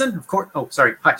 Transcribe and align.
Of 0.00 0.26
course. 0.26 0.48
Oh, 0.54 0.68
sorry. 0.70 0.94
Hi. 1.02 1.16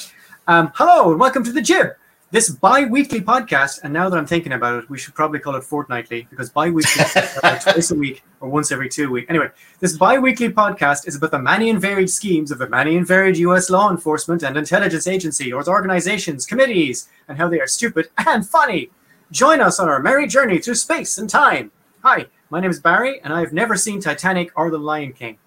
Um, 0.47 0.71
hello 0.75 1.11
and 1.11 1.19
welcome 1.19 1.43
to 1.45 1.53
the 1.53 1.63
Jib. 1.63 1.97
This 2.31 2.51
bi-weekly 2.51 3.21
podcast, 3.21 3.81
and 3.85 3.93
now 3.93 4.09
that 4.09 4.17
I'm 4.17 4.27
thinking 4.27 4.53
about 4.53 4.83
it, 4.83 4.91
we 4.91 4.99
should 4.99 5.15
probably 5.15 5.39
call 5.39 5.55
it 5.55 5.65
fortnightly 5.65 6.27
because 6.29 6.51
bi-weekly 6.51 7.05
twice 7.41 7.91
a 7.91 7.95
week 7.95 8.23
or 8.41 8.49
once 8.49 8.71
every 8.73 8.89
two 8.89 9.11
weeks. 9.11 9.31
Anyway, 9.31 9.49
this 9.81 9.97
bi-weekly 9.97 10.51
podcast 10.51 11.07
is 11.07 11.17
about 11.17 11.31
the 11.31 11.39
many 11.39 11.71
and 11.71 11.81
varied 11.81 12.11
schemes 12.11 12.51
of 12.51 12.59
the 12.59 12.69
many 12.69 12.97
and 12.97 13.07
varied 13.07 13.37
U.S. 13.39 13.71
law 13.71 13.91
enforcement 13.91 14.43
and 14.43 14.57
intelligence 14.57 15.07
agency 15.07 15.53
or 15.53 15.67
organizations, 15.69 16.45
committees, 16.45 17.09
and 17.29 17.39
how 17.39 17.49
they 17.49 17.61
are 17.61 17.67
stupid 17.69 18.09
and 18.27 18.47
funny. 18.47 18.91
Join 19.31 19.61
us 19.61 19.81
on 19.81 19.89
our 19.89 20.01
merry 20.01 20.27
journey 20.27 20.59
through 20.59 20.75
space 20.75 21.19
and 21.19 21.31
time. 21.31 21.71
Hi, 22.03 22.27
my 22.51 22.61
name 22.61 22.71
is 22.71 22.81
Barry, 22.81 23.21
and 23.23 23.33
I've 23.33 23.53
never 23.53 23.77
seen 23.77 24.01
Titanic 24.01 24.51
or 24.57 24.71
The 24.71 24.79
Lion 24.79 25.13
King. 25.13 25.39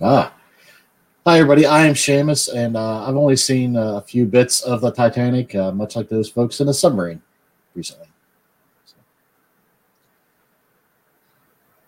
Ah. 0.00 0.32
Hi, 1.24 1.38
everybody. 1.38 1.66
I 1.66 1.86
am 1.86 1.94
Seamus, 1.94 2.52
and 2.52 2.76
uh, 2.76 3.04
I've 3.06 3.14
only 3.14 3.36
seen 3.36 3.76
uh, 3.76 3.94
a 3.94 4.00
few 4.00 4.26
bits 4.26 4.62
of 4.62 4.80
the 4.80 4.90
Titanic, 4.90 5.54
uh, 5.54 5.70
much 5.70 5.94
like 5.94 6.08
those 6.08 6.28
folks 6.28 6.60
in 6.60 6.66
a 6.68 6.74
submarine 6.74 7.22
recently. 7.76 8.08
So, 8.84 8.96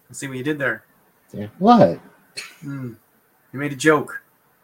Let's 0.08 0.20
see 0.20 0.28
what 0.28 0.36
you 0.36 0.44
did 0.44 0.60
there. 0.60 0.84
yeah. 1.32 1.48
What? 1.58 1.98
Hmm. 2.60 2.92
You 3.52 3.58
made 3.58 3.72
a 3.72 3.76
joke. 3.76 4.22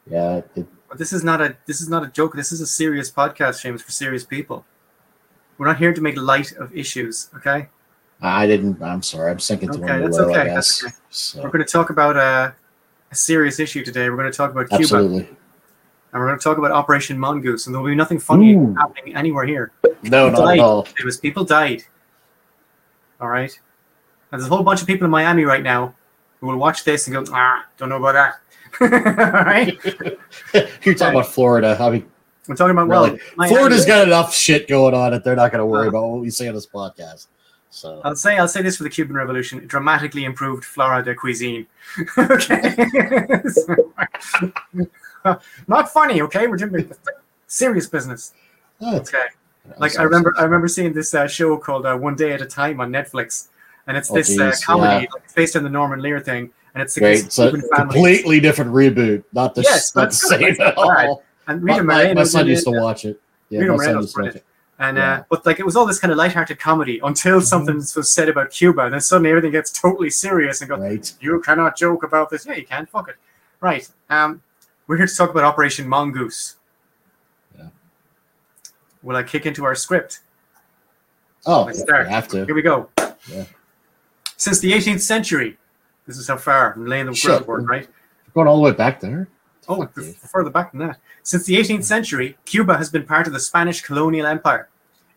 Yeah, 0.09 0.43
it, 0.55 0.67
this 0.97 1.13
is 1.13 1.25
not 1.25 1.41
a 1.41 1.57
this 1.67 1.81
is 1.81 1.89
not 1.89 2.05
a 2.05 2.09
joke. 2.09 2.37
This 2.37 2.53
is 2.53 2.61
a 2.61 2.67
serious 2.67 3.11
podcast, 3.11 3.63
James, 3.63 3.83
for 3.83 3.91
serious 3.91 4.25
people. 4.25 4.65
We're 5.59 5.67
not 5.67 5.79
here 5.79 5.93
to 5.93 6.01
make 6.01 6.17
light 6.17 6.53
of 6.53 6.75
issues, 6.77 7.29
okay? 7.35 7.69
I 8.23 8.47
didn't. 8.47 8.81
I'm 8.81 9.03
sorry. 9.03 9.33
I'm 9.33 9.41
sinking 9.41 9.73
to 9.73 9.83
Okay, 9.83 10.01
one 10.01 10.11
below, 10.11 10.31
okay, 10.31 10.43
I 10.43 10.55
that's 10.55 10.85
okay. 10.85 10.95
So, 11.11 11.43
We're 11.43 11.51
going 11.51 11.65
to 11.65 11.71
talk 11.71 11.91
about 11.91 12.17
a, 12.17 12.55
a 13.11 13.15
serious 13.15 13.59
issue 13.61 13.85
today. 13.85 14.09
We're 14.11 14.17
going 14.17 14.31
to 14.31 14.37
talk 14.37 14.51
about 14.53 14.69
Cuba, 14.69 14.83
absolutely. 14.83 15.19
and 15.21 15.29
we're 16.15 16.27
going 16.27 16.39
to 16.39 16.43
talk 16.43 16.59
about 16.59 16.71
Operation 16.73 17.19
Mongoose, 17.19 17.67
and 17.67 17.75
there 17.75 17.81
will 17.83 17.89
be 17.91 17.95
nothing 17.97 18.19
funny 18.19 18.55
Ooh. 18.55 18.75
happening 18.75 19.17
anywhere 19.17 19.45
here. 19.47 19.73
No, 20.03 20.29
not 20.31 20.39
died. 20.39 20.59
at 20.59 20.65
all. 20.65 20.87
It 20.99 21.05
was 21.05 21.17
people 21.19 21.45
died. 21.45 21.83
All 23.21 23.29
right. 23.29 23.51
And 24.33 24.41
there's 24.41 24.51
a 24.51 24.55
whole 24.55 24.65
bunch 24.65 24.81
of 24.81 24.87
people 24.87 25.05
in 25.05 25.11
Miami 25.11 25.45
right 25.45 25.63
now 25.63 25.95
who 26.41 26.47
will 26.47 26.57
watch 26.57 26.85
this 26.85 27.07
and 27.07 27.15
go, 27.15 27.33
ah, 27.35 27.67
don't 27.77 27.89
know 27.89 27.97
about 28.03 28.13
that. 28.13 28.41
All 28.81 29.45
right. 29.45 29.77
You're 30.85 30.95
talking 30.95 31.19
about 31.19 31.27
Florida. 31.27 31.77
I 31.79 31.91
mean, 31.91 32.11
We're 32.49 32.55
talking 32.55 32.71
about 32.71 32.89
well, 32.89 33.07
Really? 33.07 33.21
Miami. 33.37 33.55
Florida's 33.55 33.85
got 33.85 34.07
enough 34.07 34.33
shit 34.35 34.69
going 34.69 34.95
on 34.95 35.11
that 35.11 35.25
they're 35.25 35.37
not 35.37 35.51
going 35.53 35.59
to 35.59 35.67
worry 35.67 35.87
Uh. 35.87 35.91
about 35.91 36.09
what 36.09 36.21
we 36.21 36.31
say 36.31 36.49
on 36.49 36.55
this 36.55 36.67
podcast. 36.67 37.27
So, 37.71 38.01
I'll 38.05 38.17
say 38.17 38.37
I'll 38.37 38.49
say 38.49 38.63
this 38.63 38.77
for 38.77 38.83
the 38.83 38.91
Cuban 38.91 39.15
Revolution: 39.15 39.59
it 39.61 39.69
dramatically 39.69 40.25
improved 40.25 40.65
Florida 40.65 41.15
cuisine. 41.15 41.67
okay, 42.19 42.87
not 45.69 45.89
funny. 45.93 46.21
Okay, 46.23 46.49
we're 46.49 46.57
doing 46.57 46.91
serious 47.47 47.87
business. 47.87 48.33
Okay, 48.83 49.27
like 49.79 49.97
I 49.99 50.03
remember 50.03 50.35
I 50.37 50.43
remember 50.43 50.67
seeing 50.67 50.93
this 50.93 51.15
uh, 51.15 51.29
show 51.29 51.57
called 51.57 51.87
uh, 51.87 51.97
One 51.97 52.17
Day 52.17 52.33
at 52.33 52.43
a 52.43 52.47
Time 52.47 52.81
on 52.81 52.91
Netflix, 52.91 53.49
and 53.87 53.97
it's 53.97 54.11
Oh, 54.11 54.15
this 54.15 54.37
uh, 54.37 54.53
comedy 54.65 55.05
yeah. 55.05 55.11
like, 55.13 55.35
based 55.37 55.55
on 55.55 55.63
the 55.63 55.71
Norman 55.71 56.01
Lear 56.01 56.19
thing, 56.19 56.51
and 56.75 56.83
it's 56.83 56.99
Great. 56.99 57.25
It's 57.27 57.39
a 57.39 57.53
completely 57.53 58.41
different 58.41 58.73
reboot. 58.73 59.23
Not 59.33 59.55
the, 59.55 59.63
Yes, 59.63 59.95
not 59.97 60.11
the 60.11 60.17
same 60.17 60.61
at 60.61 60.77
all. 60.77 61.23
And 61.47 61.63
My, 61.63 61.75
Rita 61.75 61.85
my, 61.85 62.15
my 62.15 62.25
son 62.25 62.49
used 62.49 62.65
to 62.65 62.73
watch 62.73 63.05
it. 63.05 63.21
Yeah, 63.49 63.61
Rita 63.61 63.77
my 63.77 63.85
son 63.85 63.97
used 64.01 64.17
to 64.17 64.23
watch 64.23 64.35
it. 64.37 64.45
And 64.81 64.97
Yeah. 64.97 65.13
uh, 65.21 65.23
but 65.31 65.45
like 65.47 65.61
it 65.61 65.65
was 65.67 65.77
all 65.77 65.85
this 65.87 65.99
kind 66.01 66.11
of 66.11 66.17
lighthearted 66.19 66.59
comedy 66.59 67.01
until 67.05 67.37
Mm-hmm. 67.37 67.45
something 67.45 67.77
was 67.77 68.11
said 68.13 68.29
about 68.29 68.51
Cuba, 68.51 68.83
and 68.87 68.95
then 68.95 69.01
suddenly 69.01 69.31
everything 69.31 69.53
gets 69.53 69.71
totally 69.71 70.11
serious 70.11 70.61
and 70.63 70.71
goes, 70.71 70.81
Right. 70.81 71.13
You 71.21 71.41
cannot 71.43 71.77
joke 71.77 72.03
about 72.03 72.31
this. 72.31 72.47
Yeah, 72.47 72.55
you 72.55 72.67
can. 72.67 72.87
Fuck 72.87 73.09
it. 73.11 73.17
Right. 73.61 73.89
Um, 74.09 74.43
we're 74.87 74.97
here 74.97 75.07
to 75.07 75.15
talk 75.15 75.31
about 75.31 75.45
Operation 75.45 75.87
Mongoose. 75.87 76.57
Yeah. 77.59 77.69
Will 79.03 79.17
I 79.17 79.23
kick 79.23 79.45
into 79.47 79.65
our 79.65 79.75
script? 79.75 80.21
Oh, 81.47 81.65
Let's 81.65 81.79
yeah, 81.79 81.85
start. 81.85 82.09
have 82.09 82.27
to. 82.29 82.47
Here 82.47 82.55
we 82.55 82.63
go. 82.63 82.89
Yeah. 83.31 83.45
Since 84.39 84.61
the 84.61 84.73
18th 84.73 85.01
century, 85.03 85.59
this 86.07 86.17
is 86.17 86.27
how 86.27 86.39
far 86.39 86.73
I'm 86.73 86.87
laying 86.87 87.05
the 87.07 87.15
Shit. 87.15 87.29
groundwork, 87.47 87.69
right? 87.69 87.89
Going 88.33 88.49
all 88.49 88.57
the 88.57 88.63
way 88.63 88.73
back 88.73 88.99
there. 89.01 89.29
Oh, 89.69 89.87
further 90.33 90.49
back 90.51 90.73
than 90.73 90.81
that. 90.81 90.99
Since 91.23 91.45
the 91.45 91.57
18th 91.57 91.85
century, 91.85 92.39
Cuba 92.47 92.77
has 92.79 92.91
been 92.91 93.05
part 93.05 93.27
of 93.27 93.35
the 93.35 93.39
Spanish 93.41 93.83
colonial 93.83 94.27
empire. 94.27 94.69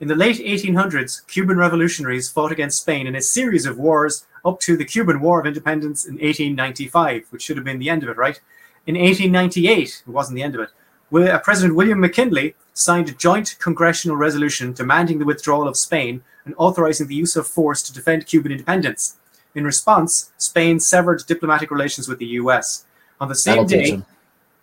In 0.04 0.10
the 0.10 0.16
late 0.16 0.40
1800s, 0.40 1.26
Cuban 1.28 1.56
revolutionaries 1.56 2.30
fought 2.30 2.52
against 2.52 2.82
Spain 2.82 3.08
in 3.08 3.16
a 3.16 3.22
series 3.22 3.66
of 3.66 3.78
wars 3.78 4.26
up 4.44 4.60
to 4.60 4.76
the 4.76 4.84
Cuban 4.84 5.22
War 5.22 5.40
of 5.40 5.46
Independence 5.46 6.04
in 6.04 6.16
1895, 6.16 7.28
which 7.30 7.42
should 7.42 7.56
have 7.56 7.64
been 7.64 7.80
the 7.80 7.90
end 7.90 8.04
of 8.04 8.10
it, 8.10 8.18
right? 8.18 8.38
In 8.86 8.96
1898, 8.96 10.04
it 10.06 10.12
wasn't 10.12 10.36
the 10.36 10.44
end 10.44 10.56
of 10.56 10.62
it, 10.62 11.32
uh, 11.32 11.40
President 11.40 11.78
William 11.78 12.02
McKinley 12.02 12.54
signed 12.74 13.08
a 13.08 13.14
joint 13.14 13.56
congressional 13.60 14.18
resolution 14.18 14.74
demanding 14.74 15.20
the 15.20 15.26
withdrawal 15.26 15.70
of 15.70 15.78
Spain 15.78 16.22
and 16.44 16.54
authorizing 16.58 17.08
the 17.08 17.16
use 17.16 17.38
of 17.38 17.48
force 17.48 17.82
to 17.84 17.94
defend 17.94 18.26
Cuban 18.26 18.52
independence. 18.52 19.16
In 19.56 19.64
response, 19.64 20.34
Spain 20.38 20.82
severed 20.82 21.24
diplomatic 21.28 21.72
relations 21.72 22.10
with 22.10 22.20
the 22.20 22.36
US. 22.42 22.84
On 23.22 23.30
the 23.30 23.36
same 23.36 23.66
That'll 23.66 23.66
day, 23.68 24.02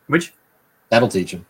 which 0.06 0.34
That'll 0.90 1.08
teach 1.08 1.30
him. 1.30 1.46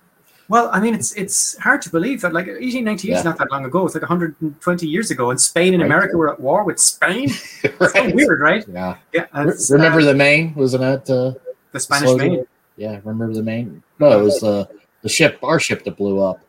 Well, 0.51 0.69
I 0.73 0.81
mean, 0.81 0.95
it's 0.97 1.13
it's 1.15 1.57
hard 1.59 1.81
to 1.83 1.91
believe 1.91 2.23
that 2.23 2.33
like 2.33 2.49
1898 2.49 3.19
is 3.19 3.25
not 3.25 3.39
that 3.39 3.53
long 3.53 3.65
ago. 3.65 3.87
It's 3.87 3.95
like 3.95 4.03
120 4.03 4.85
years 4.89 5.13
ago, 5.13 5.31
and 5.31 5.41
Spain 5.41 5.75
and 5.75 5.81
Right. 5.81 5.87
America 5.87 6.17
were 6.17 6.29
at 6.29 6.41
war 6.41 6.65
with 6.65 6.81
Spain. 6.81 7.31
So 7.63 7.71
right. 7.79 8.13
weird, 8.13 8.41
right? 8.41 8.65
Yeah. 8.69 8.97
Yeah. 9.13 9.27
Re- 9.33 9.55
remember 9.71 10.01
uh, 10.01 10.07
the 10.07 10.15
Maine? 10.15 10.53
Wasn't 10.57 10.81
that 10.81 11.09
uh, 11.09 11.39
the 11.71 11.79
Spanish 11.79 12.09
slogan? 12.09 12.33
Main? 12.33 12.45
Yeah, 12.77 13.01
remember 13.05 13.33
the 13.33 13.45
Maine? 13.45 13.81
No, 14.01 14.19
it 14.19 14.23
was 14.23 14.41
the 14.41 14.69
the 15.03 15.09
ship, 15.09 15.39
our 15.45 15.61
ship 15.61 15.85
that 15.85 15.97
blew 15.97 16.21
up, 16.21 16.41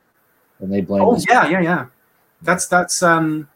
and 0.61 0.73
they 0.73 0.81
blamed. 0.81 1.05
Oh 1.05 1.15
us. 1.15 1.25
yeah, 1.29 1.47
yeah, 1.47 1.61
yeah. 1.61 1.85
That's 2.41 2.65
that's 2.65 3.03
um. 3.03 3.47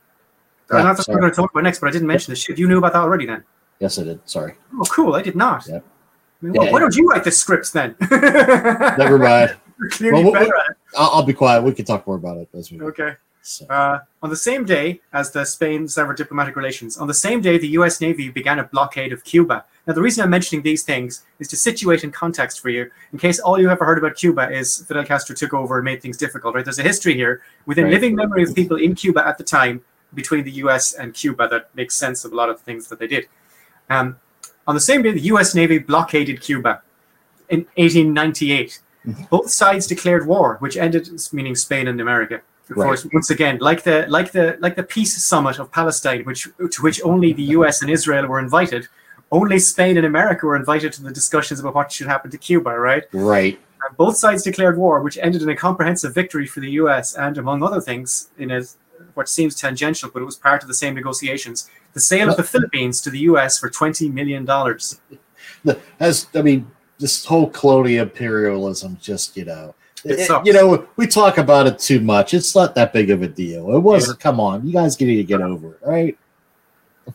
Yeah, 0.72 0.84
that's 0.84 1.00
what 1.00 1.06
sorry. 1.06 1.16
we're 1.16 1.22
going 1.22 1.32
to 1.34 1.36
talk 1.42 1.52
about 1.52 1.64
next, 1.64 1.80
but 1.80 1.88
I 1.88 1.92
didn't 1.92 2.08
mention 2.08 2.32
the 2.32 2.36
ship. 2.36 2.60
You 2.60 2.68
knew 2.68 2.78
about 2.78 2.94
that 2.94 3.02
already, 3.02 3.26
then? 3.26 3.44
Yes, 3.80 3.98
I 3.98 4.04
did. 4.04 4.20
Sorry. 4.30 4.54
Oh, 4.74 4.86
cool. 4.92 5.16
I 5.16 5.22
did 5.22 5.36
not. 5.36 5.68
Yep. 5.68 5.84
I 5.84 6.46
mean, 6.46 6.54
well, 6.54 6.66
Yeah, 6.66 6.72
why 6.72 6.80
don't 6.80 6.96
you 6.96 7.08
write 7.08 7.24
the 7.24 7.32
scripts 7.32 7.72
then? 7.72 7.96
Never 8.12 9.18
mind. 9.18 9.56
Well, 10.02 10.36
at 10.36 10.44
it. 10.44 10.54
I'll, 10.98 11.10
I'll 11.16 11.24
be 11.24 11.34
quiet. 11.34 11.64
We 11.64 11.74
can 11.74 11.86
talk 11.86 12.06
more 12.08 12.16
about 12.16 12.38
it 12.38 12.50
as 12.54 12.72
we. 12.72 12.82
Okay. 12.82 13.14
So, 13.42 13.66
Uh, 13.68 14.00
on 14.24 14.32
the 14.32 14.36
same 14.36 14.66
day 14.66 15.02
as 15.14 15.30
the 15.32 15.46
Spain 15.46 15.88
severed 15.88 16.18
diplomatic 16.18 16.56
relations, 16.56 16.98
on 16.98 17.08
the 17.08 17.14
same 17.14 17.42
day 17.42 17.60
the 17.60 17.68
U.S. 17.80 18.02
Navy 18.02 18.30
began 18.30 18.58
a 18.58 18.64
blockade 18.64 19.14
of 19.14 19.24
Cuba. 19.24 19.66
Now, 19.86 19.94
the 19.94 20.02
reason 20.02 20.24
I'm 20.24 20.32
mentioning 20.32 20.64
these 20.64 20.82
things 20.82 21.24
is 21.38 21.48
to 21.50 21.56
situate 21.56 22.04
in 22.04 22.12
context 22.12 22.60
for 22.60 22.70
you, 22.70 22.90
in 23.14 23.20
case 23.20 23.38
all 23.40 23.60
you 23.60 23.70
ever 23.70 23.86
heard 23.86 24.00
about 24.00 24.16
Cuba 24.16 24.50
is 24.52 24.84
Fidel 24.88 25.06
Castro 25.06 25.36
took 25.36 25.54
over 25.54 25.78
and 25.78 25.86
made 25.86 26.02
things 26.02 26.18
difficult. 26.18 26.56
Right? 26.56 26.66
There's 26.66 26.80
a 26.80 26.84
history 26.84 27.14
here 27.14 27.44
within 27.68 27.84
Right. 27.84 27.94
living 27.94 28.16
memory 28.16 28.42
of 28.42 28.56
people 28.56 28.78
in 28.78 28.96
Cuba 28.96 29.28
at 29.28 29.38
the 29.38 29.44
time 29.44 29.82
between 30.16 30.44
the 30.44 30.52
U.S. 30.64 30.94
and 30.94 31.14
Cuba 31.14 31.48
that 31.50 31.70
makes 31.76 31.94
sense 31.94 32.26
of 32.26 32.32
a 32.32 32.36
lot 32.36 32.50
of 32.50 32.58
the 32.58 32.64
things 32.64 32.88
that 32.88 32.98
they 32.98 33.08
did. 33.08 33.28
Um, 33.92 34.18
on 34.66 34.74
the 34.74 34.82
same 34.82 35.04
day, 35.04 35.12
the 35.12 35.20
U.S. 35.34 35.54
Navy 35.54 35.78
blockaded 35.78 36.42
Cuba 36.42 36.82
in 37.50 37.60
1898. 37.76 38.80
Both 39.30 39.50
sides 39.50 39.88
declared 39.88 40.26
war, 40.26 40.58
which 40.60 40.78
ended, 40.78 41.10
meaning 41.32 41.56
Spain 41.56 41.88
and 41.88 42.00
America. 42.02 42.42
Of 42.70 42.78
Right. 42.78 42.86
course, 42.88 43.08
once 43.14 43.30
again, 43.30 43.60
like 43.60 43.84
the 43.84 44.06
like 44.10 44.32
the 44.32 44.58
like 44.60 44.76
the 44.76 44.84
peace 44.84 45.24
summit 45.24 45.60
of 45.60 45.72
Palestine, 45.72 46.24
which 46.26 46.48
to 46.72 46.82
which 46.82 47.00
only 47.04 47.32
the 47.32 47.44
U.S. 47.58 47.82
and 47.84 47.92
Israel 47.92 48.26
were 48.26 48.40
invited, 48.40 48.88
only 49.32 49.60
Spain 49.60 49.98
and 49.98 50.06
America 50.06 50.48
were 50.48 50.56
invited 50.56 50.92
to 50.94 51.04
the 51.04 51.12
discussions 51.12 51.60
about 51.60 51.76
what 51.76 51.92
should 51.92 52.08
happen 52.08 52.32
to 52.32 52.38
Cuba. 52.40 52.72
Right? 52.72 53.04
right. 53.14 53.60
And 53.88 53.98
both 53.98 54.18
sides 54.18 54.42
declared 54.42 54.78
war, 54.80 55.02
which 55.04 55.20
ended 55.20 55.44
in 55.44 55.50
a 55.50 55.56
comprehensive 55.56 56.16
victory 56.16 56.48
for 56.48 56.60
the 56.60 56.72
U.S. 56.82 57.16
and, 57.16 57.38
among 57.38 57.62
other 57.62 57.80
things, 57.82 58.30
in 58.40 58.50
a 58.50 58.64
what 59.14 59.30
seems 59.30 59.54
tangential, 59.56 60.10
but 60.12 60.22
it 60.24 60.26
was 60.26 60.36
part 60.36 60.64
of 60.64 60.68
the 60.68 60.74
same 60.74 60.96
negotiations, 60.96 61.70
the 61.94 62.00
sale 62.00 62.30
of 62.30 62.38
the 62.38 62.44
Philippines 62.44 63.00
to 63.02 63.12
the 63.12 63.20
U.S. 63.32 63.60
for 63.60 63.70
twenty 63.70 64.10
million 64.10 64.44
dollars. 64.44 65.00
As 66.00 66.28
I 66.34 66.42
mean, 66.42 66.72
this 67.00 67.26
whole 67.26 67.50
colonial 67.50 68.04
imperialism, 68.04 68.98
just 69.02 69.36
you 69.38 69.46
know, 69.46 69.76
It 70.04 70.30
you 70.46 70.54
know, 70.54 70.88
we 70.96 71.08
talk 71.08 71.38
about 71.38 71.68
it 71.68 71.80
too 71.80 72.00
much. 72.00 72.34
It's 72.34 72.56
not 72.56 72.76
that 72.76 72.94
big 72.94 73.10
of 73.10 73.22
a 73.22 73.28
deal. 73.28 73.76
It 73.76 73.80
wasn't. 73.80 74.20
Come 74.20 74.40
on, 74.40 74.66
you 74.66 74.74
guys 74.74 75.00
need 75.00 75.16
to 75.18 75.24
get 75.24 75.42
over 75.42 75.74
it, 75.74 75.80
right? 75.84 76.18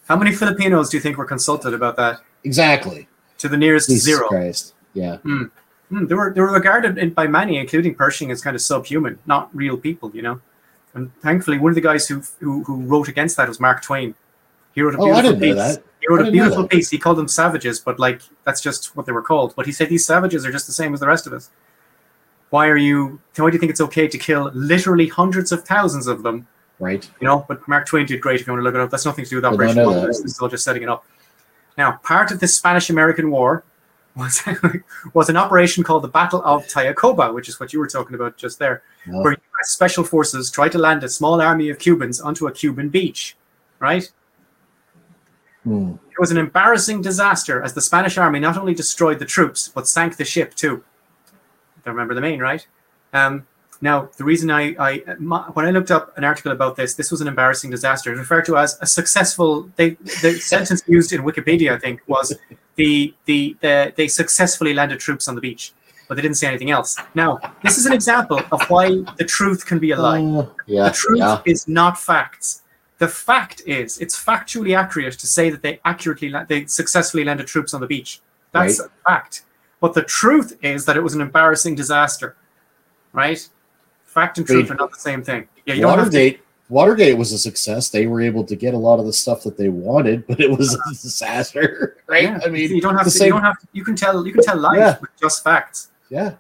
How 0.09 0.17
many 0.17 0.33
Filipinos 0.33 0.91
do 0.91 0.97
you 0.97 1.01
think 1.01 1.17
were 1.19 1.25
consulted 1.25 1.75
about 1.75 1.97
that? 1.97 2.21
Exactly. 2.45 3.09
To 3.39 3.49
the 3.49 3.57
nearest 3.57 3.89
Jesus 3.89 4.05
zero. 4.05 4.29
Christ. 4.29 4.75
Yeah. 4.95 5.17
Hmm, 5.19 5.45
they 5.91 6.15
were 6.15 6.33
they 6.33 6.41
were 6.41 6.53
regarded 6.53 6.99
in- 6.99 7.11
by 7.11 7.27
many, 7.27 7.59
including 7.59 7.95
Pershing, 7.95 8.31
as 8.31 8.41
kind 8.43 8.55
of 8.55 8.61
subhuman, 8.63 9.19
not 9.27 9.51
real 9.55 9.77
people, 9.77 10.11
you 10.15 10.23
know. 10.23 10.41
And 10.95 11.11
thankfully, 11.23 11.59
one 11.59 11.71
of 11.71 11.75
the 11.77 11.81
guys 11.81 12.07
who 12.09 12.23
who, 12.41 12.63
who 12.65 12.77
wrote 12.83 13.09
against 13.09 13.37
that 13.37 13.49
was 13.49 13.59
Mark 13.61 13.83
Twain. 13.83 14.15
He 14.75 14.83
wrote 14.83 14.95
a 14.95 14.99
Oh, 14.99 15.05
beautiful 15.07 15.19
I 15.19 15.23
didn't 15.23 15.41
know 15.41 15.47
piece. 15.65 15.77
that. 15.77 15.85
He 16.01 16.07
wrote 16.09 16.27
a 16.27 16.31
beautiful 16.31 16.67
piece. 16.67 16.89
He 16.91 16.99
called 16.99 17.19
them 17.19 17.29
savages, 17.29 17.79
but 17.81 17.99
like 17.99 18.23
that's 18.45 18.61
just 18.61 18.97
what 18.97 19.07
they 19.07 19.13
were 19.13 19.23
called. 19.23 19.55
But 19.57 19.67
he 19.67 19.73
said 19.73 19.89
these 19.89 20.05
savages 20.07 20.47
are 20.47 20.53
just 20.53 20.67
the 20.67 20.73
same 20.73 20.95
as 20.95 21.01
the 21.01 21.07
rest 21.07 21.27
of 21.27 21.33
us. 21.33 21.51
Why 22.51 22.69
are 22.69 22.77
you? 22.77 23.21
Why 23.37 23.51
do 23.51 23.55
you 23.55 23.61
think 23.61 23.71
it's 23.71 23.81
okay 23.83 24.09
to 24.09 24.19
kill 24.19 24.51
literally 24.55 25.07
hundreds 25.09 25.53
of 25.53 25.65
thousands 25.65 26.07
of 26.07 26.23
them 26.23 26.47
Right. 26.79 27.09
you 27.21 27.27
know. 27.29 27.45
But 27.47 27.67
Mark 27.69 27.87
Twain 27.87 28.07
did 28.07 28.21
great 28.21 28.41
if 28.41 28.47
you 28.47 28.53
want 28.53 28.61
to 28.61 28.65
look 28.65 28.75
it 28.75 28.81
up. 28.81 28.91
That's 28.91 29.05
nothing 29.05 29.25
to 29.25 29.31
do 29.31 29.37
with 29.37 29.45
Operation 29.45 29.77
that. 29.77 30.07
This 30.07 30.21
is 30.21 30.39
all 30.41 30.49
just 30.49 30.65
setting 30.65 30.83
it 30.83 30.89
up. 30.89 31.05
Now, 31.77 31.93
part 32.03 32.31
of 32.33 32.41
the 32.41 32.49
Spanish-American 32.49 33.31
War, 33.31 33.63
was 34.17 34.43
was 35.15 35.29
an 35.29 35.37
operation 35.37 35.85
called 35.85 36.03
the 36.03 36.09
Battle 36.09 36.43
of 36.45 36.67
Tayacoba, 36.67 37.33
which 37.33 37.49
is 37.49 37.61
what 37.61 37.73
you 37.73 37.79
were 37.79 37.87
talking 37.87 38.15
about 38.15 38.37
just 38.37 38.59
there, 38.59 38.83
No. 39.07 39.21
where 39.23 39.33
U.S. 39.33 39.71
special 39.71 40.03
forces 40.05 40.51
tried 40.51 40.73
to 40.73 40.79
land 40.79 41.05
a 41.05 41.09
small 41.09 41.41
army 41.41 41.71
of 41.71 41.79
Cubans 41.79 42.21
onto 42.21 42.47
a 42.47 42.53
Cuban 42.53 42.89
beach. 42.89 43.37
Right? 43.79 44.11
Hmm. 45.65 45.93
It 46.11 46.19
was 46.19 46.31
an 46.31 46.39
embarrassing 46.39 47.03
disaster 47.03 47.63
as 47.63 47.75
the 47.75 47.81
Spanish 47.81 48.17
army 48.17 48.41
not 48.41 48.57
only 48.57 48.75
destroyed 48.75 49.19
the 49.19 49.27
troops 49.27 49.69
but 49.69 49.87
sank 49.87 50.17
the 50.17 50.25
ship 50.25 50.55
too. 50.55 50.83
I 51.85 51.91
remember 51.91 52.15
the 52.15 52.21
main, 52.21 52.41
right? 52.41 52.67
Um, 53.13 53.47
now, 53.83 54.11
the 54.19 54.25
reason 54.25 54.51
I, 54.51 54.75
I 54.79 55.03
my, 55.19 55.41
when 55.55 55.65
I 55.65 55.71
looked 55.71 55.91
up 55.91 56.17
an 56.19 56.25
article 56.25 56.53
about 56.53 56.77
this, 56.77 56.95
this 56.95 57.11
was 57.11 57.23
an 57.23 57.29
embarrassing 57.29 57.71
disaster. 57.71 58.11
It's 58.11 58.19
referred 58.19 58.45
to 58.47 58.59
as 58.59 58.79
a 58.83 58.87
successful. 58.87 59.71
They, 59.77 59.91
the 60.23 60.39
sentence 60.41 60.83
used 60.87 61.13
in 61.13 61.23
Wikipedia, 61.23 61.75
I 61.75 61.79
think, 61.79 62.03
was 62.07 62.37
the, 62.77 63.15
the 63.25 63.57
the 63.61 63.93
they 63.97 64.07
successfully 64.09 64.75
landed 64.75 65.01
troops 65.01 65.29
on 65.29 65.35
the 65.35 65.41
beach, 65.41 65.73
but 66.09 66.17
they 66.17 66.23
didn't 66.23 66.37
say 66.37 66.49
anything 66.49 66.71
else. 66.71 66.97
Now, 67.15 67.39
this 67.63 67.79
is 67.79 67.87
an 67.87 67.95
example 67.95 68.43
of 68.53 68.61
why 68.69 69.03
the 69.17 69.25
truth 69.25 69.65
can 69.65 69.79
be 69.79 69.93
a 69.93 69.97
lie. 69.97 70.23
Uh, 70.23 70.47
yeah. 70.67 70.89
The 70.89 70.95
truth 70.95 71.19
yeah. 71.19 71.41
is 71.47 71.67
not 71.67 71.99
facts. 71.99 72.63
The 73.01 73.09
fact 73.09 73.63
is, 73.67 73.99
it's 73.99 74.15
factually 74.23 74.77
accurate 74.77 75.19
to 75.19 75.27
say 75.27 75.49
that 75.51 75.63
they 75.63 75.81
accurately, 75.85 76.33
they 76.49 76.67
successfully 76.67 77.25
landed 77.25 77.47
troops 77.47 77.73
on 77.75 77.81
the 77.81 77.87
beach. 77.87 78.21
That's 78.53 78.79
Right. 78.79 78.89
a 78.89 79.11
fact. 79.11 79.43
But 79.81 79.95
the 79.95 80.03
truth 80.03 80.59
is 80.63 80.85
that 80.85 80.97
it 80.99 81.03
was 81.03 81.15
an 81.15 81.23
embarrassing 81.23 81.75
disaster, 81.77 82.37
right? 83.15 83.41
Fact 84.05 84.37
and 84.39 84.47
truth 84.47 84.65
Wait. 84.69 84.73
are 84.73 84.75
not 84.75 84.91
the 84.93 84.99
same 84.99 85.23
thing. 85.23 85.49
Yeah, 85.65 85.75
you 85.75 85.81
don't 85.81 85.99
have 85.99 86.11
to. 86.11 86.17
Watergate. 86.19 86.41
Watergate 86.69 87.17
was 87.19 87.33
a 87.33 87.39
success. 87.39 87.89
They 87.89 88.07
were 88.07 88.21
able 88.21 88.45
to 88.45 88.55
get 88.55 88.75
a 88.75 88.79
lot 88.79 89.01
of 89.01 89.07
the 89.07 89.13
stuff 89.15 89.43
that 89.45 89.57
they 89.57 89.71
wanted, 89.71 90.27
but 90.27 90.39
it 90.39 90.51
was 90.57 90.75
a 90.75 90.79
disaster, 90.91 91.97
right? 92.07 92.25
Yeah, 92.25 92.39
I 92.45 92.49
mean, 92.51 92.71
you 92.71 92.81
don't 92.83 92.95
have 92.97 93.05
to. 93.05 93.11
same- 93.11 93.29
You 93.29 93.33
don't 93.33 93.43
have. 93.45 93.59
To, 93.61 93.67
you 93.73 93.83
can 93.85 93.97
tell. 93.97 94.27
You 94.27 94.33
can 94.35 94.43
tell 94.45 94.57
lies 94.59 94.77
Yeah. 94.79 94.99
with 95.01 95.11
just 95.21 95.43
facts. 95.43 95.89
yeah, 96.11 96.35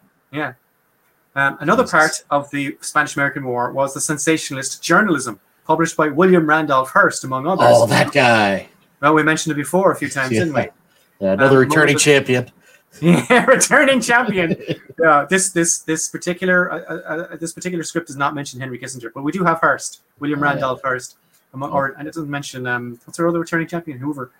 Um, 1.35 1.57
another 1.61 1.85
Jesus. 1.85 1.91
part 1.93 2.25
of 2.31 2.51
the 2.51 2.77
Spanish 2.83 3.17
American 3.17 3.45
War 3.45 3.73
was 3.73 3.95
the 3.95 4.01
sensationalist 4.01 4.83
journalism 4.83 5.41
published 5.71 5.97
by 5.97 6.09
William 6.09 6.49
Randolph 6.49 6.91
Hearst, 6.91 7.23
among 7.23 7.47
others. 7.47 7.69
Oh, 7.71 7.87
that 7.87 8.11
guy. 8.11 8.69
Well, 9.01 9.15
we 9.15 9.23
mentioned 9.23 9.53
it 9.53 9.55
before 9.55 9.93
a 9.93 9.97
few 9.97 10.09
times, 10.09 10.33
Yeah. 10.33 10.41
didn't 10.41 10.55
we? 10.55 10.67
Yeah, 11.21 11.33
another 11.35 11.59
Um, 11.63 11.69
returning 11.69 11.97
champion. 11.99 12.51
Yeah, 13.01 13.45
returning 13.45 14.01
champion. 14.01 14.57
Yeah, 14.99 15.27
this 15.31 15.51
this 15.53 15.79
this 15.91 16.09
particular 16.09 16.59
uh, 16.73 16.79
uh, 16.79 16.95
uh, 17.13 17.37
this 17.37 17.53
particular 17.53 17.85
script 17.85 18.09
does 18.09 18.17
not 18.17 18.35
mention 18.35 18.59
Henry 18.59 18.79
Kissinger, 18.81 19.11
but 19.15 19.23
we 19.23 19.31
do 19.31 19.45
have 19.45 19.61
Hearst, 19.61 20.01
William 20.19 20.41
Oh, 20.41 20.45
yeah. 20.45 20.51
Randolph 20.51 20.81
Hearst, 20.83 21.17
among, 21.55 21.71
or 21.71 21.95
and 21.99 22.09
it 22.09 22.15
doesn't 22.15 22.29
mention 22.39 22.67
um 22.67 22.99
what's 23.05 23.21
our 23.21 23.29
other 23.29 23.39
returning 23.39 23.69
champion 23.69 23.99
Hoover. 23.99 24.33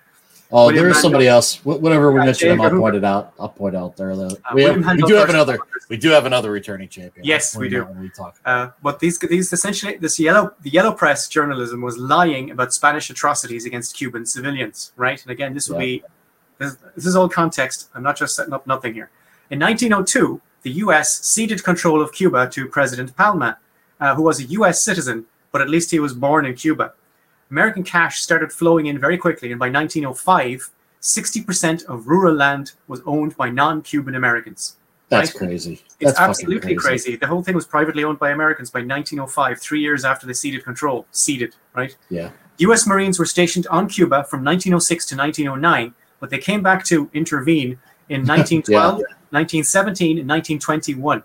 Oh, 0.53 0.67
William 0.67 0.85
there's 0.87 1.01
somebody 1.01 1.29
else. 1.29 1.57
Wh- 1.59 1.81
Whatever 1.81 2.11
we 2.11 2.19
Yeah, 2.21 2.25
mention 2.27 2.49
him, 2.51 2.59
J. 2.59 2.65
I'll 2.65 2.71
point 2.71 2.97
it 2.97 3.05
out. 3.05 3.33
I'll 3.39 3.49
point 3.49 3.77
out 3.77 3.97
there. 3.97 4.17
Though. 4.17 4.27
Uh, 4.29 4.53
we, 4.55 4.63
have, 4.65 4.77
we 4.77 5.03
do 5.03 5.15
have 5.15 5.29
another. 5.29 5.59
We 5.89 5.97
do 5.97 6.11
have 6.11 6.27
another 6.27 6.51
returning 6.51 6.89
champion. 6.89 7.25
Yes, 7.25 7.57
we 7.57 7.69
do. 7.69 7.85
When 7.85 8.01
we 8.01 8.09
talk. 8.11 8.37
Uh, 8.45 8.71
but 8.83 8.99
these 8.99 9.19
these 9.19 9.53
essentially 9.53 9.97
this 9.97 10.19
yellow 10.19 10.53
the 10.63 10.71
yellow 10.71 10.93
press 10.93 11.29
journalism 11.29 11.81
was 11.83 11.99
lying 11.99 12.51
about 12.51 12.73
Spanish 12.75 13.11
atrocities 13.11 13.65
against 13.65 13.97
Cuban 13.97 14.27
civilians, 14.27 14.93
right? 14.97 15.21
And 15.23 15.31
again, 15.31 15.55
this 15.55 15.69
will 15.69 15.77
Yeah. 15.77 15.87
be 15.87 16.05
this, 16.59 16.77
this 16.97 17.07
is 17.07 17.15
all 17.17 17.29
context. 17.29 17.89
I'm 17.95 18.03
not 18.03 18.17
just 18.17 18.35
setting 18.35 18.53
up 18.53 18.67
nothing 18.67 18.93
here. 18.95 19.11
In 19.51 19.59
1902, 19.61 20.41
the 20.63 20.71
U.S. 20.85 21.21
ceded 21.25 21.63
control 21.65 22.03
of 22.03 22.13
Cuba 22.13 22.49
to 22.51 22.67
President 22.67 23.17
Palma, 23.17 23.59
uh, 24.01 24.15
who 24.15 24.23
was 24.23 24.41
a 24.41 24.45
U.S. 24.45 24.83
citizen, 24.83 25.25
but 25.53 25.61
at 25.61 25.69
least 25.71 25.91
he 25.91 25.99
was 26.01 26.13
born 26.13 26.45
in 26.45 26.55
Cuba. 26.55 26.93
American 27.51 27.83
cash 27.83 28.21
started 28.21 28.53
flowing 28.53 28.87
in 28.87 28.99
very 28.99 29.19
quickly, 29.19 29.51
and 29.51 29.59
by 29.59 29.69
1905, 29.69 30.71
60% 31.01 31.85
of 31.87 32.07
rural 32.07 32.35
land 32.35 32.73
was 32.87 33.01
owned 33.07 33.37
by 33.37 33.51
non-Cuban 33.51 34.15
Americans. 34.15 34.77
That's 35.09 35.35
right? 35.35 35.49
crazy. 35.49 35.73
It's 35.73 35.97
That's 36.01 36.19
fucking 36.19 36.31
absolutely 36.31 36.75
crazy. 36.77 37.17
The 37.17 37.27
whole 37.27 37.43
thing 37.43 37.57
was 37.57 37.67
privately 37.67 38.05
owned 38.05 38.21
by 38.21 38.31
Americans 38.31 38.71
by 38.71 38.81
1905, 38.81 39.61
three 39.61 39.81
years 39.81 40.05
after 40.05 40.27
they 40.27 40.33
ceded 40.33 40.63
control. 40.65 41.07
Ceded, 41.11 41.57
right? 41.75 41.97
Yeah. 42.09 42.31
U.S. 42.59 42.87
Marines 42.87 43.19
were 43.19 43.25
stationed 43.25 43.67
on 43.69 43.89
Cuba 43.89 44.23
from 44.25 44.45
1906 44.45 45.07
to 45.07 45.17
1909, 45.17 45.95
but 46.21 46.31
they 46.31 46.39
came 46.39 46.63
back 46.63 46.85
to 46.85 47.11
intervene 47.13 47.79
in 48.09 48.21
1912, 48.27 48.99
1917, 49.31 50.19
and 50.19 50.29
1921, 50.29 51.25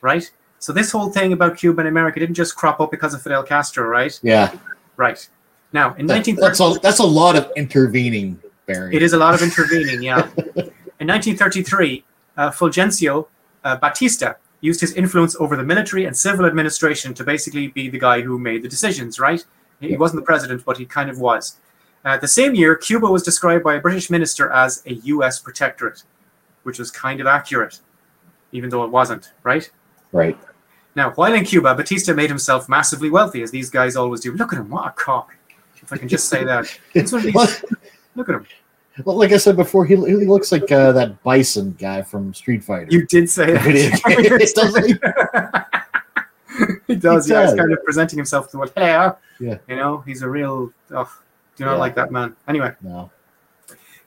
right? 0.00 0.30
So 0.58 0.72
this 0.72 0.90
whole 0.90 1.10
thing 1.10 1.34
about 1.34 1.58
Cuba 1.58 1.80
and 1.80 1.88
America 1.88 2.18
didn't 2.18 2.36
just 2.36 2.56
crop 2.56 2.80
up 2.80 2.90
because 2.90 3.12
of 3.12 3.20
Fidel 3.20 3.42
Castro, 3.42 3.86
right? 3.86 4.18
Yeah, 4.22 4.56
Right. 4.96 5.28
Now, 5.72 5.94
in 5.94 6.06
that, 6.06 6.26
1930, 6.26 6.40
that's 6.40 6.60
a 6.60 6.80
that's 6.80 6.98
a 7.00 7.06
lot 7.06 7.36
of 7.36 7.50
intervening, 7.56 8.40
Barry. 8.66 8.94
it 8.94 9.02
is 9.02 9.12
a 9.12 9.18
lot 9.18 9.34
of 9.34 9.42
intervening, 9.42 10.02
yeah. 10.02 10.28
In 10.98 11.08
1933, 11.08 12.04
uh, 12.38 12.50
Fulgencio 12.50 13.26
uh, 13.64 13.76
Batista 13.76 14.34
used 14.62 14.80
his 14.80 14.94
influence 14.94 15.36
over 15.36 15.54
the 15.56 15.62
military 15.62 16.06
and 16.06 16.16
civil 16.16 16.46
administration 16.46 17.12
to 17.14 17.22
basically 17.22 17.68
be 17.68 17.90
the 17.90 17.98
guy 17.98 18.22
who 18.22 18.38
made 18.38 18.62
the 18.62 18.68
decisions, 18.68 19.20
right? 19.20 19.44
He 19.80 19.96
wasn't 19.96 20.22
the 20.22 20.24
president, 20.24 20.64
but 20.64 20.78
he 20.78 20.86
kind 20.86 21.10
of 21.10 21.18
was. 21.18 21.58
Uh, 22.04 22.16
the 22.16 22.28
same 22.28 22.54
year, 22.54 22.74
Cuba 22.76 23.06
was 23.06 23.22
described 23.22 23.64
by 23.64 23.74
a 23.74 23.80
British 23.80 24.08
minister 24.08 24.50
as 24.52 24.82
a 24.86 24.94
U.S. 24.94 25.38
protectorate, 25.38 26.04
which 26.62 26.78
was 26.78 26.90
kind 26.90 27.20
of 27.20 27.26
accurate, 27.26 27.80
even 28.52 28.70
though 28.70 28.84
it 28.84 28.90
wasn't, 28.90 29.32
right? 29.42 29.70
Right. 30.12 30.38
Now, 30.94 31.10
while 31.10 31.34
in 31.34 31.44
Cuba, 31.44 31.74
Batista 31.74 32.14
made 32.14 32.30
himself 32.30 32.68
massively 32.68 33.10
wealthy, 33.10 33.42
as 33.42 33.50
these 33.50 33.68
guys 33.68 33.96
always 33.96 34.20
do. 34.20 34.32
Look 34.32 34.54
at 34.54 34.58
him, 34.58 34.70
what 34.70 34.86
a 34.86 34.92
cock. 34.92 35.36
If 35.86 35.92
I 35.92 35.96
can 35.98 36.08
just 36.08 36.28
say 36.28 36.42
that. 36.44 36.66
It's 36.94 37.12
one 37.12 37.20
of 37.20 37.24
these- 37.26 37.34
Well, 37.34 37.48
look 38.16 38.28
at 38.28 38.34
him. 38.34 38.46
well, 39.04 39.16
like 39.16 39.30
I 39.32 39.36
said 39.36 39.56
before, 39.56 39.84
he, 39.84 39.94
he 39.94 40.26
looks 40.26 40.50
like 40.50 40.70
uh, 40.72 40.90
that 40.92 41.22
Bison 41.22 41.76
guy 41.78 42.02
from 42.02 42.34
Street 42.34 42.64
Fighter. 42.64 42.88
You 42.90 43.06
did 43.06 43.30
say 43.30 43.46
doesn't 44.54 44.84
he? 46.88 46.96
does, 46.96 47.26
He 47.26 47.32
yeah. 47.32 47.46
He's 47.46 47.54
kind 47.54 47.72
of 47.72 47.82
presenting 47.84 48.18
himself 48.18 48.50
to 48.50 48.58
what, 48.58 48.72
hello. 48.76 49.16
Yeah. 49.38 49.58
You 49.68 49.76
know, 49.76 49.98
he's 50.06 50.22
a 50.22 50.28
real, 50.28 50.72
oh, 50.90 51.18
do 51.56 51.64
not 51.64 51.72
Yeah. 51.74 51.78
like 51.78 51.94
that 51.94 52.10
man. 52.10 52.34
Anyway, 52.48 52.72
No. 52.82 53.10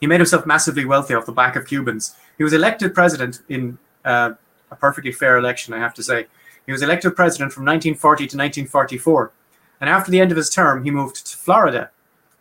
he 0.02 0.08
made 0.08 0.20
himself 0.20 0.46
massively 0.46 0.84
wealthy 0.86 1.14
off 1.14 1.26
the 1.26 1.32
back 1.32 1.56
of 1.56 1.66
Cubans. 1.66 2.16
He 2.38 2.44
was 2.44 2.52
elected 2.54 2.94
president 2.94 3.42
in 3.50 3.78
uh, 4.06 4.32
a 4.72 4.76
perfectly 4.76 5.12
fair 5.12 5.38
election, 5.38 5.74
I 5.74 5.78
have 5.80 5.94
to 5.96 6.04
say. 6.04 6.28
He 6.66 6.72
was 6.72 6.82
elected 6.82 7.16
president 7.16 7.54
from 7.54 7.64
1940 7.64 8.18
to 8.28 8.38
1944. 8.38 9.32
And 9.82 9.90
after 9.90 10.12
the 10.12 10.20
end 10.20 10.32
of 10.32 10.38
his 10.38 10.50
term, 10.50 10.84
he 10.84 10.92
moved 10.92 11.26
to 11.26 11.38
Florida. 11.38 11.90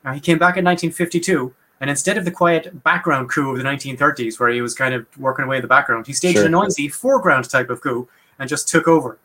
Now, 0.05 0.12
he 0.12 0.20
came 0.20 0.38
back 0.38 0.56
in 0.56 0.64
1952, 0.64 1.55
and 1.81 1.88
instead 1.90 2.17
of 2.19 2.25
the 2.25 2.31
quiet 2.31 2.82
background 2.82 3.29
coup 3.31 3.50
of 3.52 3.58
the 3.58 3.64
1930s, 3.64 4.40
where 4.40 4.49
he 4.49 4.61
was 4.61 4.75
kind 4.75 4.94
of 4.94 5.06
working 5.19 5.44
away 5.44 5.56
in 5.56 5.62
the 5.62 5.69
background, 5.69 6.06
he 6.06 6.12
staged 6.12 6.39
Sure. 6.39 6.46
a 6.46 6.51
noisy 6.51 6.89
foreground 6.89 7.48
type 7.48 7.70
of 7.70 7.81
coup 7.81 8.08
and 8.39 8.48
just 8.48 8.69
took 8.69 8.89
over. 8.89 9.19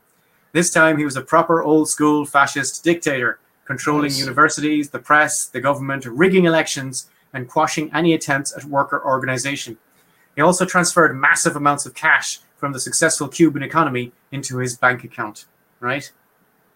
This 0.51 0.69
time, 0.71 0.97
he 0.97 1.05
was 1.05 1.15
a 1.15 1.21
proper 1.21 1.63
old 1.63 1.89
school 1.89 2.25
fascist 2.25 2.83
dictator, 2.83 3.39
controlling 3.65 4.03
Nice. 4.11 4.19
universities, 4.19 4.89
the 4.89 4.99
press, 4.99 5.45
the 5.47 5.59
government, 5.61 6.05
rigging 6.05 6.45
elections, 6.45 7.07
and 7.33 7.47
quashing 7.47 7.91
any 7.93 8.13
attempts 8.13 8.55
at 8.55 8.63
worker 8.65 9.03
organization. 9.03 9.77
He 10.35 10.41
also 10.41 10.65
transferred 10.65 11.15
massive 11.15 11.55
amounts 11.55 11.85
of 11.87 11.95
cash 11.95 12.39
from 12.57 12.73
the 12.73 12.79
successful 12.79 13.27
Cuban 13.27 13.63
economy 13.63 14.11
into 14.31 14.57
his 14.57 14.77
bank 14.77 15.03
account, 15.03 15.45
right? 15.79 16.11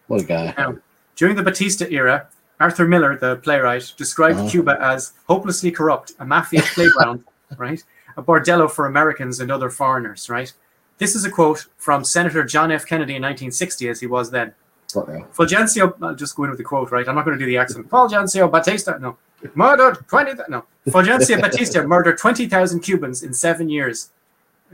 What 0.07 0.21
a 0.21 0.25
guy. 0.25 0.73
During 1.17 1.35
the 1.35 1.43
Batista 1.43 1.85
era, 1.89 2.27
Arthur 2.59 2.87
Miller, 2.87 3.17
the 3.17 3.35
playwright, 3.37 3.93
described 3.97 4.39
Uh-huh. 4.39 4.49
Cuba 4.49 4.77
as 4.81 5.11
hopelessly 5.27 5.71
corrupt, 5.71 6.13
a 6.19 6.25
mafia 6.25 6.61
playground, 6.73 7.23
right? 7.57 7.83
A 8.15 8.23
bordello 8.23 8.69
for 8.71 8.85
Americans 8.87 9.39
and 9.41 9.51
other 9.51 9.69
foreigners, 9.69 10.29
right? 10.29 10.51
This 10.97 11.13
is 11.15 11.25
a 11.25 11.29
quote 11.29 11.65
from 11.77 12.03
Senator 12.03 12.43
John 12.43 12.71
F. 12.71 12.85
Kennedy 12.85 13.15
in 13.15 13.21
1960, 13.21 13.89
as 13.89 13.99
he 13.99 14.07
was 14.07 14.31
then. 14.31 14.53
Bro. 14.93 15.27
Fulgencio, 15.35 15.93
I'll 16.01 16.15
just 16.15 16.35
go 16.35 16.45
in 16.45 16.49
with 16.49 16.57
the 16.57 16.63
quote, 16.63 16.91
right? 16.91 17.07
I'm 17.07 17.13
not 17.13 17.25
going 17.25 17.37
to 17.37 17.43
do 17.45 17.49
the 17.49 17.57
accent. 17.57 17.89
Fulgencio 17.89 18.49
Batista, 18.49 18.97
no. 18.97 19.17
Murdered 19.53 20.07
20, 20.07 20.31
no. 20.49 20.65
Fulgencio 20.87 21.39
Batista 21.45 21.83
murdered 21.83 22.17
20,000 22.17 22.79
Cubans 22.79 23.21
in 23.21 23.33
seven 23.33 23.69
years 23.69 24.09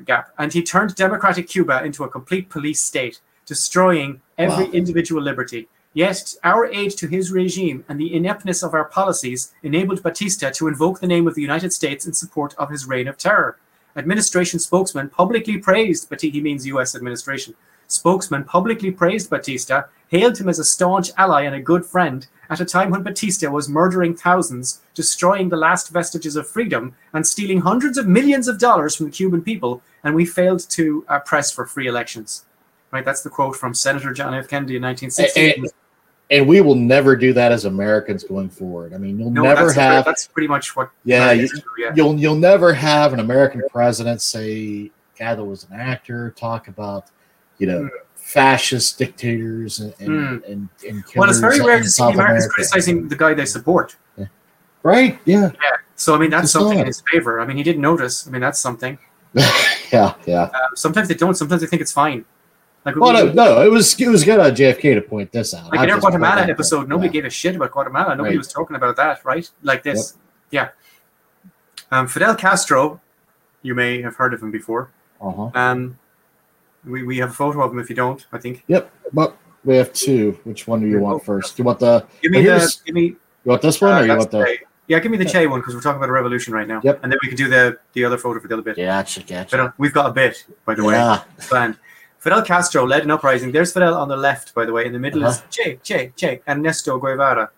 gap. 0.05 0.29
And 0.37 0.53
he 0.53 0.63
turned 0.63 0.95
democratic 0.95 1.47
Cuba 1.49 1.83
into 1.83 2.03
a 2.05 2.09
complete 2.09 2.47
police 2.49 2.79
state, 2.81 3.19
destroying 3.45 4.21
every 4.37 4.65
Wow. 4.65 4.71
individual 4.71 5.21
liberty. 5.21 5.67
Yet 5.93 6.35
our 6.43 6.65
aid 6.71 6.91
to 6.97 7.07
his 7.07 7.31
regime 7.31 7.85
and 7.87 7.99
the 7.99 8.13
ineptness 8.15 8.63
of 8.63 8.73
our 8.73 8.85
policies 8.85 9.53
enabled 9.61 10.01
Batista 10.01 10.49
to 10.51 10.67
invoke 10.67 10.99
the 10.99 11.07
name 11.07 11.27
of 11.27 11.35
the 11.35 11.41
United 11.41 11.71
States 11.71 12.07
in 12.07 12.13
support 12.13 12.55
of 12.55 12.71
his 12.71 12.87
reign 12.87 13.07
of 13.07 13.17
terror. 13.17 13.57
Administration 13.95 14.59
spokesman 14.59 15.09
publicly 15.09 15.59
praised 15.59 16.09
Batista, 16.09 16.33
he 16.33 16.41
means 16.41 16.65
US 16.65 16.95
administration, 16.95 17.53
spokesman 17.87 18.43
publicly 18.43 18.89
praised 18.89 19.29
Batista, 19.29 19.83
hailed 20.07 20.39
him 20.39 20.49
as 20.49 20.57
a 20.57 20.63
staunch 20.63 21.11
ally 21.15 21.43
and 21.43 21.55
a 21.55 21.61
good 21.61 21.85
friend 21.85 22.25
at 22.49 22.59
a 22.59 22.65
time 22.65 22.89
when 22.89 23.03
Batista 23.03 23.49
was 23.49 23.69
murdering 23.69 24.15
thousands, 24.15 24.81
destroying 24.95 25.49
the 25.49 25.57
last 25.57 25.89
vestiges 25.89 26.35
of 26.35 26.47
freedom, 26.47 26.95
and 27.13 27.25
stealing 27.25 27.61
hundreds 27.61 27.97
of 27.97 28.07
millions 28.07 28.47
of 28.47 28.59
dollars 28.59 28.95
from 28.95 29.07
the 29.07 29.11
Cuban 29.11 29.41
people, 29.41 29.81
and 30.03 30.15
we 30.15 30.25
failed 30.25 30.67
to 30.69 31.05
uh, 31.07 31.19
press 31.19 31.51
for 31.51 31.65
free 31.65 31.87
elections. 31.87 32.45
Right, 32.91 33.05
that's 33.05 33.21
the 33.21 33.29
quote 33.29 33.55
from 33.55 33.73
Senator 33.73 34.13
John 34.13 34.35
F. 34.35 34.47
Kennedy 34.47 34.75
in 34.75 34.83
1960. 34.83 35.82
And 36.31 36.47
we 36.47 36.61
will 36.61 36.75
never 36.75 37.15
do 37.15 37.33
that 37.33 37.51
as 37.51 37.65
Americans 37.65 38.23
going 38.23 38.49
forward. 38.49 38.93
I 38.93 38.97
mean, 38.97 39.19
you'll 39.19 39.29
No, 39.29 39.43
never 39.43 39.65
that's, 39.65 39.75
have 39.75 40.05
that's 40.05 40.25
pretty 40.27 40.47
much 40.47 40.75
what. 40.75 40.89
Yeah, 41.03 41.31
you, 41.31 41.47
will 41.53 41.95
you'll, 41.95 42.15
you'll 42.19 42.35
never 42.35 42.73
have 42.73 43.13
an 43.13 43.19
American 43.19 43.61
president 43.69 44.21
say 44.21 44.89
guy 45.19 45.35
that 45.35 45.43
was 45.43 45.65
an 45.69 45.79
actor 45.79 46.31
talk 46.31 46.67
about 46.69 47.11
you 47.59 47.67
know 47.67 47.81
Mm. 47.83 47.89
fascist 48.15 48.97
dictators 48.97 49.79
and 49.81 49.93
and, 49.99 50.09
Mm. 50.09 50.51
and, 50.51 50.69
and 50.89 51.03
Well, 51.15 51.29
it's 51.29 51.39
very 51.39 51.59
rare 51.59 51.79
to 51.81 51.89
see 51.89 52.01
Americans 52.03 52.45
America. 52.45 52.49
criticizing 52.49 53.07
the 53.09 53.15
guy 53.15 53.33
they 53.35 53.45
support. 53.45 53.95
right? 54.81 55.19
Yeah, 55.25 55.51
yeah. 55.61 55.77
So 55.95 56.15
I 56.15 56.17
mean, 56.17 56.31
that's 56.31 56.45
It's 56.45 56.53
something 56.53 56.79
in 56.79 56.87
his 56.87 57.03
favor. 57.11 57.39
I 57.41 57.45
mean, 57.45 57.57
he 57.57 57.63
didn't 57.63 57.81
notice. 57.81 58.27
I 58.27 58.31
mean, 58.31 58.41
that's 58.41 58.59
something. 58.59 58.97
yeah, 59.91 60.13
yeah. 60.25 60.43
Um, 60.43 60.51
sometimes 60.75 61.07
they 61.09 61.15
don't. 61.15 61.35
Sometimes 61.35 61.61
they 61.61 61.67
think 61.67 61.81
it's 61.81 61.91
fine. 61.91 62.25
Like, 62.85 62.95
Well, 62.97 63.13
we- 63.27 63.33
no, 63.33 63.45
no, 63.55 63.61
it 63.65 63.71
was 63.71 63.99
it 63.99 64.07
was 64.09 64.23
good 64.25 64.39
on 64.39 64.51
JFK 64.55 64.95
to 64.95 65.01
point 65.01 65.31
this 65.31 65.53
out. 65.53 65.71
like 65.71 65.79
I 65.79 65.83
in 65.85 65.91
our 65.91 65.99
Guatemala 65.99 66.41
episode, 66.41 66.89
nobody 66.89 67.07
Yeah. 67.07 67.13
gave 67.13 67.25
a 67.25 67.29
shit 67.29 67.55
about 67.55 67.71
Guatemala. 67.71 68.15
Nobody 68.15 68.35
Right. 68.35 68.37
was 68.37 68.49
talking 68.51 68.75
about 68.75 68.95
that, 68.97 69.23
right? 69.23 69.49
Like 69.61 69.83
this. 69.83 70.17
Yeah. 70.51 70.69
Um, 71.91 72.07
Fidel 72.07 72.35
Castro, 72.35 72.99
you 73.61 73.73
may 73.75 74.01
have 74.01 74.15
heard 74.15 74.33
of 74.33 74.41
him 74.41 74.51
before. 74.51 74.89
Uh-huh. 75.21 75.49
Um, 75.55 75.97
we, 76.85 77.03
we 77.03 77.17
have 77.19 77.29
a 77.29 77.33
photo 77.33 77.61
of 77.63 77.71
him 77.71 77.79
if 77.79 77.89
you 77.89 77.95
don't, 77.95 78.25
I 78.33 78.37
think. 78.39 78.63
Yep, 78.67 78.91
but 79.13 79.37
we 79.63 79.77
have 79.77 79.93
two. 79.93 80.37
Which 80.43 80.67
one 80.67 80.81
do 80.81 80.87
you 80.87 80.99
want 80.99 81.23
first? 81.23 81.55
Do 81.55 81.61
you 81.63 81.65
want 81.67 81.79
the 81.79 82.05
Give 82.21 82.31
me 82.31 82.45
Well, 82.45 82.59
the. 82.59 82.77
Give 82.85 82.95
me. 82.95 83.01
you 83.05 83.17
want 83.45 83.61
this 83.61 83.79
one 83.79 83.93
uh, 83.93 84.01
or 84.01 84.05
you 84.05 84.17
want 84.17 84.31
the? 84.31 84.57
Yeah, 84.87 84.99
give 84.99 85.11
me 85.11 85.17
the 85.17 85.23
Che 85.25 85.47
one 85.47 85.61
because 85.61 85.73
we're 85.75 85.81
talking 85.81 85.95
about 85.95 86.09
a 86.09 86.11
revolution 86.11 86.53
right 86.53 86.67
now. 86.67 86.81
Yep. 86.83 86.99
And 87.03 87.11
then 87.11 87.17
we 87.21 87.29
can 87.29 87.37
do 87.37 87.47
the 87.47 87.77
the 87.93 88.03
other 88.03 88.17
photo 88.17 88.41
for 88.41 88.49
the 88.49 88.55
other 88.55 88.63
bit. 88.63 88.77
Yeah, 88.77 88.87
gotcha, 88.87 89.21
gotcha. 89.21 89.49
Fidel, 89.49 89.73
we've 89.77 89.93
got 89.93 90.09
a 90.09 90.13
bit, 90.13 90.45
by 90.65 90.75
the 90.75 90.83
way. 90.83 90.95
Yeah, 90.95 91.21
planned. 91.39 91.77
Fidel 92.23 92.41
Castro 92.41 92.87
led 92.87 93.03
an 93.03 93.11
uprising. 93.11 93.51
There's 93.51 93.73
Fidel 93.73 93.95
on 93.95 94.07
the 94.07 94.15
left, 94.15 94.53
by 94.55 94.63
the 94.65 94.71
way. 94.71 94.85
In 94.85 94.93
the 94.93 94.99
middle 94.99 95.25
Uh-huh. 95.25 95.31
is 95.33 95.43
Che, 95.49 95.77
Che, 95.83 96.13
Che, 96.15 96.41
and 96.47 96.59
Ernesto 96.59 96.97
Guevara. 96.97 97.49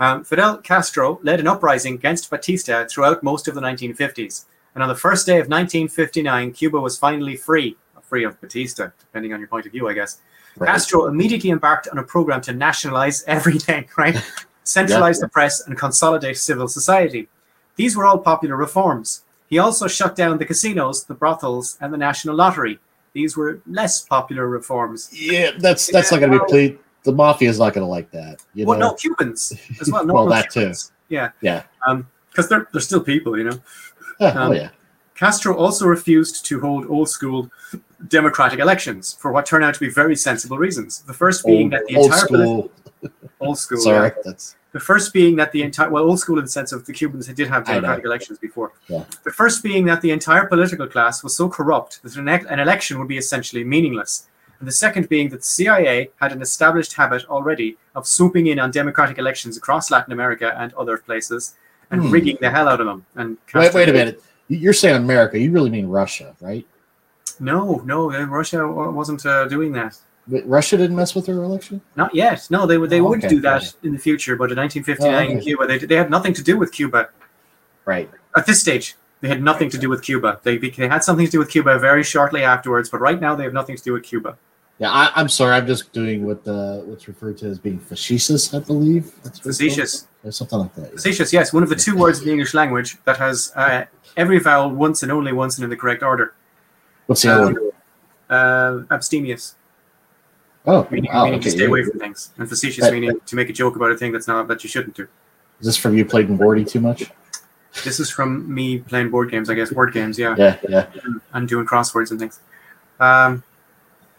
Um, 0.00 0.24
Fidel 0.24 0.56
Castro 0.58 1.20
led 1.22 1.38
an 1.38 1.46
uprising 1.46 1.94
against 1.94 2.28
Batista 2.28 2.86
throughout 2.86 3.22
most 3.22 3.46
of 3.46 3.54
the 3.54 3.60
1950s. 3.60 4.46
And 4.74 4.82
on 4.82 4.88
the 4.88 4.96
first 4.96 5.26
day 5.26 5.34
of 5.38 5.46
1959, 5.48 6.52
Cuba 6.52 6.80
was 6.80 6.98
finally 6.98 7.36
free. 7.36 7.76
Free 8.02 8.24
of 8.24 8.38
Batista, 8.40 8.90
depending 8.98 9.32
on 9.32 9.38
your 9.38 9.48
point 9.48 9.64
of 9.66 9.72
view, 9.72 9.88
I 9.88 9.94
guess. 9.94 10.18
right. 10.58 10.66
Castro 10.72 11.06
immediately 11.06 11.50
embarked 11.50 11.86
on 11.88 11.98
a 11.98 12.02
program 12.02 12.40
to 12.42 12.52
nationalize 12.52 13.22
everything, 13.28 13.88
right? 13.96 14.16
Centralize 14.64 15.20
the 15.20 15.28
press 15.28 15.60
and 15.66 15.78
consolidate 15.78 16.36
civil 16.36 16.66
society. 16.68 17.28
These 17.76 17.96
were 17.96 18.04
all 18.06 18.18
popular 18.18 18.56
reforms. 18.56 19.22
He 19.48 19.58
also 19.58 19.86
shut 19.86 20.16
down 20.16 20.38
the 20.38 20.44
casinos, 20.44 21.04
the 21.04 21.14
brothels, 21.14 21.78
and 21.80 21.92
the 21.94 21.96
national 21.96 22.34
lottery. 22.34 22.78
These 23.14 23.36
were 23.36 23.60
less 23.66 24.02
popular 24.02 24.48
reforms. 24.48 25.08
Yeah, 25.12 25.52
that's 25.58 25.90
that's 25.90 26.10
not 26.10 26.20
going 26.20 26.32
to 26.32 26.38
be 26.40 26.44
played. 26.46 26.78
The 27.04 27.12
mafia 27.12 27.48
is 27.48 27.58
not 27.58 27.72
going 27.74 27.84
to 27.84 27.90
like 27.90 28.10
that. 28.10 28.44
You 28.54 28.66
well, 28.66 28.78
know? 28.78 28.88
no, 28.88 28.94
Cubans 28.94 29.52
as 29.80 29.90
well. 29.90 30.06
Well, 30.12 30.26
that 30.26 30.50
too. 30.50 30.60
Cubans. 30.60 30.92
Yeah. 31.08 31.30
Yeah. 31.40 31.62
Um, 31.86 32.08
because 32.30 32.48
they're 32.48 32.68
they're 32.72 32.80
still 32.80 33.00
people, 33.00 33.38
you 33.38 33.44
know. 33.44 33.60
Yeah, 34.20 34.28
um, 34.28 34.50
oh 34.50 34.54
yeah. 34.54 34.70
Castro 35.14 35.56
also 35.56 35.86
refused 35.86 36.44
to 36.46 36.60
hold 36.60 36.86
old 36.86 37.08
school 37.08 37.48
democratic 38.08 38.58
elections 38.58 39.12
for 39.12 39.30
what 39.32 39.46
turned 39.46 39.64
out 39.64 39.74
to 39.74 39.80
be 39.80 39.88
very 39.88 40.16
sensible 40.16 40.58
reasons. 40.58 41.02
The 41.02 41.14
first 41.14 41.46
being 41.46 41.72
Old, 41.72 41.72
that 41.72 41.86
the 41.86 41.96
old 41.96 42.06
entire 42.06 42.20
school. 42.20 42.72
old 43.40 43.58
school 43.58 43.78
Sorry, 43.80 44.08
yeah. 44.08 44.22
that's 44.24 44.56
The 44.74 44.80
first 44.80 45.12
being 45.12 45.36
that 45.36 45.52
the 45.52 45.62
entire 45.62 45.88
well, 45.88 46.02
old 46.10 46.18
school 46.18 46.38
in 46.40 46.44
the 46.44 46.50
sense 46.50 46.72
of 46.72 46.84
the 46.84 46.92
Cubans 46.92 47.28
did 47.28 47.46
have 47.48 47.64
democratic 47.64 48.04
elections 48.04 48.38
before. 48.38 48.72
Yeah. 48.88 49.04
The 49.22 49.30
first 49.30 49.62
being 49.62 49.84
that 49.86 50.00
the 50.02 50.10
entire 50.10 50.46
political 50.46 50.88
class 50.94 51.22
was 51.22 51.36
so 51.36 51.48
corrupt 51.48 52.02
that 52.02 52.16
an, 52.16 52.28
e- 52.28 52.48
an 52.54 52.58
election 52.58 52.98
would 52.98 53.06
be 53.06 53.16
essentially 53.16 53.62
meaningless. 53.62 54.26
And 54.58 54.66
the 54.66 54.72
second 54.72 55.08
being 55.08 55.28
that 55.30 55.42
the 55.44 55.52
CIA 55.58 56.10
had 56.20 56.32
an 56.32 56.42
established 56.42 56.92
habit 56.94 57.24
already 57.30 57.76
of 57.94 58.04
swooping 58.04 58.48
in 58.48 58.58
on 58.58 58.72
democratic 58.72 59.16
elections 59.18 59.56
across 59.56 59.92
Latin 59.92 60.12
America 60.12 60.52
and 60.56 60.74
other 60.74 60.98
places 60.98 61.54
and 61.92 62.00
Hmm. 62.02 62.10
rigging 62.10 62.38
the 62.40 62.50
hell 62.50 62.66
out 62.68 62.80
of 62.80 62.86
them. 62.86 63.06
And 63.14 63.36
wait. 63.54 63.72
Wait 63.74 63.88
a 63.88 63.92
minute. 63.92 64.20
You're 64.48 64.72
saying 64.82 64.96
America? 64.96 65.38
You 65.38 65.52
really 65.52 65.70
mean 65.70 65.86
Russia, 65.86 66.34
right? 66.40 66.66
No, 67.38 67.80
no, 67.84 68.12
uh, 68.12 68.24
Russia 68.24 68.66
wasn't 68.66 69.24
uh, 69.24 69.46
doing 69.46 69.70
that. 69.72 69.96
But 70.26 70.46
Russia 70.48 70.76
didn't 70.78 70.96
mess 70.96 71.14
with 71.14 71.26
their 71.26 71.42
election. 71.42 71.80
Not 71.96 72.14
yet. 72.14 72.46
No, 72.50 72.66
they 72.66 72.78
would. 72.78 72.88
They 72.90 73.00
Oh, 73.00 73.08
would 73.10 73.18
okay, 73.18 73.28
do 73.28 73.40
that 73.42 73.62
okay. 73.62 73.72
in 73.82 73.92
the 73.92 73.98
future. 73.98 74.36
But 74.36 74.50
in 74.52 74.56
1959 74.56 75.14
Oh, 75.14 75.30
in. 75.32 75.40
Cuba, 75.40 75.66
they, 75.66 75.78
they 75.78 75.96
had 75.96 76.10
nothing 76.10 76.32
to 76.34 76.42
do 76.42 76.56
with 76.58 76.72
Cuba. 76.72 77.08
Right. 77.84 78.08
at 78.34 78.46
this 78.46 78.60
stage, 78.62 78.96
they 79.20 79.28
had 79.28 79.42
nothing 79.42 79.68
to 79.70 79.78
do 79.78 79.90
with 79.90 80.02
Cuba. 80.02 80.40
They, 80.42 80.56
they 80.56 80.70
had 80.88 81.04
something 81.04 81.26
to 81.26 81.30
do 81.32 81.38
with 81.38 81.50
Cuba 81.50 81.78
very 81.78 82.02
shortly 82.02 82.42
afterwards, 82.42 82.88
but 82.88 83.00
right 83.00 83.20
now 83.20 83.34
they 83.34 83.44
have 83.44 83.52
nothing 83.52 83.76
to 83.76 83.82
do 83.82 83.92
with 83.92 84.02
Cuba. 84.04 84.38
Yeah, 84.78 84.90
I, 84.90 85.12
I'm 85.14 85.28
sorry. 85.28 85.54
I'm 85.54 85.66
just 85.66 85.92
doing 85.92 86.24
what 86.26 86.42
the 86.44 86.82
what's 86.86 87.06
referred 87.06 87.38
to 87.38 87.46
as 87.46 87.58
being 87.60 87.78
facetious. 87.78 88.52
I 88.54 88.58
believe. 88.58 89.04
That's 89.22 89.38
what 89.44 89.50
it's 89.50 89.58
called. 89.58 89.70
Facetious. 89.70 90.08
Or 90.24 90.32
something 90.32 90.58
like 90.58 90.74
that. 90.76 90.92
Facetious, 90.92 91.32
yes, 91.32 91.52
one 91.52 91.62
of 91.62 91.68
the 91.68 91.76
two 91.76 91.96
words 91.96 92.18
in 92.20 92.24
the 92.24 92.32
English 92.32 92.54
language 92.54 92.96
that 93.04 93.18
has 93.18 93.52
uh, 93.54 93.84
every 94.16 94.38
vowel 94.40 94.70
once 94.70 95.02
and 95.04 95.12
only 95.12 95.32
once 95.32 95.58
and 95.58 95.64
in 95.64 95.70
the 95.70 95.76
correct 95.76 96.02
order. 96.02 96.34
What's 97.06 97.22
the 97.22 97.32
other 97.32 97.46
Um, 97.48 97.54
one? 97.54 97.70
Uh, 98.30 98.82
abstemious, 98.94 99.54
Oh, 100.66 100.86
meaning, 100.90 101.10
wow, 101.12 101.24
meaning 101.24 101.40
to 101.40 101.48
okay. 101.48 101.56
stay 101.56 101.66
away 101.66 101.84
from 101.84 101.98
things, 101.98 102.32
and 102.38 102.48
facetious 102.48 102.84
That- 102.84 102.92
meaning 102.92 103.18
to 103.26 103.36
make 103.36 103.50
a 103.50 103.52
joke 103.52 103.76
about 103.76 103.90
a 103.90 103.96
thing 103.96 104.12
that's 104.12 104.26
not 104.26 104.48
that 104.48 104.64
you 104.64 104.70
shouldn't 104.70 104.96
do. 104.96 105.06
Is 105.60 105.66
this 105.66 105.76
from 105.76 105.96
you 105.96 106.04
played 106.04 106.28
in 106.28 106.38
Bordy 106.38 106.68
too 106.68 106.80
much? 106.80 107.10
This 107.84 107.98
is 107.98 108.10
from 108.10 108.52
me 108.52 108.78
playing 108.78 109.10
board 109.10 109.30
games, 109.30 109.50
I 109.50 109.54
guess, 109.54 109.72
word 109.72 109.92
games, 109.92 110.18
yeah. 110.18 110.34
Yeah, 110.38 110.58
yeah. 110.68 110.86
and 111.32 111.48
doing 111.48 111.66
crosswords 111.66 112.10
and 112.10 112.20
things. 112.20 112.40
Um, 113.00 113.42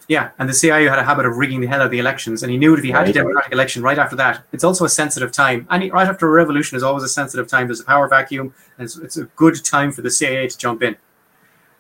yeah, 0.07 0.31
and 0.37 0.47
the 0.47 0.53
CIA 0.53 0.85
had 0.85 0.99
a 0.99 1.03
habit 1.03 1.25
of 1.25 1.37
rigging 1.37 1.61
the 1.61 1.67
hell 1.67 1.79
out 1.79 1.85
of 1.85 1.91
the 1.91 1.99
elections, 1.99 2.43
and 2.43 2.51
he 2.51 2.57
knew 2.57 2.71
that 2.71 2.79
if 2.79 2.83
he 2.83 2.91
had 2.91 3.09
a 3.09 3.13
democratic 3.13 3.51
election 3.51 3.81
right 3.81 3.97
after 3.97 4.15
that, 4.17 4.43
it's 4.51 4.63
also 4.63 4.85
a 4.85 4.89
sensitive 4.89 5.31
time. 5.31 5.65
And 5.69 5.91
right 5.91 6.07
after 6.07 6.27
a 6.27 6.31
revolution 6.31 6.77
is 6.77 6.83
always 6.83 7.03
a 7.03 7.09
sensitive 7.09 7.47
time. 7.47 7.67
There's 7.67 7.79
a 7.79 7.85
power 7.85 8.07
vacuum, 8.07 8.53
and 8.77 8.85
it's, 8.85 8.97
it's 8.97 9.17
a 9.17 9.23
good 9.35 9.63
time 9.63 9.91
for 9.91 10.01
the 10.01 10.11
CIA 10.11 10.47
to 10.47 10.57
jump 10.57 10.83
in. 10.83 10.95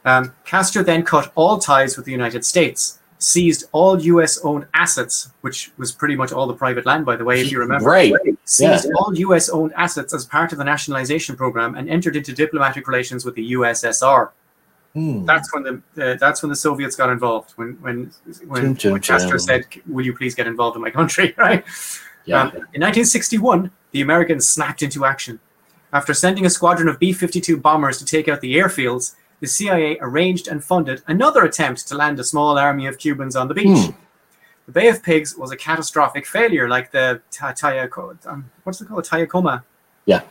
Um, 0.05 0.33
Castro 0.43 0.81
then 0.81 1.03
cut 1.03 1.31
all 1.35 1.59
ties 1.59 1.97
with 1.97 2.05
the 2.05 2.11
United 2.11 2.45
States, 2.45 2.99
seized 3.19 3.65
all 3.71 3.99
U.S.-owned 4.01 4.67
assets, 4.73 5.29
which 5.41 5.71
was 5.77 5.91
pretty 5.91 6.15
much 6.15 6.31
all 6.31 6.47
the 6.47 6.53
private 6.53 6.85
land, 6.85 7.05
by 7.05 7.15
the 7.15 7.23
way, 7.23 7.41
if 7.41 7.51
you 7.51 7.59
remember 7.59 7.85
Right. 7.89 8.13
seized 8.43 8.91
all 8.97 9.15
U.S. 9.17 9.49
owned 9.49 9.73
assets 9.75 10.13
as 10.13 10.25
part 10.25 10.51
of 10.51 10.57
the 10.57 10.63
nationalization 10.63 11.35
program 11.35 11.75
and 11.75 11.89
entered 11.89 12.15
into 12.15 12.33
diplomatic 12.33 12.87
relations 12.87 13.23
with 13.25 13.35
the 13.35 13.53
USSR. 13.53 14.31
Hmm. 14.93 15.25
That's 15.25 15.53
when 15.53 15.63
the 15.63 15.81
uh, 16.11 16.15
that's 16.19 16.41
when 16.41 16.49
the 16.49 16.55
Soviets 16.55 16.95
got 16.95 17.09
involved. 17.09 17.51
When 17.57 17.73
when 17.81 18.11
when, 18.47 18.61
Chum, 18.61 18.75
chum, 18.75 18.91
when 18.93 19.01
Castro 19.01 19.31
chum. 19.31 19.39
said, 19.39 19.65
"Will 19.87 20.05
you 20.05 20.15
please 20.15 20.35
get 20.35 20.47
involved 20.47 20.75
in 20.77 20.81
my 20.81 20.89
country?" 20.89 21.33
Right. 21.37 21.65
Yeah. 22.25 22.41
Um, 22.43 22.47
in 22.47 22.81
1961, 22.81 23.71
the 23.91 24.01
Americans 24.01 24.47
snapped 24.47 24.81
into 24.83 25.03
action. 25.05 25.39
After 25.93 26.13
sending 26.13 26.45
a 26.45 26.49
squadron 26.49 26.87
of 26.87 26.97
B-52 26.99 27.61
bombers 27.61 27.97
to 27.99 28.05
take 28.05 28.27
out 28.27 28.41
the 28.41 28.55
airfields, 28.55 29.15
the 29.45 29.49
CIA 29.49 29.99
arranged 30.01 30.47
and 30.47 30.63
funded 30.63 31.03
another 31.07 31.43
attempt 31.43 31.87
to 31.87 31.95
land 31.95 32.19
a 32.19 32.23
small 32.23 32.57
army 32.57 32.87
of 32.87 32.97
Cubans 32.97 33.35
on 33.35 33.47
the 33.47 33.53
beach. 33.53 33.85
Hmm. 33.85 33.91
The 34.65 34.71
Bay 34.71 34.87
of 34.87 35.03
Pigs 35.03 35.37
was 35.37 35.51
a 35.51 35.55
catastrophic 35.55 36.25
failure, 36.25 36.67
like 36.67 36.89
the 36.89 37.21
Ta- 37.29 37.53
Tayako, 37.53 38.17
um, 38.25 38.49
what's 38.63 38.81
it 38.81 38.87
called, 38.87 39.03
Tayakoma? 39.03 39.63
Yeah. 40.07 40.21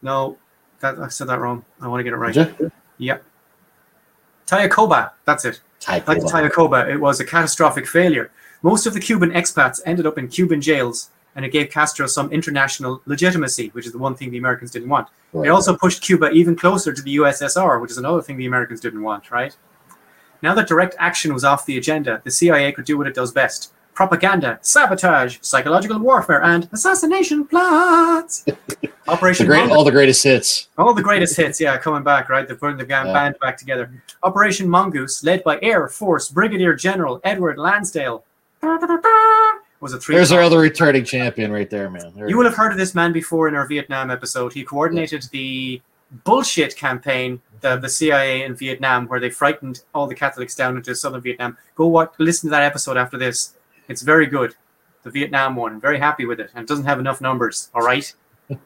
No, 0.00 0.38
that, 0.80 0.98
I 0.98 1.08
said 1.08 1.26
that 1.26 1.40
wrong. 1.40 1.62
I 1.78 1.88
want 1.88 2.00
to 2.00 2.04
get 2.04 2.14
it 2.14 2.16
right. 2.16 2.32
Did 2.32 2.56
you? 2.58 2.72
Yep. 2.96 3.22
Tayakoba, 4.46 5.10
that's 5.26 5.44
it. 5.44 5.60
Type 5.78 6.08
Like. 6.08 6.22
Tayakoba, 6.22 6.88
it 6.90 6.96
was 6.96 7.20
a 7.20 7.26
catastrophic 7.26 7.86
failure. 7.86 8.30
Most 8.62 8.86
of 8.86 8.94
the 8.94 9.00
Cuban 9.00 9.30
expats 9.32 9.80
ended 9.84 10.06
up 10.06 10.16
in 10.16 10.28
Cuban 10.28 10.62
jails, 10.62 11.10
and 11.38 11.46
it 11.46 11.52
gave 11.52 11.70
Castro 11.70 12.08
some 12.08 12.32
international 12.32 13.00
legitimacy, 13.06 13.68
which 13.68 13.86
is 13.86 13.92
the 13.92 13.98
one 13.98 14.16
thing 14.16 14.28
the 14.32 14.38
Americans 14.38 14.72
didn't 14.72 14.88
want. 14.88 15.06
It 15.32 15.38
Right. 15.38 15.50
also 15.50 15.76
pushed 15.76 16.02
Cuba 16.02 16.30
even 16.32 16.56
closer 16.56 16.92
to 16.92 17.00
the 17.00 17.12
USSR, 17.12 17.78
which 17.80 17.92
is 17.92 17.98
another 17.98 18.20
thing 18.20 18.36
the 18.38 18.46
Americans 18.46 18.80
didn't 18.80 19.02
want, 19.02 19.30
right? 19.30 19.54
Now 20.42 20.52
that 20.54 20.66
direct 20.66 20.96
action 20.98 21.32
was 21.32 21.44
off 21.44 21.64
the 21.64 21.78
agenda, 21.78 22.20
the 22.24 22.32
CIA 22.32 22.72
could 22.72 22.84
do 22.86 22.98
what 22.98 23.06
it 23.06 23.14
does 23.14 23.30
best 23.30 23.72
propaganda, 23.94 24.58
sabotage, 24.62 25.38
psychological 25.42 25.98
warfare, 26.00 26.42
and 26.42 26.68
assassination 26.72 27.44
plots. 27.44 28.42
the 28.80 28.90
Operation 29.06 29.46
great, 29.46 29.58
Mongoose- 29.60 29.76
all 29.76 29.84
the 29.84 29.90
greatest 29.92 30.22
hits. 30.24 30.68
all 30.76 30.92
the 30.94 31.02
greatest 31.02 31.36
hits, 31.36 31.60
yeah, 31.60 31.76
coming 31.78 32.02
back, 32.02 32.28
right? 32.28 32.46
They've 32.48 32.58
put 32.58 32.76
the 32.78 32.84
band 32.84 33.08
Yeah. 33.10 33.32
back 33.40 33.56
together. 33.56 33.90
Operation 34.24 34.68
Mongoose, 34.68 35.22
led 35.24 35.44
by 35.44 35.58
Air 35.62 35.86
Force 35.88 36.28
Brigadier 36.28 36.74
General 36.74 37.20
Edward 37.24 37.58
Lansdale, 37.58 38.24
was 39.80 39.92
a 39.92 39.98
three. 39.98 40.14
There's 40.14 40.32
our 40.32 40.42
other 40.42 40.58
returning 40.58 41.04
champion 41.04 41.52
right 41.52 41.68
there, 41.70 41.90
man. 41.90 42.12
There 42.14 42.28
You 42.28 42.36
will 42.36 42.44
have 42.44 42.56
heard 42.56 42.72
of 42.72 42.78
this 42.78 42.94
man 42.94 43.12
before 43.12 43.48
in 43.48 43.54
our 43.54 43.66
Vietnam 43.66 44.10
episode. 44.10 44.52
He 44.52 44.64
coordinated 44.64 45.24
the 45.30 45.80
bullshit 46.24 46.76
campaign 46.76 47.40
of 47.62 47.82
the 47.82 47.88
CIA 47.88 48.44
in 48.44 48.54
Vietnam, 48.54 49.06
where 49.08 49.20
they 49.20 49.30
frightened 49.30 49.82
all 49.94 50.06
the 50.06 50.14
Catholics 50.14 50.54
down 50.54 50.76
into 50.76 50.94
southern 50.94 51.20
Vietnam. 51.20 51.56
Go 51.74 51.86
watch, 51.86 52.12
listen 52.18 52.48
to 52.48 52.50
that 52.50 52.62
episode 52.62 52.96
after 52.96 53.18
this. 53.18 53.54
It's 53.88 54.02
very 54.02 54.26
good. 54.26 54.54
The 55.02 55.10
Vietnam 55.10 55.56
one. 55.56 55.80
Very 55.80 55.98
happy 55.98 56.26
with 56.26 56.40
it, 56.40 56.50
and 56.54 56.64
it 56.64 56.68
doesn't 56.68 56.84
have 56.84 56.98
enough 56.98 57.20
numbers. 57.20 57.70
All 57.74 57.82
right, 57.82 58.12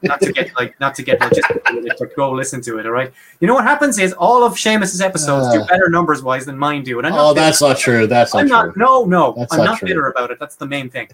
not 0.02 0.20
to 0.20 0.32
get 0.32 0.54
like 0.56 0.78
not 0.80 0.94
to 0.94 1.02
get 1.02 1.18
logistical 1.20 1.84
it, 1.84 1.96
but 1.98 2.14
go 2.16 2.30
listen 2.30 2.60
to 2.62 2.78
it. 2.78 2.86
All 2.86 2.92
right. 2.92 3.12
You 3.40 3.46
know 3.48 3.54
what 3.54 3.64
happens 3.64 3.98
is 3.98 4.12
all 4.12 4.44
of 4.44 4.54
Seamus's 4.54 5.00
episodes 5.00 5.52
do 5.52 5.60
Uh. 5.60 5.66
better 5.66 5.88
numbers 5.88 6.22
wise 6.22 6.46
than 6.46 6.56
mine 6.56 6.82
do, 6.84 6.98
and 6.98 7.06
I'm 7.06 7.12
not 7.14 7.30
Oh, 7.30 7.34
that's 7.34 7.60
not 7.60 7.78
true. 7.78 8.06
That's 8.06 8.32
not 8.34 8.40
I'm 8.42 8.48
true. 8.48 8.56
not. 8.56 8.76
No, 8.76 9.04
no. 9.04 9.34
That's 9.36 9.52
I'm 9.52 9.58
not 9.60 9.64
not 9.64 9.80
bitter 9.82 10.06
about 10.08 10.30
it. 10.30 10.38
That's 10.38 10.56
the 10.56 10.66
main 10.66 10.88
thing. 10.90 11.08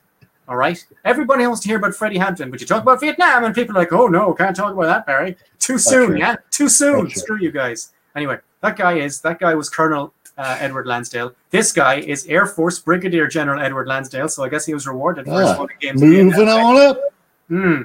All 0.48 0.56
right. 0.56 0.82
Everybody 1.04 1.46
wants 1.46 1.60
to 1.62 1.68
hear 1.68 1.76
about 1.78 1.94
Freddie 1.94 2.18
Hampton, 2.18 2.50
but 2.50 2.60
you 2.60 2.66
talk 2.66 2.82
about 2.82 3.00
Vietnam, 3.00 3.44
and 3.44 3.54
people 3.54 3.76
are 3.76 3.80
like, 3.80 3.92
"Oh 3.92 4.06
no, 4.06 4.32
can't 4.34 4.56
talk 4.56 4.72
about 4.72 4.86
that, 4.86 5.06
Barry. 5.06 5.36
Too 5.58 5.78
soon, 5.78 6.08
true. 6.10 6.18
yeah, 6.18 6.36
too 6.50 6.68
soon. 6.68 7.04
That's 7.04 7.12
true. 7.14 7.22
Screw 7.22 7.38
you 7.40 7.50
guys." 7.52 7.92
Anyway, 8.16 8.38
that 8.62 8.76
guy 8.76 8.94
is 8.94 9.20
that 9.22 9.38
guy 9.38 9.54
was 9.54 9.68
Colonel 9.68 10.12
uh, 10.38 10.56
Edward 10.60 10.86
Lansdale. 10.86 11.34
This 11.50 11.72
guy 11.72 11.96
is 11.96 12.24
Air 12.26 12.46
Force 12.46 12.78
Brigadier 12.78 13.26
General 13.26 13.60
Edward 13.60 13.88
Lansdale. 13.88 14.28
So 14.28 14.42
I 14.44 14.48
guess 14.48 14.64
he 14.64 14.72
was 14.72 14.86
rewarded 14.86 15.26
for 15.26 15.40
his 15.40 15.50
Ah, 15.50 15.54
voting 15.56 15.76
games. 15.80 16.00
Moving 16.00 16.48
on 16.48 16.76
up. 16.78 17.00
Hmm. 17.48 17.82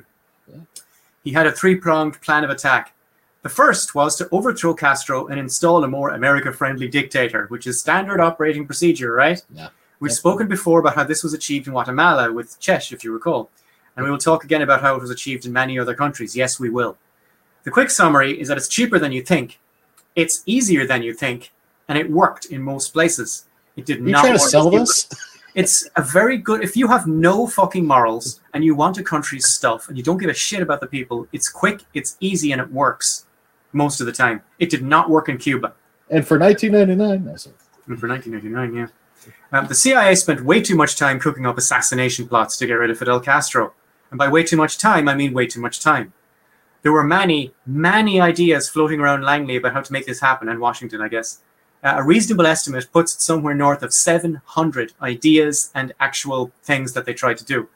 He 1.23 1.31
had 1.31 1.47
a 1.47 1.51
three 1.51 1.75
pronged 1.75 2.19
plan 2.21 2.43
of 2.43 2.49
attack. 2.49 2.93
The 3.43 3.49
first 3.49 3.95
was 3.95 4.15
to 4.17 4.29
overthrow 4.31 4.73
Castro 4.73 5.27
and 5.27 5.39
install 5.39 5.83
a 5.83 5.87
more 5.87 6.09
America 6.11 6.51
friendly 6.51 6.87
dictator, 6.87 7.45
which 7.47 7.67
is 7.67 7.79
standard 7.79 8.19
operating 8.21 8.65
procedure, 8.65 9.13
right? 9.13 9.41
Yeah. 9.53 9.69
We've 9.99 10.11
Yeah. 10.11 10.15
spoken 10.15 10.47
before 10.47 10.79
about 10.79 10.95
how 10.95 11.03
this 11.03 11.23
was 11.23 11.33
achieved 11.33 11.67
in 11.67 11.73
Guatemala 11.73 12.31
with 12.31 12.59
Chesh, 12.59 12.91
if 12.91 13.03
you 13.03 13.11
recall. 13.13 13.49
And 13.95 14.03
we 14.03 14.11
will 14.11 14.17
talk 14.17 14.43
again 14.43 14.61
about 14.61 14.81
how 14.81 14.95
it 14.95 15.01
was 15.01 15.11
achieved 15.11 15.45
in 15.45 15.53
many 15.53 15.77
other 15.79 15.93
countries. 15.93 16.35
Yes, 16.35 16.59
we 16.59 16.69
will. 16.69 16.97
The 17.63 17.71
quick 17.71 17.89
summary 17.89 18.39
is 18.39 18.47
that 18.49 18.57
it's 18.57 18.67
cheaper 18.67 18.99
than 18.99 19.11
you 19.11 19.21
think, 19.21 19.59
it's 20.15 20.43
easier 20.45 20.85
than 20.85 21.03
you 21.03 21.13
think, 21.13 21.51
and 21.87 21.97
it 21.97 22.09
worked 22.09 22.45
in 22.45 22.61
most 22.61 22.93
places. 22.93 23.45
It 23.75 23.85
did 23.85 23.99
You 23.99 24.11
not 24.11 24.21
trying 24.21 24.33
to 24.33 24.39
sell 24.39 24.69
this? 24.69 25.07
it's 25.55 25.88
a 25.95 26.01
very 26.01 26.38
good 26.38 26.63
if 26.63 26.75
you 26.75 26.88
have 26.88 27.05
no 27.07 27.48
fucking 27.48 27.86
morals 27.86 28.41
and 28.53 28.63
you 28.63 28.75
want 28.75 28.98
a 28.98 29.03
country's 29.03 29.48
stuff 29.48 29.88
and 29.88 29.98
you 29.98 30.03
don't 30.03 30.17
give 30.17 30.29
a 30.29 30.33
shit 30.33 30.62
about 30.62 30.79
the 30.79 30.88
people 30.88 31.27
it's 31.31 31.50
quick 31.50 31.81
it's 31.93 32.17
easy 32.19 32.51
and 32.51 32.60
it 32.62 32.72
works 32.72 33.25
most 33.74 34.00
of 34.00 34.05
the 34.05 34.12
time. 34.12 34.41
It 34.60 34.69
did 34.69 34.83
not 34.83 35.10
work 35.10 35.29
in 35.29 35.38
cuba. 35.38 35.74
And 36.10 36.25
for 36.25 36.38
1999, 36.38 37.25
that's 37.25 37.48
it. 37.48 37.55
and 37.88 38.00
for 38.00 38.07
1999 38.07 38.75
yeah. 38.75 39.57
Um, 39.57 39.67
the 39.67 39.75
cia 39.75 40.15
spent 40.15 40.43
way 40.43 40.62
too 40.62 40.75
much 40.75 40.98
time 40.98 41.19
cooking 41.19 41.45
up 41.45 41.57
assassination 41.57 42.27
plots 42.27 42.57
to 42.57 42.67
get 42.67 42.74
rid 42.74 42.89
of 42.89 42.98
fidel 42.98 43.19
castro. 43.19 43.74
And 44.12 44.17
by 44.17 44.27
way 44.27 44.43
too 44.43 44.57
much 44.57 44.77
time 44.77 45.07
i 45.07 45.15
mean 45.15 45.33
way 45.33 45.48
too 45.48 45.62
much 45.62 45.79
time. 45.79 46.13
There 46.81 46.91
were 46.91 47.03
many 47.03 47.53
many 47.65 48.19
ideas 48.19 48.69
floating 48.69 49.00
around 49.00 49.24
langley 49.24 49.55
about 49.55 49.74
how 49.74 49.81
to 49.81 49.93
make 49.93 50.05
this 50.05 50.19
happen 50.19 50.50
and 50.50 50.60
washington 50.60 51.01
i 51.01 51.07
guess 51.07 51.41
uh, 51.83 51.95
a 51.97 52.03
reasonable 52.03 52.45
estimate 52.45 52.87
puts 52.91 53.15
it 53.15 53.21
somewhere 53.21 53.53
north 53.53 53.83
of 53.83 53.93
700 53.93 54.93
ideas 55.01 55.71
and 55.75 55.93
actual 55.99 56.51
things 56.63 56.93
that 56.93 57.05
they 57.05 57.13
tried 57.13 57.37
to 57.37 57.45
do. 57.45 57.67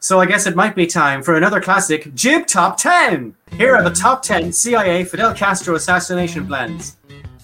So 0.00 0.20
I 0.20 0.26
guess 0.26 0.46
it 0.46 0.54
might 0.54 0.74
be 0.74 0.86
time 0.86 1.22
for 1.22 1.36
another 1.36 1.60
classic 1.60 2.14
Jib 2.14 2.46
Top 2.46 2.76
10. 2.76 3.34
Here 3.52 3.74
are 3.74 3.82
the 3.82 3.94
top 3.94 4.22
10 4.22 4.52
CIA 4.52 5.04
Fidel 5.04 5.32
Castro 5.32 5.76
assassination 5.76 6.46
plans. 6.46 6.98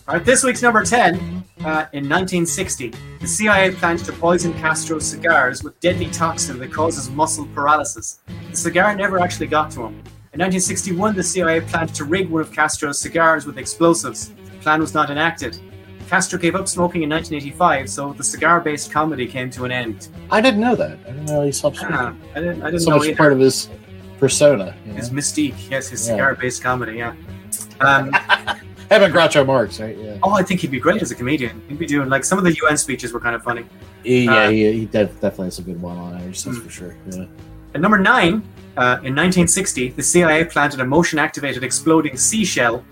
All 0.07 0.17
right, 0.17 0.25
this 0.25 0.43
week's 0.43 0.61
number 0.61 0.85
10. 0.85 1.15
Uh, 1.61 1.87
in 1.93 2.09
1960, 2.09 2.93
the 3.21 3.27
CIA 3.27 3.71
planned 3.71 4.01
to 4.01 4.13
poison 4.13 4.53
Castro's 4.55 5.07
cigars 5.07 5.63
with 5.63 5.79
deadly 5.81 6.07
toxin 6.07 6.59
that 6.59 6.73
causes 6.73 7.11
muscle 7.11 7.47
paralysis. 7.55 8.21
The 8.51 8.57
cigar 8.57 8.95
never 8.95 9.21
actually 9.21 9.47
got 9.47 9.71
to 9.73 9.81
him. 9.81 9.95
In 10.33 10.41
1961, 10.41 11.15
the 11.15 11.23
CIA 11.23 11.61
planned 11.61 11.95
to 11.95 12.05
rig 12.05 12.29
one 12.29 12.43
of 12.43 12.53
Castro's 12.53 13.01
cigars 13.01 13.47
with 13.47 13.57
explosives. 13.57 14.31
The 14.31 14.59
plan 14.61 14.81
was 14.81 14.95
not 14.95 15.11
enacted. 15.11 15.61
Castro 16.11 16.41
gave 16.41 16.57
up 16.57 16.67
smoking 16.67 17.05
in 17.05 17.09
1985, 17.11 17.89
so 17.89 18.13
the 18.15 18.25
cigar-based 18.25 18.91
comedy 18.91 19.29
came 19.29 19.49
to 19.51 19.65
an 19.65 19.71
end. 19.71 20.09
I 20.29 20.41
didn't 20.41 20.61
know 20.61 20.75
that. 20.75 20.99
I 21.07 21.11
didn't 21.13 21.27
know 21.27 21.43
he 21.43 21.53
stopped 21.53 21.77
smoking. 21.77 21.97
Ah, 21.97 22.15
I 22.35 22.41
didn't, 22.41 22.63
I 22.63 22.67
didn't 22.73 22.81
so 22.83 22.91
know 22.91 22.97
much 22.99 23.07
either. 23.07 23.17
part 23.17 23.33
of 23.33 23.39
his 23.39 23.69
persona. 24.19 24.75
You 24.85 24.91
know? 24.93 24.97
His 24.99 25.11
mystique, 25.11 25.71
yes, 25.71 25.89
his 25.89 26.05
Yeah. 26.09 26.15
cigar-based 26.15 26.63
comedy, 26.65 26.99
yeah. 26.99 27.15
Um, 27.81 28.13
Him 28.91 29.05
and 29.05 29.15
Groucho 29.15 29.47
Marx, 29.47 29.79
right? 29.79 29.97
Yeah. 29.97 30.19
oh, 30.25 30.33
I 30.33 30.43
think 30.43 30.59
he'd 30.63 30.73
be 30.73 30.81
great 30.81 31.01
as 31.01 31.13
a 31.13 31.15
comedian. 31.15 31.63
He'd 31.69 31.79
be 31.79 31.87
doing 31.87 32.09
like 32.09 32.25
some 32.25 32.39
of 32.39 32.45
the 32.45 32.53
UN 32.65 32.77
speeches 32.77 33.13
were 33.13 33.21
kind 33.21 33.37
of 33.37 33.43
funny. 33.45 33.65
Yeah, 34.03 34.33
Uh, 34.35 34.51
he, 34.51 34.73
he 34.73 34.87
def- 34.87 35.13
definitely 35.21 35.45
has 35.47 35.55
some 35.57 35.65
good 35.67 35.81
one-liners. 35.81 36.43
That's 36.43 36.57
Hmm. 36.59 36.65
for 36.65 36.71
sure. 36.71 36.97
Yeah. 37.13 37.27
At 37.77 37.81
number 37.83 37.99
nine, 38.01 38.43
uh, 38.77 38.99
in 39.05 39.15
1960, 39.15 39.91
the 39.91 40.03
CIA 40.03 40.45
planted 40.45 40.81
a 40.81 40.85
motion-activated 40.85 41.63
exploding 41.63 42.17
seashell 42.17 42.85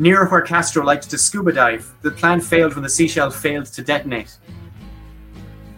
near 0.00 0.26
where 0.26 0.40
Castro 0.40 0.82
liked 0.84 1.08
to 1.10 1.18
scuba 1.18 1.52
dive. 1.52 1.88
The 2.02 2.10
plan 2.10 2.40
failed 2.40 2.74
when 2.74 2.82
the 2.82 2.88
seashell 2.88 3.30
failed 3.30 3.66
to 3.66 3.82
detonate. 3.82 4.36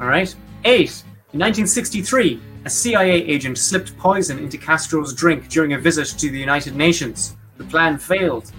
All 0.00 0.06
right. 0.06 0.35
Eight. 0.64 1.02
In 1.32 1.40
1963, 1.40 2.40
a 2.64 2.70
CIA 2.70 3.24
agent 3.24 3.58
slipped 3.58 3.96
poison 3.98 4.38
into 4.38 4.56
Castro's 4.56 5.12
drink 5.12 5.48
during 5.48 5.72
a 5.72 5.78
visit 5.78 6.06
to 6.18 6.30
the 6.30 6.38
United 6.38 6.76
Nations. 6.76 7.37
The 7.56 7.64
plan 7.64 7.98
failed. 7.98 8.52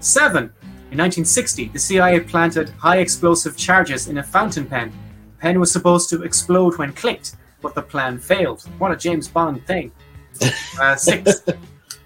Seven. 0.00 0.44
In 0.90 0.98
1960, 0.98 1.68
the 1.68 1.78
CIA 1.78 2.18
planted 2.20 2.70
high 2.70 2.98
explosive 2.98 3.56
charges 3.56 4.08
in 4.08 4.18
a 4.18 4.22
fountain 4.22 4.66
pen. 4.66 4.90
The 4.90 5.42
pen 5.42 5.60
was 5.60 5.70
supposed 5.70 6.10
to 6.10 6.22
explode 6.24 6.78
when 6.78 6.92
clicked, 6.94 7.36
but 7.62 7.76
the 7.76 7.82
plan 7.82 8.18
failed. 8.18 8.62
What 8.78 8.90
a 8.90 8.96
James 8.96 9.28
Bond 9.28 9.64
thing. 9.66 9.92
Uh, 10.80 10.96
six. 10.96 11.42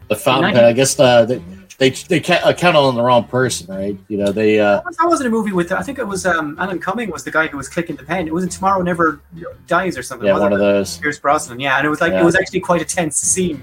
The 0.08 0.16
fountain 0.16 0.42
Nineteen- 0.42 0.60
pen. 0.60 0.68
I 0.68 0.72
guess 0.74 1.00
uh, 1.00 1.24
they 1.24 1.42
they 1.78 1.90
they 1.90 2.20
uh, 2.22 2.52
on 2.76 2.94
the 2.94 3.02
wrong 3.02 3.24
person, 3.24 3.66
right? 3.74 3.98
You 4.08 4.16
know, 4.18 4.30
they 4.32 4.60
uh, 4.60 4.80
that 4.80 5.06
wasn't 5.06 5.28
a 5.28 5.30
movie 5.30 5.52
with. 5.52 5.72
I 5.72 5.82
think 5.82 5.98
it 5.98 6.06
was 6.06 6.24
um, 6.24 6.56
Alan 6.58 6.78
Cumming 6.78 7.10
was 7.10 7.24
the 7.24 7.30
guy 7.30 7.46
who 7.48 7.56
was 7.56 7.68
clicking 7.68 7.96
the 7.96 8.04
pen. 8.04 8.28
It 8.28 8.32
wasn't 8.32 8.52
Tomorrow 8.52 8.82
Never 8.82 9.20
Dies 9.66 9.98
or 9.98 10.02
something. 10.02 10.26
yeah, 10.28 10.38
one 10.38 10.52
of 10.52 10.58
it? 10.60 10.62
those. 10.62 10.98
Pierce 10.98 11.18
Brosnan. 11.18 11.58
Yeah, 11.58 11.76
and 11.78 11.86
it 11.86 11.90
was 11.90 12.00
like 12.00 12.12
Yeah. 12.12 12.20
it 12.22 12.24
was 12.24 12.36
actually 12.36 12.60
quite 12.60 12.80
a 12.80 12.84
tense 12.84 13.16
scene. 13.16 13.62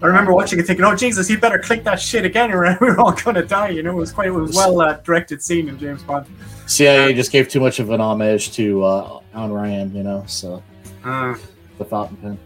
I 0.00 0.06
remember 0.06 0.32
watching 0.32 0.58
it 0.60 0.66
thinking, 0.66 0.84
"Oh 0.84 0.94
Jesus, 0.94 1.26
he 1.28 1.36
better 1.36 1.58
click 1.58 1.82
that 1.84 2.00
shit 2.00 2.24
again, 2.24 2.52
or 2.52 2.76
we're 2.80 2.98
all 2.98 3.12
gonna 3.12 3.42
die." 3.44 3.68
You 3.70 3.82
know, 3.82 3.90
it 3.90 3.94
was 3.96 4.12
quite 4.12 4.28
it 4.28 4.30
was 4.30 4.54
well 4.56 4.80
uh, 4.80 4.94
directed 4.98 5.42
scene 5.42 5.68
in 5.68 5.78
James 5.78 6.02
Bond. 6.04 6.26
CIA 6.66 7.12
just 7.14 7.32
gave 7.32 7.48
too 7.48 7.60
much 7.60 7.80
of 7.80 7.90
an 7.90 8.00
homage 8.00 8.52
to 8.52 8.82
uh, 8.84 9.20
Alan 9.34 9.52
Ryan, 9.52 9.94
you 9.94 10.02
know. 10.04 10.24
So 10.26 10.62
Uh, 11.04 11.34
the 11.78 11.84
fountain 11.84 12.16
pen. 12.16 12.38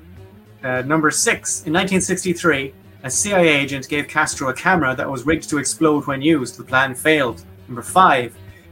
Uh, 0.64 0.82
number 0.82 1.10
six, 1.10 1.64
in 1.66 1.72
1963, 1.72 2.72
a 3.04 3.10
CIA 3.10 3.48
agent 3.48 3.88
gave 3.88 4.06
Castro 4.06 4.48
a 4.48 4.54
camera 4.54 4.94
that 4.94 5.10
was 5.10 5.26
rigged 5.26 5.48
to 5.50 5.58
explode 5.58 6.06
when 6.06 6.22
used. 6.22 6.56
The 6.56 6.62
plan 6.62 6.94
failed. 6.94 7.44
Number 7.66 7.82
five, 7.82 8.26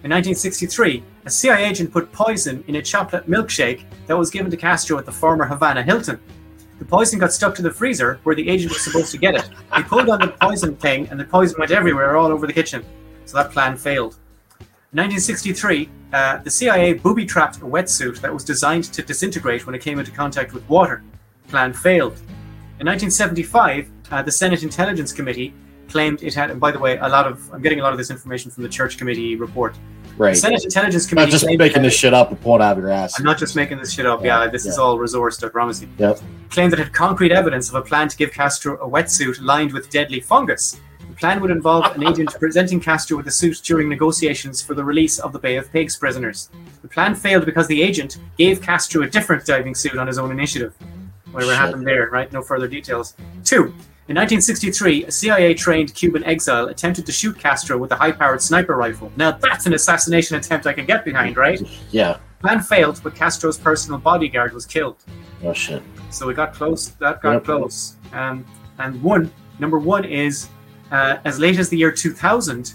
in 0.04 0.10
1963, 0.10 1.02
a 1.24 1.30
CIA 1.30 1.64
agent 1.64 1.92
put 1.92 2.12
poison 2.12 2.62
in 2.68 2.76
a 2.76 2.82
chocolate 2.82 3.28
milkshake 3.28 3.84
that 4.06 4.16
was 4.16 4.30
given 4.30 4.50
to 4.50 4.56
Castro 4.56 4.98
at 4.98 5.04
the 5.04 5.12
former 5.12 5.44
Havana 5.44 5.82
Hilton. 5.82 6.20
The 6.78 6.84
poison 6.84 7.18
got 7.18 7.32
stuck 7.32 7.54
to 7.56 7.62
the 7.62 7.70
freezer 7.70 8.20
where 8.22 8.36
the 8.36 8.48
agent 8.48 8.72
was 8.72 8.82
supposed 8.82 9.10
to 9.12 9.18
get 9.18 9.34
it. 9.34 9.50
He 9.76 9.82
pulled 9.82 10.08
on 10.08 10.20
the 10.20 10.28
poison 10.40 10.76
thing, 10.76 11.08
and 11.08 11.18
the 11.18 11.24
poison 11.24 11.56
went 11.58 11.72
everywhere, 11.72 12.16
all 12.16 12.30
over 12.30 12.46
the 12.46 12.52
kitchen. 12.52 12.84
So 13.26 13.36
that 13.36 13.50
plan 13.50 13.76
failed. 13.76 14.16
In 14.92 14.96
1963, 14.96 15.88
uh, 16.12 16.38
the 16.38 16.50
CIA 16.50 16.94
booby 16.94 17.26
trapped 17.26 17.58
a 17.58 17.60
wetsuit 17.60 18.20
that 18.20 18.32
was 18.32 18.44
designed 18.44 18.84
to 18.84 19.02
disintegrate 19.02 19.66
when 19.66 19.74
it 19.74 19.82
came 19.82 19.98
into 19.98 20.10
contact 20.10 20.54
with 20.54 20.66
water. 20.68 21.02
Plan 21.48 21.72
failed. 21.72 22.14
In 22.80 22.86
1975, 22.86 23.90
uh, 24.10 24.22
the 24.22 24.32
Senate 24.32 24.62
Intelligence 24.62 25.12
Committee 25.12 25.54
claimed 25.88 26.22
it 26.22 26.34
had, 26.34 26.50
and 26.50 26.60
by 26.60 26.70
the 26.70 26.78
way, 26.78 26.96
a 26.98 27.08
lot 27.08 27.26
of 27.26 27.52
I'm 27.52 27.62
getting 27.62 27.80
a 27.80 27.82
lot 27.82 27.92
of 27.92 27.98
this 27.98 28.10
information 28.10 28.50
from 28.50 28.62
the 28.62 28.68
Church 28.68 28.96
Committee 28.96 29.36
report. 29.36 29.76
Right. 30.16 30.34
The 30.34 30.40
Senate 30.40 30.64
Intelligence 30.64 31.06
Committee. 31.06 31.26
Not 31.26 31.32
just 31.32 31.46
making 31.46 31.82
this 31.82 31.96
shit 31.96 32.12
up 32.12 32.30
and 32.30 32.40
pulling 32.40 32.62
out 32.62 32.72
of 32.72 32.78
your 32.78 32.90
ass. 32.90 33.18
I'm 33.18 33.24
not 33.24 33.38
just 33.38 33.56
making 33.56 33.78
this 33.78 33.92
shit 33.92 34.06
up. 34.06 34.22
Yeah, 34.22 34.44
Yeah, 34.44 34.50
this 34.50 34.66
is 34.66 34.78
all 34.78 34.98
resourced. 34.98 35.44
I 35.44 35.48
promise 35.48 35.80
you. 35.80 35.88
Yep. 35.98 36.20
Claimed 36.50 36.72
that 36.72 36.80
it 36.80 36.84
had 36.84 36.92
concrete 36.92 37.32
evidence 37.32 37.68
of 37.68 37.74
a 37.74 37.82
plan 37.82 38.08
to 38.08 38.16
give 38.16 38.32
Castro 38.32 38.76
a 38.76 38.88
wetsuit 38.88 39.40
lined 39.40 39.72
with 39.72 39.88
deadly 39.90 40.20
fungus. 40.20 40.78
The 41.08 41.16
plan 41.16 41.40
would 41.40 41.50
involve 41.50 41.84
an 41.96 42.06
agent 42.06 42.34
presenting 42.38 42.80
Castro 42.80 43.16
with 43.16 43.26
the 43.26 43.32
suit 43.32 43.60
during 43.64 43.88
negotiations 43.88 44.60
for 44.60 44.74
the 44.74 44.84
release 44.84 45.18
of 45.18 45.32
the 45.32 45.38
Bay 45.38 45.56
of 45.56 45.72
Pigs 45.72 45.96
prisoners. 45.96 46.50
The 46.82 46.88
plan 46.88 47.14
failed 47.14 47.46
because 47.46 47.66
the 47.66 47.82
agent 47.82 48.18
gave 48.36 48.60
Castro 48.60 49.02
a 49.02 49.08
different 49.08 49.46
diving 49.46 49.74
suit 49.74 49.96
on 49.96 50.06
his 50.06 50.18
own 50.18 50.30
initiative. 50.30 50.74
Whatever 51.30 51.52
Shit. 51.52 51.60
happened 51.60 51.86
there, 51.86 52.10
right? 52.10 52.30
No 52.32 52.42
further 52.42 52.68
details. 52.68 53.14
Two. 53.44 53.74
In 54.10 54.16
1963, 54.16 55.04
a 55.04 55.10
CIA 55.12 55.54
trained 55.54 55.94
Cuban 55.94 56.24
exile 56.24 56.66
attempted 56.66 57.06
to 57.06 57.12
shoot 57.12 57.38
Castro 57.38 57.78
with 57.78 57.92
a 57.92 57.94
high 57.94 58.10
powered 58.10 58.42
sniper 58.42 58.74
rifle. 58.74 59.12
Now, 59.14 59.30
that's 59.30 59.66
an 59.66 59.74
assassination 59.74 60.36
attempt 60.36 60.66
I 60.66 60.72
can 60.72 60.84
get 60.84 61.04
behind, 61.04 61.36
right? 61.36 61.62
Yeah. 61.92 62.18
Plan 62.40 62.58
failed, 62.60 63.00
but 63.04 63.14
Castro's 63.14 63.56
personal 63.56 64.00
bodyguard 64.00 64.52
was 64.52 64.66
killed. 64.66 64.96
Oh 65.44 65.52
shit. 65.52 65.80
So 66.10 66.26
we 66.26 66.34
got 66.34 66.52
close. 66.54 66.88
That 66.98 67.22
got 67.22 67.34
Yep. 67.34 67.44
close. 67.44 67.98
Um, 68.12 68.44
and 68.80 69.00
one 69.00 69.30
number 69.60 69.78
one 69.78 70.04
is 70.04 70.48
uh, 70.90 71.18
as 71.24 71.38
late 71.38 71.60
as 71.60 71.68
the 71.68 71.78
year 71.78 71.92
2000, 71.92 72.74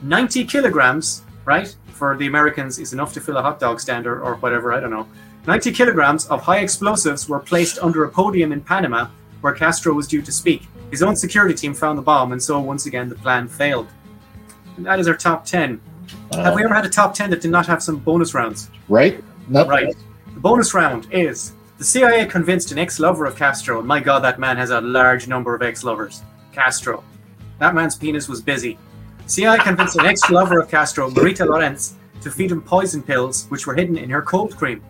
90 0.00 0.46
kilograms, 0.46 1.24
right, 1.44 1.76
for 1.88 2.16
the 2.16 2.26
Americans 2.26 2.78
is 2.78 2.94
enough 2.94 3.12
to 3.12 3.20
fill 3.20 3.36
a 3.36 3.42
hot 3.42 3.60
dog 3.60 3.80
stand 3.80 4.06
or, 4.06 4.22
or 4.22 4.36
whatever. 4.36 4.72
I 4.72 4.80
don't 4.80 4.90
know. 4.90 5.06
90 5.46 5.72
kilograms 5.72 6.24
of 6.28 6.40
high 6.40 6.60
explosives 6.60 7.28
were 7.28 7.38
placed 7.40 7.78
under 7.80 8.04
a 8.04 8.08
podium 8.08 8.50
in 8.50 8.62
Panama 8.62 9.08
where 9.40 9.52
Castro 9.52 9.92
was 9.94 10.06
due 10.06 10.22
to 10.22 10.32
speak. 10.32 10.68
His 10.90 11.02
own 11.02 11.16
security 11.16 11.54
team 11.54 11.74
found 11.74 11.96
the 11.98 12.02
bomb, 12.02 12.32
and 12.32 12.42
so 12.42 12.58
once 12.60 12.86
again 12.86 13.08
the 13.08 13.14
plan 13.14 13.48
failed. 13.48 13.88
And 14.76 14.84
that 14.86 14.98
is 14.98 15.08
our 15.08 15.16
top 15.16 15.44
10. 15.44 15.80
Have 16.32 16.46
Uh, 16.52 16.52
we 16.56 16.64
ever 16.64 16.74
had 16.74 16.84
a 16.84 16.88
top 16.88 17.14
10 17.14 17.30
that 17.30 17.40
did 17.40 17.50
not 17.50 17.66
have 17.66 17.82
some 17.82 17.96
bonus 17.96 18.34
rounds? 18.34 18.70
right? 18.88 19.22
Nope. 19.48 19.68
Right. 19.68 19.94
The 20.34 20.40
bonus 20.40 20.74
round 20.74 21.06
is 21.10 21.52
the 21.78 21.84
CIA 21.84 22.26
convinced 22.26 22.72
an 22.72 22.78
ex-lover 22.78 23.24
of 23.24 23.36
Castro, 23.36 23.78
and 23.78 23.86
my 23.88 24.00
God, 24.00 24.20
that 24.24 24.38
man 24.38 24.56
has 24.56 24.70
a 24.70 24.80
large 24.80 25.26
number 25.28 25.54
of 25.54 25.62
ex-lovers. 25.62 26.22
Castro. 26.52 27.02
That 27.58 27.74
man's 27.74 27.96
penis 27.96 28.28
was 28.28 28.40
busy. 28.40 28.78
CIA 29.26 29.58
convinced 29.58 29.96
an 29.96 30.06
ex-lover 30.06 30.58
of 30.60 30.68
Castro, 30.68 31.08
Marita 31.10 31.46
Lorenz, 31.46 31.94
to 32.22 32.30
feed 32.30 32.50
him 32.50 32.60
poison 32.62 33.02
pills 33.02 33.46
which 33.48 33.66
were 33.66 33.74
hidden 33.74 33.96
in 33.96 34.10
her 34.10 34.22
cold 34.22 34.56
cream. 34.56 34.82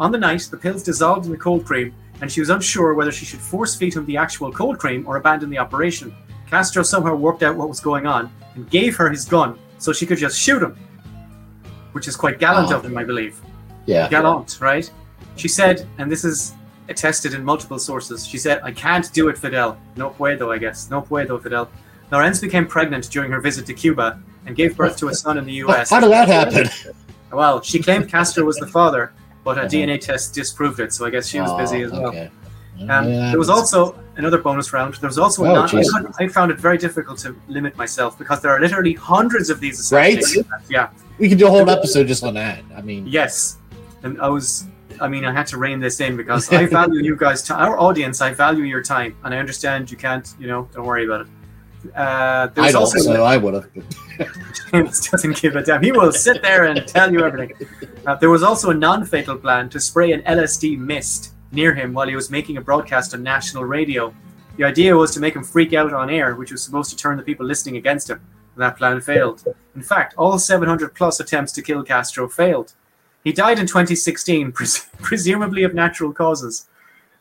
On 0.00 0.10
the 0.10 0.18
night, 0.18 0.48
the 0.50 0.56
pills 0.56 0.82
dissolved 0.82 1.26
in 1.26 1.30
the 1.32 1.38
cold 1.38 1.64
cream, 1.64 1.94
and 2.24 2.32
she 2.32 2.40
was 2.40 2.48
unsure 2.48 2.94
whether 2.94 3.12
she 3.12 3.26
should 3.26 3.38
force 3.38 3.76
feed 3.76 3.92
him 3.94 4.06
the 4.06 4.16
actual 4.16 4.50
cold 4.50 4.78
cream 4.78 5.06
or 5.06 5.16
abandon 5.18 5.50
the 5.50 5.58
operation. 5.58 6.10
Castro 6.48 6.82
somehow 6.82 7.14
worked 7.14 7.42
out 7.42 7.54
what 7.54 7.68
was 7.68 7.80
going 7.80 8.06
on 8.06 8.30
and 8.54 8.68
gave 8.70 8.96
her 8.96 9.10
his 9.10 9.26
gun 9.26 9.58
so 9.76 9.92
she 9.92 10.06
could 10.06 10.16
just 10.16 10.40
shoot 10.40 10.62
him, 10.62 10.74
which 11.92 12.08
is 12.08 12.16
quite 12.16 12.38
gallant 12.38 12.72
Oh. 12.72 12.76
of 12.76 12.84
him, 12.86 12.96
I 12.96 13.04
believe. 13.04 13.38
Yeah. 13.84 14.08
Gallant, 14.08 14.56
right? 14.62 14.90
She 15.36 15.48
said, 15.48 15.86
and 15.98 16.10
this 16.10 16.24
is 16.24 16.54
attested 16.88 17.34
in 17.34 17.44
multiple 17.44 17.78
sources, 17.78 18.26
she 18.26 18.38
said, 18.38 18.58
I 18.62 18.72
can't 18.72 19.12
do 19.12 19.28
it, 19.28 19.36
Fidel. 19.36 19.76
No 19.96 20.08
puedo, 20.08 20.50
I 20.50 20.56
guess. 20.56 20.88
No 20.90 21.02
puedo, 21.02 21.38
Fidel. 21.42 21.68
Lorenz 22.10 22.40
became 22.40 22.66
pregnant 22.66 23.10
during 23.10 23.30
her 23.32 23.40
visit 23.42 23.66
to 23.66 23.74
Cuba 23.74 24.18
and 24.46 24.56
gave 24.56 24.78
birth 24.78 24.96
to 24.96 25.08
a 25.08 25.14
son 25.14 25.36
in 25.36 25.44
the 25.44 25.56
US. 25.64 25.90
how 25.90 26.00
did 26.00 26.10
that 26.10 26.28
happen? 26.28 26.70
Well, 27.30 27.60
she 27.60 27.82
claimed 27.82 28.08
Castro 28.08 28.44
was 28.44 28.56
the 28.56 28.66
father, 28.66 29.12
but 29.44 29.58
a 29.58 29.60
Uh-huh. 29.62 29.68
DNA 29.68 30.00
test 30.00 30.34
disproved 30.34 30.80
it, 30.80 30.92
so 30.92 31.04
I 31.06 31.10
guess 31.10 31.26
she 31.28 31.40
was 31.40 31.52
busy 31.62 31.82
Oh, 31.82 31.86
as 31.86 31.92
well. 31.92 32.06
okay. 32.08 32.30
Um, 32.80 33.08
Yeah, 33.08 33.30
there 33.30 33.38
was 33.38 33.48
also 33.50 33.94
another 34.16 34.38
bonus 34.38 34.72
round. 34.72 34.94
There 34.94 35.08
was 35.08 35.18
also 35.18 35.44
Oh, 35.44 35.54
non- 35.54 35.68
I, 36.18 36.24
I 36.24 36.28
found 36.28 36.50
it 36.50 36.58
very 36.58 36.78
difficult 36.78 37.18
to 37.24 37.36
limit 37.48 37.76
myself 37.76 38.18
because 38.18 38.40
there 38.42 38.50
are 38.50 38.60
literally 38.60 38.94
hundreds 38.94 39.48
of 39.50 39.60
these. 39.60 39.92
Right? 39.92 40.22
Yeah. 40.68 40.88
we 41.18 41.28
can 41.28 41.38
do 41.38 41.46
a 41.46 41.50
whole 41.50 41.68
episode 41.70 42.06
just 42.08 42.24
on 42.24 42.34
that. 42.34 42.58
I 42.76 42.80
mean, 42.82 43.06
Yes. 43.06 43.58
And 44.02 44.20
I 44.20 44.28
was. 44.28 44.64
I 45.00 45.08
mean, 45.08 45.24
I 45.24 45.32
had 45.32 45.46
to 45.48 45.56
rein 45.58 45.80
this 45.80 45.98
in 46.00 46.16
because 46.16 46.52
I 46.52 46.66
value 46.66 47.00
you 47.02 47.16
guys. 47.16 47.42
To 47.48 47.54
our 47.54 47.78
audience, 47.80 48.20
I 48.20 48.30
value 48.32 48.64
your 48.64 48.82
time, 48.82 49.16
and 49.24 49.34
I 49.34 49.38
understand 49.38 49.90
you 49.90 49.96
can't. 49.96 50.26
You 50.38 50.46
know, 50.46 50.68
don't 50.74 50.86
worry 50.86 51.04
about 51.06 51.22
it. 51.22 51.26
Uh, 51.94 52.48
I 52.56 52.72
don't, 52.72 52.76
also 52.76 52.98
so 52.98 53.24
I 53.24 53.36
would 53.36 53.54
have. 53.54 53.68
James 54.72 55.08
doesn't 55.10 55.40
give 55.40 55.56
a 55.56 55.62
damn. 55.62 55.82
He 55.82 55.92
will 55.92 56.12
sit 56.12 56.42
there 56.42 56.64
and 56.64 56.86
tell 56.86 57.12
you 57.12 57.24
everything. 57.24 57.68
Uh, 58.06 58.14
there 58.16 58.30
was 58.30 58.42
also 58.42 58.70
a 58.70 58.74
non-fatal 58.74 59.36
plan 59.36 59.68
to 59.70 59.80
spray 59.80 60.12
an 60.12 60.22
LSD 60.22 60.78
mist 60.78 61.32
near 61.52 61.74
him 61.74 61.92
while 61.92 62.08
he 62.08 62.16
was 62.16 62.30
making 62.30 62.56
a 62.56 62.60
broadcast 62.60 63.14
on 63.14 63.22
national 63.22 63.64
radio. 63.64 64.14
The 64.56 64.64
idea 64.64 64.96
was 64.96 65.12
to 65.14 65.20
make 65.20 65.34
him 65.34 65.44
freak 65.44 65.72
out 65.72 65.92
on 65.92 66.10
air, 66.10 66.34
which 66.34 66.52
was 66.52 66.62
supposed 66.62 66.90
to 66.90 66.96
turn 66.96 67.16
the 67.16 67.22
people 67.22 67.46
listening 67.46 67.76
against 67.76 68.10
him. 68.10 68.20
That 68.56 68.76
plan 68.76 69.00
failed. 69.00 69.44
In 69.74 69.82
fact, 69.82 70.14
all 70.16 70.38
700 70.38 70.94
plus 70.94 71.18
attempts 71.18 71.52
to 71.52 71.62
kill 71.62 71.82
Castro 71.82 72.28
failed. 72.28 72.74
He 73.24 73.32
died 73.32 73.58
in 73.58 73.66
2016, 73.66 74.52
pres- 74.52 74.86
presumably 75.02 75.64
of 75.64 75.74
natural 75.74 76.12
causes. 76.12 76.68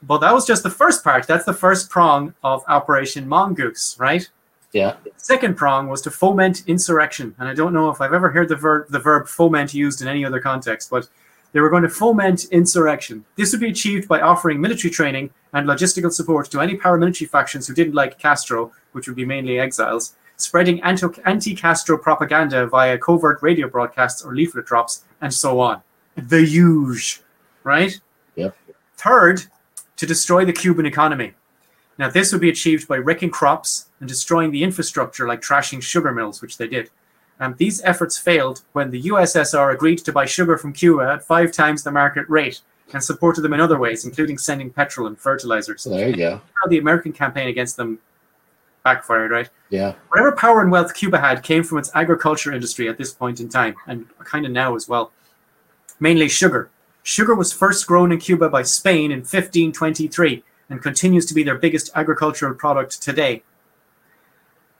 But 0.01 0.19
that 0.19 0.33
was 0.33 0.45
just 0.45 0.63
the 0.63 0.69
first 0.69 1.03
part. 1.03 1.25
That's 1.27 1.45
the 1.45 1.53
first 1.53 1.89
prong 1.89 2.33
of 2.43 2.63
Operation 2.67 3.27
Mongoose, 3.27 3.95
right? 3.97 4.29
Yeah. 4.73 4.95
Second 5.17 5.55
prong 5.55 5.87
was 5.87 6.01
to 6.01 6.11
foment 6.11 6.63
insurrection, 6.67 7.35
and 7.37 7.47
I 7.47 7.53
don't 7.53 7.73
know 7.73 7.89
if 7.89 8.01
I've 8.01 8.13
ever 8.13 8.29
heard 8.29 8.49
the 8.49 8.55
verb 8.55 8.87
the 8.89 8.99
verb 8.99 9.27
foment 9.27 9.73
used 9.73 10.01
in 10.01 10.07
any 10.07 10.25
other 10.25 10.39
context, 10.39 10.89
but 10.89 11.07
they 11.53 11.59
were 11.59 11.69
going 11.69 11.83
to 11.83 11.89
foment 11.89 12.45
insurrection. 12.45 13.23
This 13.35 13.51
would 13.51 13.61
be 13.61 13.69
achieved 13.69 14.07
by 14.07 14.21
offering 14.21 14.59
military 14.59 14.89
training 14.89 15.29
and 15.53 15.67
logistical 15.67 16.11
support 16.11 16.49
to 16.51 16.59
any 16.59 16.75
paramilitary 16.75 17.29
factions 17.29 17.67
who 17.67 17.75
didn't 17.75 17.93
like 17.93 18.17
Castro, 18.17 18.71
which 18.93 19.07
would 19.07 19.15
be 19.15 19.25
mainly 19.25 19.59
exiles, 19.59 20.15
spreading 20.37 20.81
anti 20.81 21.55
Castro 21.55 21.95
propaganda 21.95 22.65
via 22.65 22.97
covert 22.97 23.43
radio 23.43 23.69
broadcasts 23.69 24.23
or 24.23 24.33
leaflet 24.33 24.65
drops, 24.65 25.05
and 25.21 25.31
so 25.31 25.59
on. 25.59 25.81
The 26.15 26.43
huge, 26.43 27.21
right? 27.63 27.99
Yep. 28.35 28.55
Third, 28.97 29.43
to 29.97 30.05
destroy 30.07 30.45
the 30.45 30.53
Cuban 30.53 30.87
economy. 30.87 31.33
Now, 31.97 32.09
this 32.09 32.31
would 32.31 32.41
be 32.41 32.49
achieved 32.49 32.87
by 32.87 32.97
wrecking 32.97 33.29
crops 33.29 33.87
and 33.99 34.09
destroying 34.09 34.51
the 34.51 34.63
infrastructure, 34.63 35.27
like 35.27 35.41
trashing 35.41 35.81
sugar 35.81 36.11
mills, 36.11 36.41
which 36.41 36.57
they 36.57 36.67
did. 36.67 36.89
Um, 37.39 37.55
these 37.57 37.81
efforts 37.83 38.17
failed 38.17 38.61
when 38.73 38.89
the 38.89 39.03
USSR 39.03 39.73
agreed 39.73 39.99
to 39.99 40.11
buy 40.11 40.25
sugar 40.25 40.57
from 40.57 40.73
Cuba 40.73 41.03
at 41.13 41.23
five 41.23 41.51
times 41.51 41.83
the 41.83 41.91
market 41.91 42.27
rate 42.29 42.61
and 42.93 43.03
supported 43.03 43.41
them 43.41 43.53
in 43.53 43.59
other 43.59 43.77
ways, 43.77 44.05
including 44.05 44.37
sending 44.37 44.69
petrol 44.69 45.07
and 45.07 45.17
fertilizers. 45.17 45.81
So 45.81 45.89
there 45.89 46.09
you 46.09 46.15
go. 46.15 46.41
The 46.69 46.77
American 46.77 47.11
campaign 47.11 47.47
against 47.47 47.77
them 47.77 47.99
backfired, 48.83 49.31
right? 49.31 49.49
Yeah. 49.69 49.93
Whatever 50.09 50.33
power 50.33 50.61
and 50.61 50.71
wealth 50.71 50.93
Cuba 50.93 51.19
had 51.19 51.43
came 51.43 51.63
from 51.63 51.77
its 51.77 51.91
agriculture 51.95 52.51
industry 52.51 52.87
at 52.87 52.97
this 52.97 53.13
point 53.13 53.39
in 53.39 53.49
time, 53.49 53.75
and 53.87 54.07
kind 54.19 54.45
of 54.45 54.51
now 54.51 54.75
as 54.75 54.87
well. 54.87 55.11
Mainly 55.99 56.29
sugar. 56.29 56.69
Sugar 57.01 57.35
was 57.35 57.51
first 57.51 57.85
grown 57.87 58.11
in 58.11 58.19
Cuba 58.19 58.49
by 58.49 58.63
Spain 58.63 59.11
in 59.11 59.19
1523 59.19 60.43
and 60.69 60.81
continues 60.81 61.25
to 61.27 61.33
be 61.33 61.43
their 61.43 61.57
biggest 61.57 61.91
agricultural 61.95 62.53
product 62.55 63.01
today. 63.01 63.43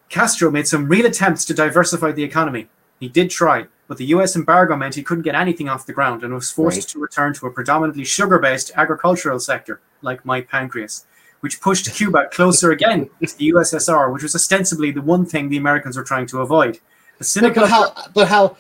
Castro 0.10 0.52
made 0.52 0.68
some 0.68 0.88
real 0.88 1.06
attempts 1.06 1.46
to 1.46 1.54
diversify 1.54 2.12
the 2.12 2.24
economy. 2.24 2.68
He 3.00 3.10
did 3.10 3.30
try, 3.30 3.66
but 3.88 3.98
the 3.98 4.06
US 4.06 4.36
embargo 4.36 4.76
meant 4.76 4.96
he 4.96 5.04
couldn't 5.04 5.24
get 5.24 5.36
anything 5.36 5.68
off 5.68 5.86
the 5.86 5.94
ground 5.94 6.24
and 6.24 6.34
was 6.34 6.52
forced 6.52 6.78
Right. 6.78 6.88
to 6.90 7.00
return 7.00 7.34
to 7.34 7.48
a 7.48 7.52
predominantly 7.52 8.06
sugar 8.06 8.40
based 8.40 8.72
agricultural 8.76 9.40
sector, 9.40 9.82
like 10.02 10.24
my 10.26 10.42
pancreas, 10.42 11.06
which 11.42 11.60
pushed 11.60 11.92
Cuba 11.94 12.28
closer 12.32 12.72
again 12.72 13.10
to 13.26 13.38
the 13.38 13.50
USSR, 13.52 14.14
which 14.14 14.24
was 14.24 14.36
ostensibly 14.36 14.92
the 14.92 15.02
one 15.02 15.26
thing 15.26 15.50
the 15.50 15.58
Americans 15.58 15.98
were 15.98 16.04
trying 16.04 16.28
to 16.28 16.40
avoid. 16.42 16.80
But, 17.18 17.28
cynical 17.28 17.64
but 17.64 17.70
how? 17.70 17.94
But 18.14 18.28
how? 18.28 18.58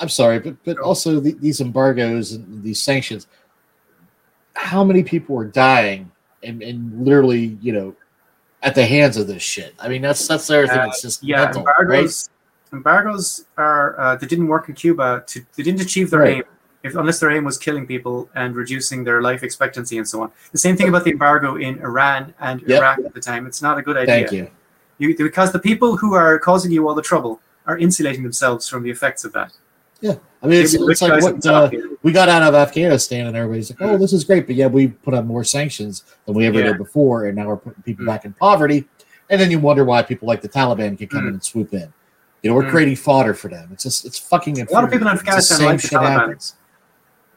I'm 0.00 0.08
sorry, 0.08 0.38
but 0.40 0.56
but 0.64 0.78
also 0.78 1.20
the, 1.20 1.32
these 1.32 1.60
embargoes 1.60 2.32
and 2.32 2.62
these 2.62 2.80
sanctions. 2.80 3.26
How 4.54 4.82
many 4.82 5.02
people 5.02 5.38
are 5.38 5.44
dying 5.44 6.10
and, 6.46 6.62
and 6.62 7.04
literally, 7.04 7.58
you 7.60 7.72
know, 7.72 7.94
at 8.62 8.74
the 8.74 8.86
hands 8.86 9.16
of 9.16 9.26
this 9.26 9.42
shit? 9.42 9.74
I 9.78 9.88
mean, 9.88 10.02
that's 10.02 10.26
that's 10.26 10.46
the 10.46 10.58
other 10.58 10.66
thing. 10.68 10.78
Uh, 10.78 10.86
It's 10.86 11.02
just 11.02 11.22
yeah, 11.22 11.44
mental, 11.44 11.64
right? 11.64 11.74
embargoes. 11.80 12.30
Embargoes 12.72 13.44
are 13.56 13.98
uh, 14.00 14.16
they 14.16 14.26
didn't 14.26 14.48
work 14.48 14.68
in 14.68 14.74
Cuba. 14.74 15.24
To, 15.26 15.44
they 15.56 15.62
didn't 15.62 15.80
achieve 15.80 16.10
their 16.10 16.20
Right. 16.20 16.36
aim, 16.36 16.44
if, 16.82 16.94
unless 16.96 17.20
their 17.20 17.30
aim 17.30 17.44
was 17.44 17.58
killing 17.58 17.86
people 17.86 18.28
and 18.34 18.56
reducing 18.56 19.04
their 19.04 19.22
life 19.22 19.42
expectancy 19.42 19.98
and 19.98 20.08
so 20.08 20.22
on. 20.22 20.32
The 20.52 20.58
same 20.58 20.76
thing 20.76 20.88
about 20.88 21.04
the 21.04 21.10
embargo 21.10 21.56
in 21.56 21.78
Iran 21.80 22.34
and 22.40 22.60
Yep. 22.62 22.70
Iraq 22.70 22.98
at 23.00 23.14
the 23.14 23.20
time. 23.20 23.46
It's 23.46 23.62
not 23.62 23.78
a 23.78 23.82
good 23.82 23.96
idea. 23.96 24.14
Thank 24.14 24.32
you. 24.32 24.50
You, 24.98 25.16
because 25.16 25.52
the 25.52 25.58
people 25.58 25.96
who 25.96 26.14
are 26.14 26.38
causing 26.38 26.72
you 26.72 26.88
all 26.88 26.94
the 26.94 27.02
trouble 27.02 27.40
are 27.66 27.76
insulating 27.78 28.22
themselves 28.22 28.68
from 28.68 28.82
the 28.82 28.90
effects 28.90 29.24
of 29.24 29.32
that. 29.34 29.52
I 30.04 30.48
mean, 30.48 30.62
it's, 30.62 30.74
it's 30.74 31.02
like 31.02 31.20
what 31.22 31.44
uh, 31.46 31.70
we 32.02 32.12
got 32.12 32.28
out 32.28 32.42
of 32.42 32.54
Afghanistan, 32.54 33.26
and 33.26 33.36
everybody's 33.36 33.70
like, 33.70 33.80
"Oh, 33.82 33.96
this 33.96 34.12
is 34.12 34.22
great," 34.24 34.46
but 34.46 34.54
yeah, 34.54 34.66
we 34.66 34.88
put 34.88 35.14
on 35.14 35.26
more 35.26 35.42
sanctions 35.42 36.04
than 36.24 36.34
we 36.36 36.46
ever 36.46 36.58
Yeah. 36.58 36.66
did 36.66 36.78
before, 36.78 37.26
and 37.26 37.36
now 37.36 37.48
we're 37.48 37.56
putting 37.56 37.82
people 37.82 38.04
Mm. 38.04 38.08
back 38.08 38.24
in 38.24 38.32
poverty. 38.34 38.86
And 39.28 39.40
then 39.40 39.50
you 39.50 39.58
wonder 39.58 39.84
why 39.84 40.02
people 40.02 40.28
like 40.28 40.40
the 40.40 40.48
Taliban 40.48 40.96
can 40.96 41.08
come 41.08 41.22
Mm. 41.22 41.28
in 41.28 41.32
and 41.34 41.42
swoop 41.42 41.72
in. 41.74 41.92
You 42.42 42.50
know, 42.50 42.54
we're 42.56 42.62
Mm. 42.64 42.70
creating 42.70 42.96
fodder 42.96 43.34
for 43.34 43.48
them. 43.48 43.70
It's 43.72 43.82
just, 43.82 44.04
it's 44.04 44.18
fucking. 44.18 44.60
A 44.60 44.72
lot 44.72 44.84
of 44.84 44.90
people 44.90 45.08
in 45.08 45.14
infuriating. 45.14 45.38
Afghanistan 45.38 45.66
like 45.66 45.80
the 45.82 45.88
Taliban. 45.88 46.20
happens. 46.20 46.54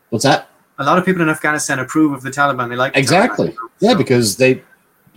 What's 0.09 0.23
that? 0.25 0.49
A 0.77 0.83
lot 0.83 0.97
of 0.99 1.05
people 1.05 1.21
in 1.23 1.29
Afghanistan 1.29 1.79
approve 1.79 2.13
of 2.13 2.21
the 2.21 2.29
Taliban. 2.29 2.69
They 2.69 2.75
like 2.75 2.93
the 2.93 2.99
Exactly. 2.99 3.49
Taliban. 3.49 3.55
Yeah, 3.79 3.91
So 3.91 3.97
because 3.97 4.35
they. 4.37 4.61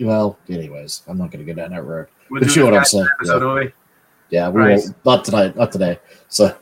Well, 0.00 0.38
anyways, 0.48 1.02
I'm 1.07 1.18
not 1.18 1.31
going 1.31 1.44
to 1.44 1.52
go 1.52 1.61
down 1.61 1.70
that 1.72 1.83
road. 1.85 2.07
we'll 2.31 2.40
but 2.40 2.57
you 2.57 2.62
know 2.62 2.70
what 2.70 2.78
I'm 2.78 2.85
saying, 2.87 3.07
episode, 3.20 3.55
we? 3.55 3.72
Yeah, 4.31 4.48
we 4.48 4.61
Right. 4.62 4.78
won't. 4.78 5.05
Not 5.05 5.24
tonight. 5.26 5.55
Not 5.57 5.70
today. 5.72 5.98
So 6.28 6.55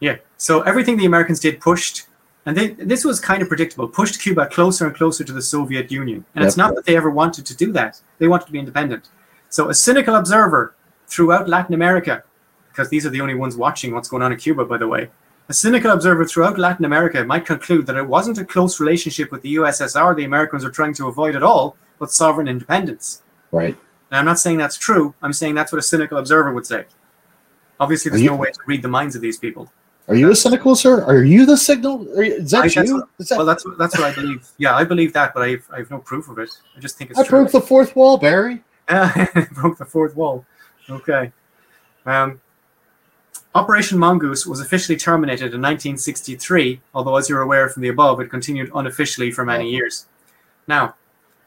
Yeah. 0.00 0.16
So 0.36 0.62
everything 0.62 0.96
the 0.96 1.06
Americans 1.06 1.40
did 1.40 1.60
pushed, 1.60 2.06
and 2.46 2.56
they, 2.56 2.68
this 2.68 3.04
was 3.04 3.20
kind 3.20 3.42
of 3.42 3.48
predictable, 3.48 3.86
pushed 3.86 4.20
Cuba 4.20 4.46
closer 4.48 4.86
and 4.86 4.96
closer 4.96 5.24
to 5.24 5.32
the 5.32 5.42
Soviet 5.42 5.90
Union. 5.92 6.24
And 6.34 6.44
it's 6.44 6.56
not 6.56 6.74
that 6.74 6.86
they 6.86 6.96
ever 6.96 7.10
wanted 7.10 7.46
to 7.46 7.56
do 7.56 7.72
that; 7.72 8.00
they 8.18 8.28
wanted 8.28 8.46
to 8.46 8.52
be 8.52 8.58
independent. 8.58 9.08
So 9.50 9.68
a 9.68 9.74
cynical 9.74 10.14
observer 10.16 10.74
throughout 11.06 11.48
Latin 11.48 11.74
America, 11.74 12.24
because 12.68 12.88
these 12.88 13.04
are 13.04 13.10
the 13.10 13.20
only 13.20 13.34
ones 13.34 13.56
watching 13.56 13.92
what's 13.92 14.08
going 14.08 14.22
on 14.22 14.32
in 14.32 14.38
Cuba, 14.38 14.64
by 14.64 14.78
the 14.78 14.88
way. 14.88 15.10
A 15.48 15.52
cynical 15.52 15.90
observer 15.90 16.24
throughout 16.24 16.58
Latin 16.58 16.84
America 16.84 17.24
might 17.24 17.44
conclude 17.44 17.84
that 17.86 17.96
it 17.96 18.06
wasn't 18.06 18.38
a 18.38 18.44
close 18.44 18.78
relationship 18.78 19.32
with 19.32 19.42
the 19.42 19.56
USSR 19.56 20.14
the 20.14 20.24
Americans 20.24 20.62
were 20.62 20.70
trying 20.70 20.94
to 20.94 21.08
avoid 21.08 21.34
at 21.34 21.42
all, 21.42 21.76
but 21.98 22.12
sovereign 22.12 22.48
independence. 22.48 23.22
right. 23.50 23.76
Now, 24.12 24.18
I'm 24.18 24.24
not 24.24 24.40
saying 24.40 24.58
that's 24.58 24.76
true. 24.76 25.14
I'm 25.22 25.32
saying 25.32 25.54
that's 25.54 25.70
what 25.72 25.78
a 25.78 25.82
cynical 25.82 26.18
observer 26.18 26.52
would 26.52 26.66
say. 26.66 26.84
Obviously, 27.78 28.10
there's 28.10 28.22
you- 28.22 28.30
no 28.30 28.36
way 28.36 28.50
to 28.50 28.58
read 28.66 28.82
the 28.82 28.88
minds 28.88 29.14
of 29.14 29.22
these 29.22 29.38
people. 29.38 29.72
Are 30.10 30.16
you 30.16 30.30
a 30.32 30.34
cynical, 30.34 30.74
sir? 30.74 31.04
Are 31.04 31.22
you 31.22 31.46
the 31.46 31.56
signal? 31.56 32.04
Are 32.18 32.24
you, 32.24 32.34
is 32.34 32.50
that 32.50 32.64
I- 32.76 32.82
you? 32.82 33.06
Is 33.18 33.28
that, 33.28 33.36
Well, 33.38 33.46
that's 33.46 33.64
what- 33.64 33.78
that's 33.78 33.96
what 33.96 34.06
I 34.10 34.12
believe. 34.14 34.46
Yeah, 34.58 34.74
I 34.74 34.82
believe 34.84 35.12
that, 35.12 35.32
but 35.34 35.42
I've 35.44 35.64
I've 35.72 35.90
no 35.90 35.98
proof 35.98 36.28
of 36.28 36.38
it. 36.40 36.50
I 36.76 36.80
just 36.80 36.96
think 36.98 37.10
it's 37.10 37.18
I 37.20 37.22
true. 37.24 37.38
broke 37.42 37.52
the 37.52 37.60
fourth 37.60 37.94
wall, 37.94 38.18
Barry. 38.18 38.62
broke 39.52 39.78
the 39.78 39.86
fourth 39.88 40.16
wall. 40.16 40.44
Okay. 40.90 41.32
Um, 42.06 42.40
Operation 43.54 43.98
Mongoose 43.98 44.46
was 44.46 44.60
officially 44.60 44.96
terminated 44.98 45.54
in 45.54 45.60
1963, 45.62 46.80
although, 46.94 47.16
as 47.16 47.28
you're 47.28 47.42
aware 47.42 47.68
from 47.68 47.82
the 47.82 47.88
above, 47.88 48.20
it 48.20 48.30
continued 48.30 48.70
unofficially 48.74 49.30
for 49.30 49.44
many 49.44 49.70
years. 49.70 50.06
Now, 50.66 50.94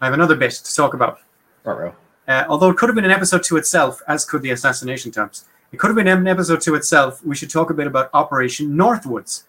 I 0.02 0.06
have 0.06 0.14
another 0.14 0.36
bit 0.36 0.52
to 0.52 0.76
talk 0.76 0.94
about. 0.94 1.20
Uh, 1.66 2.44
although 2.50 2.70
it 2.70 2.78
could 2.78 2.88
have 2.90 2.96
been 2.96 3.06
an 3.06 3.12
episode 3.12 3.44
to 3.44 3.58
itself, 3.58 4.02
as 4.08 4.24
could 4.26 4.42
the 4.42 4.52
assassination 4.52 5.10
attempts. 5.12 5.46
It 5.74 5.80
could 5.80 5.88
have 5.88 5.96
been 5.96 6.08
an 6.08 6.28
episode 6.28 6.62
to 6.62 6.76
itself. 6.76 7.26
We 7.26 7.36
should 7.36 7.50
talk 7.50 7.72
a 7.72 7.74
bit 7.74 7.88
about 7.88 8.12
Operation 8.14 8.76
Northwoods. 8.76 9.44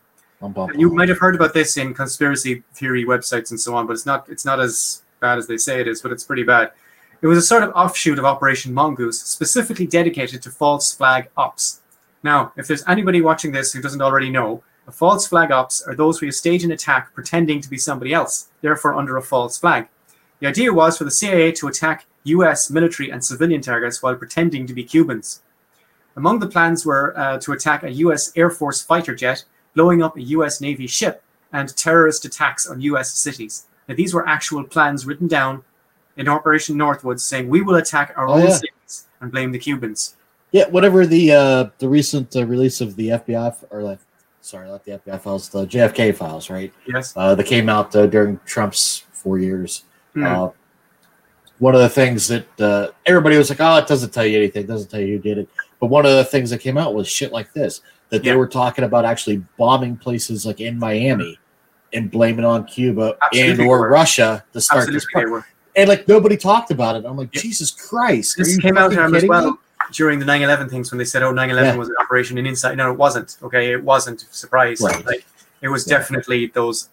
You 0.79 0.93
might 0.93 1.09
have 1.11 1.19
heard 1.19 1.35
about 1.35 1.53
this 1.53 1.77
in 1.77 1.93
conspiracy 1.95 2.65
theory 2.73 3.05
websites 3.05 3.51
and 3.51 3.61
so 3.61 3.75
on, 3.77 3.87
but 3.87 3.93
it's 3.93 4.07
not 4.07 4.29
it's 4.29 4.45
not 4.45 4.59
as 4.59 5.03
bad 5.21 5.39
as 5.39 5.47
they 5.47 5.59
say 5.59 5.81
it 5.81 5.87
is, 5.87 6.03
but 6.03 6.13
it's 6.13 6.25
pretty 6.25 6.43
bad. 6.43 6.73
It 7.21 7.27
was 7.27 7.39
a 7.39 7.43
sort 7.43 7.63
of 7.63 7.71
offshoot 7.75 8.19
of 8.19 8.25
Operation 8.25 8.75
Mongoose, 8.75 9.21
specifically 9.23 9.87
dedicated 9.87 10.43
to 10.43 10.51
false 10.51 10.93
flag 10.95 11.29
ops. 11.37 11.81
Now, 12.23 12.53
if 12.57 12.67
there's 12.67 12.87
anybody 12.89 13.21
watching 13.21 13.53
this 13.53 13.73
who 13.73 13.83
doesn't 13.83 14.03
already 14.03 14.31
know, 14.31 14.63
A 14.87 14.93
false 14.93 15.27
flag 15.27 15.51
ops 15.51 15.83
are 15.83 15.95
those 15.95 16.21
where 16.21 16.27
you 16.27 16.33
stage 16.33 16.63
an 16.63 16.73
attack 16.73 17.15
pretending 17.15 17.61
to 17.61 17.71
be 17.71 17.79
somebody 17.79 18.13
else, 18.13 18.49
therefore 18.61 18.95
under 18.95 19.17
a 19.17 19.23
false 19.23 19.59
flag. 19.59 19.89
The 20.41 20.47
idea 20.47 20.73
was 20.73 20.99
for 20.99 21.05
the 21.05 21.11
CIA 21.11 21.53
to 21.53 21.69
attack 21.69 22.07
US 22.25 22.71
military 22.71 23.11
and 23.11 23.25
civilian 23.25 23.63
targets 23.63 24.03
while 24.03 24.15
pretending 24.15 24.67
to 24.67 24.75
be 24.75 24.85
Cubans. 24.85 25.41
Among 26.17 26.39
the 26.39 26.47
plans 26.47 26.87
were 26.87 27.17
uh, 27.19 27.39
to 27.39 27.53
attack 27.53 27.83
a 27.83 27.91
US 27.93 28.33
Air 28.37 28.51
Force 28.51 28.83
fighter 28.83 29.15
jet, 29.15 29.45
blowing 29.75 30.03
up 30.03 30.17
a 30.17 30.23
US 30.23 30.61
Navy 30.61 30.87
ship, 30.87 31.23
and 31.53 31.75
terrorist 31.77 32.25
attacks 32.25 32.67
on 32.67 32.81
US 32.81 33.13
cities. 33.13 33.67
Now, 33.89 33.95
these 33.97 34.15
were 34.15 34.27
actual 34.29 34.65
plans 34.65 35.07
written 35.07 35.27
down 35.29 35.63
in 36.17 36.29
Operation 36.29 36.77
Northwoods 36.77 37.21
saying, 37.21 37.49
We 37.49 37.63
will 37.63 37.77
attack 37.77 38.15
our 38.17 38.29
Oh, 38.29 38.35
own 38.35 38.45
yeah. 38.45 38.51
cities 38.51 39.07
and 39.21 39.31
blame 39.33 39.53
the 39.53 39.59
Cubans. 39.59 40.17
Yeah, 40.53 40.69
whatever 40.69 41.05
the 41.05 41.33
uh, 41.33 41.65
the 41.79 41.89
recent 41.89 42.37
uh, 42.37 42.47
release 42.47 42.81
of 42.81 42.95
the 42.95 43.09
FBI 43.09 43.57
or 43.71 43.83
like, 43.83 43.99
sorry, 44.41 44.69
not 44.69 44.85
the 44.85 44.93
FBI 45.01 45.21
files, 45.21 45.49
the 45.49 45.67
JFK 45.67 46.15
files, 46.15 46.49
right? 46.49 46.73
Yes. 46.87 47.13
Uh, 47.17 47.35
that 47.35 47.45
came 47.45 47.69
out 47.69 47.95
uh, 47.97 48.07
during 48.07 48.39
Trump's 48.47 49.03
four 49.13 49.39
years. 49.39 49.83
Uh, 50.17 50.51
one 51.59 51.75
of 51.75 51.81
the 51.81 51.89
things 51.89 52.29
that 52.29 52.61
uh, 52.61 52.89
everybody 53.05 53.37
was 53.37 53.51
like, 53.51 53.61
"Oh, 53.61 53.79
it 53.79 53.89
doesn't 53.89 54.13
tell 54.13 54.25
you 54.25 54.39
anything. 54.39 54.63
It 54.63 54.67
doesn't 54.69 54.91
tell 54.91 55.01
you 55.01 55.17
who 55.17 55.19
did 55.19 55.39
it." 55.39 55.49
But 55.85 55.91
one 55.91 56.07
of 56.07 56.13
the 56.13 56.25
things 56.25 56.49
that 56.49 56.63
came 56.63 56.79
out 56.79 56.95
was 56.95 57.07
shit 57.07 57.31
like 57.31 57.53
this 57.53 57.83
that 58.09 58.23
they 58.23 58.31
Yeah. 58.31 58.37
were 58.37 58.47
talking 58.47 58.85
about 58.85 59.05
actually 59.05 59.45
bombing 59.59 59.99
places 59.99 60.47
like 60.47 60.59
in 60.63 60.79
Miami 60.79 61.39
and 61.93 62.11
blaming 62.11 62.47
on 62.47 62.65
Cuba 62.65 63.19
Absolutely 63.21 63.65
and 63.65 63.71
or. 63.71 63.91
Russia 63.91 64.43
to 64.55 64.63
start 64.63 64.87
this. 64.91 65.05
Absolutely, 65.05 65.31
part. 65.33 65.45
And 65.77 65.87
like 65.91 66.09
nobody 66.09 66.39
talked 66.39 66.71
about 66.71 66.97
it. 66.97 67.05
I'm 67.05 67.19
like, 67.19 67.35
Yeah. 67.35 67.43
Jesus 67.43 67.71
Christ! 67.71 68.39
This 68.39 68.57
came 68.57 68.79
out 68.79 68.95
as 68.97 69.25
well 69.27 69.51
me? 69.51 69.57
during 69.93 70.19
the 70.21 70.25
9/11 70.25 70.71
things 70.71 70.91
when 70.91 70.97
they 70.97 71.05
said, 71.05 71.23
"Oh, 71.23 71.33
9/11 71.35 71.65
Yeah. 71.75 71.77
was 71.77 71.91
an 71.91 71.97
operation 72.01 72.39
in 72.39 72.47
inside." 72.47 72.79
No, 72.79 72.91
it 72.91 72.97
wasn't. 72.97 73.37
Okay, 73.43 73.73
it 73.73 73.85
wasn't. 73.85 74.25
Surprise! 74.31 74.81
Right. 74.81 75.05
Like 75.05 75.27
it 75.61 75.69
was 75.69 75.85
definitely 75.85 76.47
those 76.55 76.89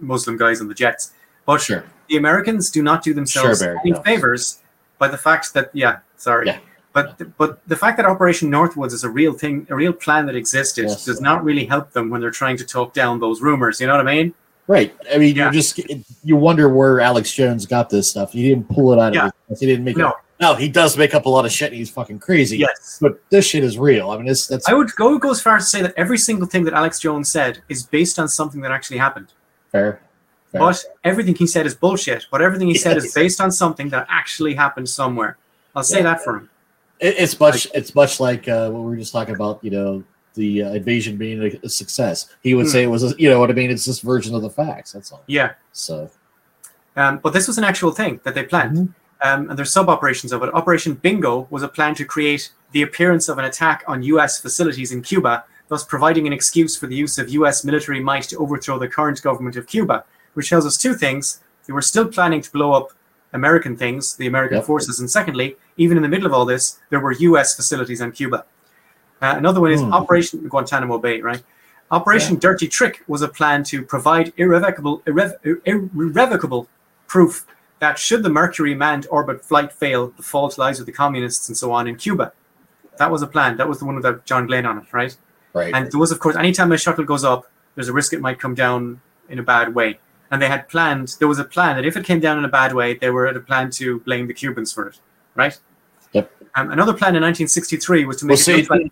Muslim 0.00 0.36
guys 0.36 0.60
on 0.60 0.68
the 0.68 0.74
jets. 0.74 1.12
But 1.46 1.62
Sure. 1.62 1.82
the 2.10 2.18
Americans 2.18 2.68
do 2.70 2.82
not 2.82 3.02
do 3.02 3.14
themselves 3.14 3.60
Sure, 3.60 3.68
Barry, 3.68 3.78
any 3.84 3.92
no. 3.92 4.02
favors 4.02 4.58
by 4.98 5.08
the 5.08 5.16
fact 5.16 5.54
that 5.54 5.70
yeah, 5.72 6.00
sorry. 6.18 6.60
But 6.98 7.36
but 7.38 7.60
the 7.68 7.76
fact 7.76 7.96
that 7.98 8.06
Operation 8.06 8.50
Northwoods 8.50 8.92
is 8.92 9.04
a 9.04 9.10
real 9.10 9.32
thing, 9.32 9.66
a 9.70 9.74
real 9.74 9.92
plan 9.92 10.26
that 10.26 10.34
existed, 10.34 10.86
Yes. 10.88 11.04
does 11.04 11.20
not 11.20 11.44
really 11.44 11.64
help 11.66 11.92
them 11.92 12.10
when 12.10 12.20
they're 12.20 12.30
trying 12.42 12.56
to 12.58 12.64
talk 12.64 12.92
down 12.92 13.20
those 13.20 13.40
rumors. 13.40 13.80
You 13.80 13.86
know 13.86 13.96
what 13.96 14.08
I 14.08 14.14
mean? 14.16 14.34
Right. 14.66 14.94
I 15.14 15.18
mean, 15.18 15.36
Yeah. 15.36 15.46
you 15.46 15.52
just 15.52 15.80
you 16.24 16.36
wonder 16.36 16.68
where 16.68 17.00
Alex 17.00 17.32
Jones 17.32 17.66
got 17.66 17.88
this 17.90 18.10
stuff. 18.10 18.32
He 18.32 18.48
didn't 18.48 18.68
pull 18.68 18.92
it 18.92 18.98
out 18.98 19.14
Yeah. 19.14 19.26
of 19.26 19.32
his 19.48 19.60
He 19.60 19.66
didn't 19.66 19.84
make 19.84 19.96
No. 19.96 20.08
it. 20.10 20.14
No, 20.40 20.54
he 20.54 20.68
does 20.68 20.96
make 20.96 21.14
up 21.14 21.26
a 21.26 21.28
lot 21.28 21.44
of 21.44 21.50
shit 21.52 21.68
and 21.72 21.76
he's 21.78 21.90
fucking 21.90 22.18
crazy. 22.20 22.58
Yes. 22.58 22.98
But 23.00 23.20
this 23.30 23.44
shit 23.44 23.64
is 23.64 23.76
real. 23.78 24.10
I 24.10 24.16
mean, 24.18 24.28
it's 24.28 24.46
that's 24.46 24.68
I 24.68 24.74
would 24.74 24.94
go 24.94 25.18
go 25.18 25.30
as 25.30 25.40
far 25.40 25.56
as 25.56 25.64
to 25.64 25.70
say 25.70 25.82
that 25.82 25.94
every 25.96 26.18
single 26.18 26.46
thing 26.46 26.64
that 26.64 26.74
Alex 26.74 27.00
Jones 27.00 27.28
said 27.28 27.58
is 27.68 27.82
based 27.84 28.18
on 28.18 28.28
something 28.28 28.60
that 28.62 28.70
actually 28.72 28.98
happened. 28.98 29.28
fair. 29.72 30.00
fair. 30.52 30.60
But 30.60 30.82
everything 31.04 31.34
he 31.34 31.46
said 31.46 31.66
is 31.66 31.74
bullshit. 31.74 32.26
But 32.30 32.40
everything 32.40 32.68
he 32.68 32.78
said 32.78 32.96
is 32.96 33.12
based 33.12 33.38
on 33.40 33.50
something 33.52 33.88
that 33.90 34.06
actually 34.08 34.54
happened 34.54 34.88
somewhere. 34.88 35.36
I'll 35.76 35.82
say 35.82 35.98
Yeah. 35.98 36.04
that 36.04 36.24
for 36.24 36.36
him. 36.36 36.50
It, 37.00 37.14
it's 37.18 37.38
much. 37.38 37.66
It's 37.74 37.94
much 37.94 38.20
like 38.20 38.48
uh, 38.48 38.70
what 38.70 38.80
we 38.82 38.90
were 38.90 38.96
just 38.96 39.12
talking 39.12 39.34
about. 39.34 39.62
You 39.62 39.70
know, 39.70 40.04
the 40.34 40.62
uh, 40.62 40.72
invasion 40.74 41.16
being 41.16 41.58
a, 41.62 41.68
success. 41.68 42.28
He 42.42 42.54
would 42.54 42.66
Hmm. 42.66 42.72
say 42.72 42.82
it 42.84 42.88
was. 42.88 43.04
A, 43.04 43.14
you 43.18 43.28
know 43.30 43.38
what 43.40 43.50
I 43.50 43.54
mean? 43.54 43.70
It's 43.70 43.84
this 43.84 44.00
version 44.00 44.34
of 44.34 44.42
the 44.42 44.50
facts. 44.50 44.92
That's 44.92 45.12
all. 45.12 45.22
Yeah. 45.26 45.52
So 45.72 46.10
Um, 46.96 47.18
but 47.22 47.32
this 47.32 47.46
was 47.46 47.58
an 47.58 47.64
actual 47.64 47.92
thing 47.92 48.20
that 48.24 48.34
they 48.34 48.42
planned. 48.42 48.76
Mhm. 48.76 48.94
Um, 49.20 49.50
and 49.50 49.58
there's 49.58 49.72
sub 49.72 49.88
operations 49.88 50.32
of 50.32 50.42
it. 50.42 50.52
Operation 50.54 50.94
Bingo 50.94 51.46
was 51.50 51.62
a 51.62 51.68
plan 51.68 51.94
to 51.96 52.04
create 52.04 52.50
the 52.72 52.82
appearance 52.82 53.28
of 53.28 53.38
an 53.38 53.44
attack 53.44 53.84
on 53.86 54.02
US 54.02 54.40
facilities 54.40 54.90
in 54.92 55.02
Cuba, 55.02 55.44
thus 55.68 55.84
providing 55.84 56.26
an 56.26 56.32
excuse 56.32 56.76
for 56.76 56.86
the 56.86 56.94
use 56.96 57.18
of 57.18 57.28
US 57.30 57.64
military 57.64 58.00
might 58.00 58.24
to 58.24 58.36
overthrow 58.38 58.78
the 58.78 58.88
current 58.88 59.22
government 59.22 59.56
of 59.56 59.66
Cuba, 59.66 60.04
which 60.34 60.50
tells 60.50 60.66
us 60.66 60.76
two 60.76 60.94
things. 60.94 61.40
They 61.66 61.72
were 61.72 61.82
still 61.82 62.06
planning 62.06 62.40
to 62.42 62.50
blow 62.50 62.72
up 62.72 62.92
American 63.32 63.76
things, 63.76 64.16
the 64.16 64.26
American 64.26 64.56
Yep. 64.58 64.66
forces. 64.66 65.00
And 65.00 65.10
secondly, 65.10 65.56
even 65.76 65.96
in 65.96 66.02
the 66.02 66.08
middle 66.08 66.26
of 66.26 66.32
all 66.32 66.44
this, 66.46 66.78
there 66.90 67.00
were 67.00 67.12
US 67.12 67.54
facilities 67.54 68.00
on 68.00 68.12
Cuba. 68.12 68.44
Uh, 69.20 69.34
another 69.36 69.60
one 69.60 69.72
is 69.72 69.80
Hmm. 69.82 69.92
Operation 69.92 70.48
Guantanamo 70.48 70.98
Bay, 70.98 71.20
right? 71.20 71.42
Operation 71.90 72.38
Dirty 72.38 72.68
Trick 72.68 73.02
was 73.06 73.22
a 73.22 73.28
plan 73.28 73.64
to 73.64 73.82
provide 73.82 74.32
irrevocable, 74.36 75.02
irrev- 75.06 75.36
irrevocable 75.64 76.68
proof 77.06 77.46
that 77.80 77.98
should 77.98 78.22
the 78.22 78.28
Mercury 78.30 78.74
manned 78.74 79.06
orbit 79.10 79.44
flight 79.44 79.72
fail, 79.72 80.08
the 80.16 80.22
fault 80.22 80.58
lies 80.58 80.78
with 80.78 80.86
the 80.86 80.92
communists 80.92 81.48
and 81.48 81.56
so 81.56 81.70
on 81.72 81.86
in 81.86 81.96
Cuba. 81.96 82.32
That 82.98 83.10
was 83.10 83.22
a 83.22 83.26
plan. 83.26 83.56
That 83.56 83.68
was 83.68 83.78
the 83.78 83.84
one 83.84 83.94
without 83.94 84.24
John 84.24 84.46
Glenn 84.46 84.66
on 84.66 84.78
it, 84.78 84.84
right? 84.92 85.16
right. 85.54 85.72
And 85.72 85.90
there 85.90 86.00
was, 86.00 86.10
of 86.10 86.18
course, 86.18 86.34
anytime 86.36 86.72
a 86.72 86.76
shuttle 86.78 87.04
goes 87.04 87.24
up, 87.24 87.48
there's 87.74 87.88
a 87.88 87.92
risk 87.92 88.12
it 88.12 88.20
might 88.20 88.40
come 88.40 88.54
down 88.54 89.00
in 89.28 89.38
a 89.38 89.42
bad 89.42 89.74
way. 89.74 90.00
And 90.30 90.42
they 90.42 90.48
had 90.48 90.68
planned, 90.68 91.16
there 91.18 91.28
was 91.28 91.38
a 91.38 91.44
plan 91.44 91.76
that 91.76 91.86
if 91.86 91.96
it 91.96 92.04
came 92.04 92.20
down 92.20 92.38
in 92.38 92.44
a 92.44 92.48
bad 92.48 92.74
way, 92.74 92.94
they 92.94 93.10
were 93.10 93.26
at 93.26 93.36
a 93.36 93.40
plan 93.40 93.70
to 93.72 94.00
blame 94.00 94.26
the 94.26 94.34
Cubans 94.34 94.72
for 94.72 94.86
it, 94.88 94.98
right? 95.34 95.58
Yep. 96.12 96.30
Um, 96.54 96.70
another 96.70 96.92
plan 96.92 97.16
in 97.16 97.22
1963 97.22 98.04
was 98.04 98.18
to 98.18 98.26
Well, 98.26 98.28
make 98.30 98.38
see, 98.38 98.60
it 98.60 98.70
look 98.70 98.82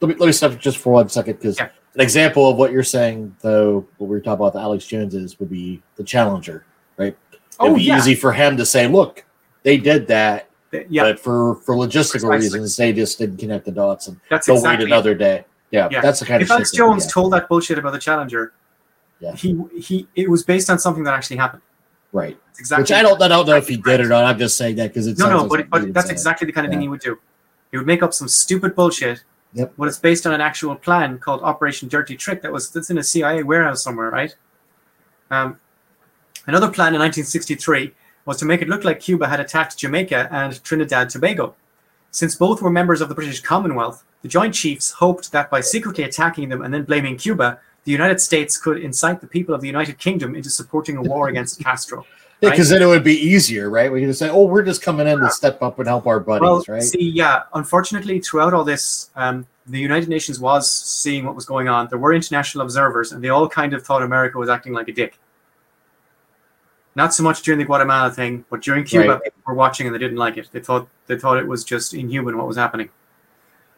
let 0.00 0.08
me 0.08 0.14
let 0.18 0.26
me 0.26 0.32
stop 0.32 0.58
just 0.58 0.76
for 0.78 0.92
one 0.92 1.08
second 1.08 1.34
because 1.38 1.58
Yeah. 1.58 1.68
an 1.94 2.00
example 2.00 2.50
of 2.50 2.56
what 2.58 2.70
you're 2.72 2.82
saying, 2.82 3.34
though, 3.40 3.86
what 3.96 4.08
we 4.08 4.16
were 4.16 4.20
talking 4.20 4.42
about 4.42 4.52
the 4.52 4.58
Alex 4.60 4.86
Jones 4.86 5.14
is 5.14 5.38
would 5.40 5.48
be 5.50 5.80
the 5.96 6.04
Challenger, 6.04 6.64
right? 6.98 7.16
oh, 7.60 7.66
It'd 7.66 7.78
be 7.78 7.84
yeah, 7.84 7.96
easy 7.98 8.14
for 8.14 8.32
him 8.32 8.56
to 8.58 8.66
say, 8.66 8.86
"Look, 8.86 9.24
they 9.62 9.78
did 9.78 10.06
that, 10.08 10.50
th- 10.70 10.86
yeah, 10.90 11.04
but 11.04 11.18
for 11.20 11.54
for 11.56 11.76
logistical 11.76 12.28
Precisely. 12.28 12.36
reasons, 12.58 12.76
they 12.76 12.92
just 12.92 13.16
didn't 13.18 13.38
connect 13.38 13.64
the 13.64 13.72
dots 13.72 14.08
and 14.08 14.20
that's 14.28 14.46
they'll 14.46 14.56
exactly 14.56 14.84
wait 14.84 14.92
another 14.92 15.14
day." 15.14 15.44
Yeah, 15.70 15.88
Yeah. 15.90 16.00
that's 16.02 16.20
the 16.20 16.26
kind 16.26 16.42
if 16.42 16.48
of 16.48 16.52
Alex 16.56 16.70
shit. 16.70 16.78
that- 16.78 16.84
Jones 16.84 17.04
yeah. 17.06 17.10
told 17.12 17.32
that 17.32 17.48
bullshit 17.48 17.78
about 17.78 17.92
the 17.94 17.98
Challenger, 17.98 18.52
Yeah. 19.20 19.34
he 19.34 19.58
he 19.80 20.06
it 20.14 20.28
was 20.28 20.42
based 20.42 20.68
on 20.70 20.78
something 20.78 21.04
that 21.04 21.14
actually 21.14 21.36
happened. 21.36 21.62
right. 22.12 22.38
Exactly 22.58 22.82
Which 22.82 22.92
I 22.92 23.02
don't, 23.02 23.20
I 23.20 23.26
don't 23.26 23.46
know 23.46 23.56
if 23.56 23.66
he 23.66 23.76
did 23.76 24.00
or 24.00 24.06
not. 24.06 24.24
I'm 24.24 24.38
just 24.38 24.56
saying 24.56 24.76
that 24.76 24.88
because 24.88 25.08
it's 25.08 25.18
no 25.18 25.28
no, 25.28 25.48
but 25.48 25.68
but 25.70 25.92
that's 25.92 26.10
exactly 26.10 26.46
the 26.46 26.52
kind 26.52 26.66
of 26.66 26.70
thing 26.70 26.80
he 26.80 26.88
would 26.88 27.00
do. 27.00 27.18
He 27.72 27.78
would 27.78 27.86
make 27.86 28.02
up 28.02 28.14
some 28.14 28.28
stupid 28.28 28.76
bullshit. 28.76 29.24
Yep. 29.54 29.74
But 29.78 29.88
it's 29.88 29.98
based 29.98 30.26
on 30.26 30.32
an 30.32 30.40
actual 30.40 30.74
plan 30.76 31.18
called 31.18 31.42
Operation 31.42 31.88
Dirty 31.88 32.16
Trick 32.16 32.42
that 32.42 32.52
was 32.52 32.70
that's 32.70 32.90
in 32.90 32.98
a 32.98 33.02
CIA 33.02 33.42
warehouse 33.42 33.82
somewhere, 33.82 34.10
right? 34.10 34.34
Um, 35.30 35.58
another 36.46 36.68
plan 36.68 36.94
in 36.94 37.00
1963 37.00 37.92
was 38.24 38.36
to 38.38 38.44
make 38.44 38.62
it 38.62 38.68
look 38.68 38.84
like 38.84 39.00
Cuba 39.00 39.28
had 39.28 39.40
attacked 39.40 39.78
Jamaica 39.78 40.28
and 40.30 40.62
Trinidad 40.64 41.10
Tobago. 41.10 41.54
Since 42.10 42.36
both 42.36 42.62
were 42.62 42.70
members 42.70 43.00
of 43.00 43.08
the 43.08 43.14
British 43.14 43.40
Commonwealth, 43.40 44.04
the 44.22 44.28
Joint 44.28 44.54
Chiefs 44.54 44.92
hoped 44.92 45.32
that 45.32 45.50
by 45.50 45.60
secretly 45.60 46.04
attacking 46.04 46.48
them 46.48 46.62
and 46.62 46.72
then 46.72 46.84
blaming 46.84 47.16
Cuba, 47.16 47.58
the 47.84 47.92
United 47.92 48.20
States 48.20 48.56
could 48.58 48.78
incite 48.78 49.20
the 49.20 49.26
people 49.26 49.54
of 49.54 49.60
the 49.60 49.66
United 49.66 49.98
Kingdom 49.98 50.34
into 50.34 50.50
supporting 50.50 50.96
a 50.96 51.02
war 51.02 51.28
against 51.28 51.62
Castro. 51.62 52.04
Yeah, 52.40 52.50
because 52.50 52.68
then 52.68 52.82
it 52.82 52.86
would 52.86 53.04
be 53.04 53.14
easier, 53.14 53.70
right? 53.70 53.90
We 53.90 54.00
could 54.00 54.08
just 54.08 54.18
say, 54.18 54.28
"Oh, 54.28 54.44
we're 54.44 54.64
just 54.64 54.82
coming 54.82 55.06
in 55.06 55.18
to 55.20 55.30
step 55.30 55.62
up 55.62 55.78
and 55.78 55.88
help 55.88 56.06
our 56.06 56.20
buddies," 56.20 56.42
well, 56.42 56.64
right? 56.68 56.82
see, 56.82 57.08
yeah, 57.08 57.44
unfortunately, 57.54 58.20
throughout 58.20 58.52
all 58.52 58.64
this, 58.64 59.08
um, 59.16 59.46
the 59.66 59.78
United 59.78 60.10
Nations 60.10 60.40
was 60.40 60.70
seeing 60.70 61.24
what 61.24 61.34
was 61.34 61.46
going 61.46 61.68
on. 61.68 61.88
There 61.88 61.96
were 61.96 62.12
international 62.12 62.62
observers, 62.64 63.12
and 63.12 63.24
they 63.24 63.30
all 63.30 63.48
kind 63.48 63.72
of 63.72 63.86
thought 63.86 64.02
America 64.02 64.36
was 64.36 64.50
acting 64.50 64.74
like 64.74 64.88
a 64.88 64.92
dick. 64.92 65.18
Not 66.96 67.14
so 67.14 67.22
much 67.22 67.40
during 67.42 67.58
the 67.60 67.64
Guatemala 67.64 68.10
thing, 68.10 68.44
but 68.50 68.60
during 68.60 68.84
Cuba, 68.84 69.08
Right. 69.08 69.22
people 69.24 69.40
were 69.46 69.54
watching 69.54 69.86
and 69.86 69.94
they 69.94 69.98
didn't 70.00 70.18
like 70.18 70.36
it. 70.36 70.48
They 70.52 70.60
thought 70.60 70.86
they 71.06 71.18
thought 71.18 71.38
it 71.38 71.46
was 71.46 71.64
just 71.64 71.94
inhuman 71.94 72.36
what 72.36 72.46
was 72.46 72.56
happening. 72.56 72.90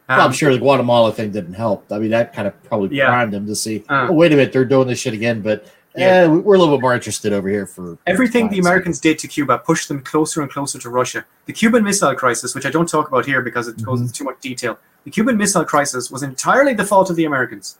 Well, 0.09 0.19
I'm 0.21 0.27
Um, 0.27 0.31
sure 0.33 0.51
the 0.53 0.59
Guatemala 0.59 1.11
thing 1.11 1.31
didn't 1.31 1.53
help. 1.53 1.91
I 1.91 1.99
mean, 1.99 2.11
that 2.11 2.33
kind 2.33 2.47
of 2.47 2.61
probably 2.63 2.95
Yeah. 2.97 3.07
primed 3.07 3.33
them 3.33 3.45
to 3.47 3.55
see. 3.55 3.83
Uh. 3.89 4.07
oh, 4.09 4.13
wait 4.13 4.31
a 4.31 4.35
minute, 4.35 4.53
they're 4.53 4.65
doing 4.65 4.87
this 4.87 4.99
shit 4.99 5.13
again, 5.13 5.41
but 5.41 5.65
Yeah. 5.95 6.23
yeah, 6.23 6.27
we're 6.27 6.55
a 6.55 6.57
little 6.59 6.75
bit 6.77 6.81
more 6.81 6.93
interested 6.93 7.33
over 7.33 7.49
here 7.49 7.65
for 7.65 7.97
Everything 8.07 8.49
the 8.49 8.59
Americans 8.59 8.99
did 8.99 9.17
to 9.19 9.27
Cuba 9.27 9.57
pushed 9.57 9.87
them 9.87 10.01
closer 10.01 10.41
and 10.41 10.49
closer 10.51 10.77
to 10.79 10.89
Russia. 10.89 11.25
The 11.45 11.53
Cuban 11.53 11.83
Missile 11.83 12.15
Crisis, 12.15 12.53
which 12.55 12.65
I 12.65 12.69
don't 12.69 12.87
talk 12.87 13.07
about 13.07 13.25
here 13.25 13.41
because 13.41 13.67
it 13.67 13.81
goes 13.83 13.99
Mhm. 13.99 14.03
into 14.03 14.13
too 14.13 14.23
much 14.23 14.39
detail, 14.41 14.77
the 15.03 15.11
Cuban 15.11 15.37
Missile 15.37 15.65
Crisis 15.65 16.09
was 16.11 16.23
entirely 16.23 16.73
the 16.73 16.85
fault 16.85 17.09
of 17.09 17.15
the 17.15 17.25
Americans. 17.25 17.77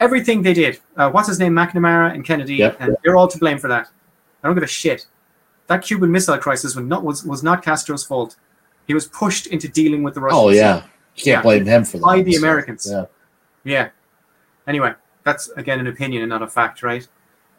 Everything 0.00 0.42
they 0.42 0.52
did, 0.54 0.80
uh, 0.96 1.10
what's 1.10 1.28
his 1.28 1.38
name, 1.38 1.52
McNamara 1.54 2.12
and 2.12 2.24
Kennedy, 2.24 2.56
Yep. 2.56 2.76
and 2.80 2.96
they're 3.04 3.16
all 3.16 3.28
to 3.28 3.38
blame 3.38 3.58
for 3.58 3.68
that. 3.68 3.88
I 4.42 4.48
don't 4.48 4.54
give 4.56 4.64
a 4.64 4.66
shit. 4.66 5.06
That 5.68 5.82
Cuban 5.82 6.10
Missile 6.10 6.38
Crisis 6.38 6.74
was 6.74 6.84
not 6.84 7.04
was, 7.04 7.24
was 7.24 7.42
not 7.44 7.62
Castro's 7.62 8.04
fault. 8.04 8.34
He 8.88 8.94
was 8.94 9.06
pushed 9.06 9.46
into 9.46 9.68
dealing 9.68 10.02
with 10.02 10.14
the 10.14 10.20
Russians. 10.20 10.42
Oh 10.42 10.48
yeah, 10.50 10.82
you 11.16 11.24
can't 11.24 11.26
Yeah. 11.38 11.42
blame 11.42 11.66
him 11.66 11.84
for 11.84 11.98
that. 11.98 12.04
By 12.04 12.22
the 12.22 12.32
so, 12.32 12.38
Americans. 12.38 12.88
Yeah, 12.90 13.04
Yeah. 13.64 13.88
Anyway, 14.66 14.94
that's 15.24 15.48
again 15.56 15.80
an 15.80 15.86
opinion 15.86 16.22
and 16.22 16.30
not 16.30 16.42
a 16.42 16.48
fact, 16.48 16.82
right? 16.82 17.06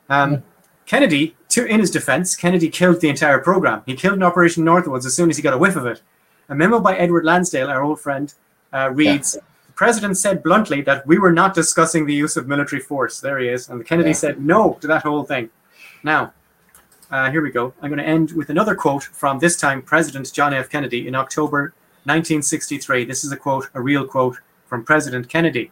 Um, 0.10 0.32
Yeah. 0.34 0.40
Kennedy, 0.86 1.36
to, 1.50 1.66
in 1.66 1.80
his 1.80 1.92
defense, 1.92 2.36
Kennedy 2.36 2.68
killed 2.70 3.00
the 3.00 3.08
entire 3.10 3.40
program. 3.40 3.84
He 3.86 3.96
killed 3.96 4.16
an 4.16 4.24
Operation 4.24 4.66
Northwoods 4.66 5.06
as 5.06 5.16
soon 5.16 5.30
as 5.30 5.38
he 5.38 5.44
got 5.44 5.54
a 5.54 5.58
whiff 5.58 5.78
of 5.78 5.86
it. 5.86 6.02
A 6.50 6.56
memo 6.56 6.80
by 6.80 6.96
Edward 6.98 7.24
Lansdale, 7.24 7.70
our 7.70 7.82
old 7.84 8.02
friend, 8.02 8.34
uh, 8.74 8.90
reads 8.92 9.34
The 9.68 9.74
president 9.76 10.18
said 10.18 10.44
bluntly 10.44 10.82
that 10.82 11.08
we 11.08 11.18
were 11.18 11.32
not 11.32 11.54
discussing 11.56 12.06
the 12.06 12.14
use 12.14 12.36
of 12.38 12.48
military 12.48 12.82
force. 12.82 13.20
There 13.22 13.40
he 13.40 13.48
is. 13.48 13.70
And 13.70 13.84
Kennedy 13.86 14.10
Yeah. 14.10 14.16
said 14.16 14.42
no 14.46 14.78
to 14.82 14.88
that 14.88 15.04
whole 15.04 15.24
thing. 15.24 15.50
Now, 16.04 16.34
uh, 17.10 17.32
here 17.32 17.42
we 17.42 17.50
go. 17.50 17.74
I'm 17.82 17.90
going 17.90 17.98
to 17.98 18.06
end 18.06 18.34
with 18.34 18.50
another 18.50 18.76
quote 18.76 19.04
from 19.04 19.40
this 19.40 19.56
time 19.56 19.82
President 19.82 20.32
John 20.34 20.54
F. 20.54 20.70
Kennedy 20.70 21.08
in 21.08 21.16
October 21.16 21.74
1963. 22.06 23.06
This 23.06 23.24
is 23.24 23.32
a 23.32 23.38
quote, 23.38 23.70
a 23.74 23.82
real 23.82 24.06
quote 24.06 24.38
from 24.68 24.84
President 24.84 25.30
Kennedy. 25.30 25.72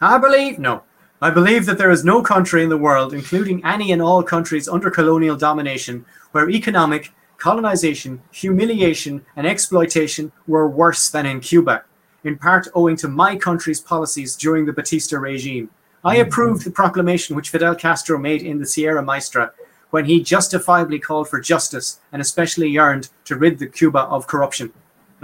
I 0.00 0.18
believe 0.18 0.58
no. 0.58 0.82
I 1.22 1.30
believe 1.30 1.64
that 1.66 1.78
there 1.78 1.90
is 1.90 2.04
no 2.04 2.20
country 2.20 2.62
in 2.62 2.68
the 2.68 2.76
world, 2.76 3.14
including 3.14 3.64
any 3.64 3.92
and 3.92 4.02
all 4.02 4.22
countries 4.22 4.68
under 4.68 4.90
colonial 4.90 5.36
domination, 5.36 6.04
where 6.32 6.50
economic, 6.50 7.12
colonization, 7.38 8.20
humiliation, 8.32 9.24
and 9.36 9.46
exploitation 9.46 10.32
were 10.46 10.68
worse 10.68 11.10
than 11.10 11.26
in 11.26 11.40
Cuba, 11.40 11.84
in 12.24 12.36
part 12.36 12.68
owing 12.74 12.96
to 12.96 13.08
my 13.08 13.36
country's 13.36 13.80
policies 13.80 14.36
during 14.36 14.66
the 14.66 14.72
Batista 14.72 15.16
regime. 15.18 15.70
I 16.04 16.16
mm-hmm. 16.16 16.28
approved 16.28 16.64
the 16.64 16.70
proclamation 16.70 17.36
which 17.36 17.50
Fidel 17.50 17.74
Castro 17.74 18.18
made 18.18 18.42
in 18.42 18.58
the 18.58 18.66
Sierra 18.66 19.02
Maestra 19.02 19.52
when 19.90 20.04
he 20.04 20.22
justifiably 20.22 20.98
called 20.98 21.28
for 21.28 21.40
justice 21.40 22.00
and 22.12 22.20
especially 22.20 22.68
yearned 22.68 23.08
to 23.26 23.36
rid 23.36 23.58
the 23.58 23.66
Cuba 23.66 24.00
of 24.00 24.26
corruption. 24.26 24.72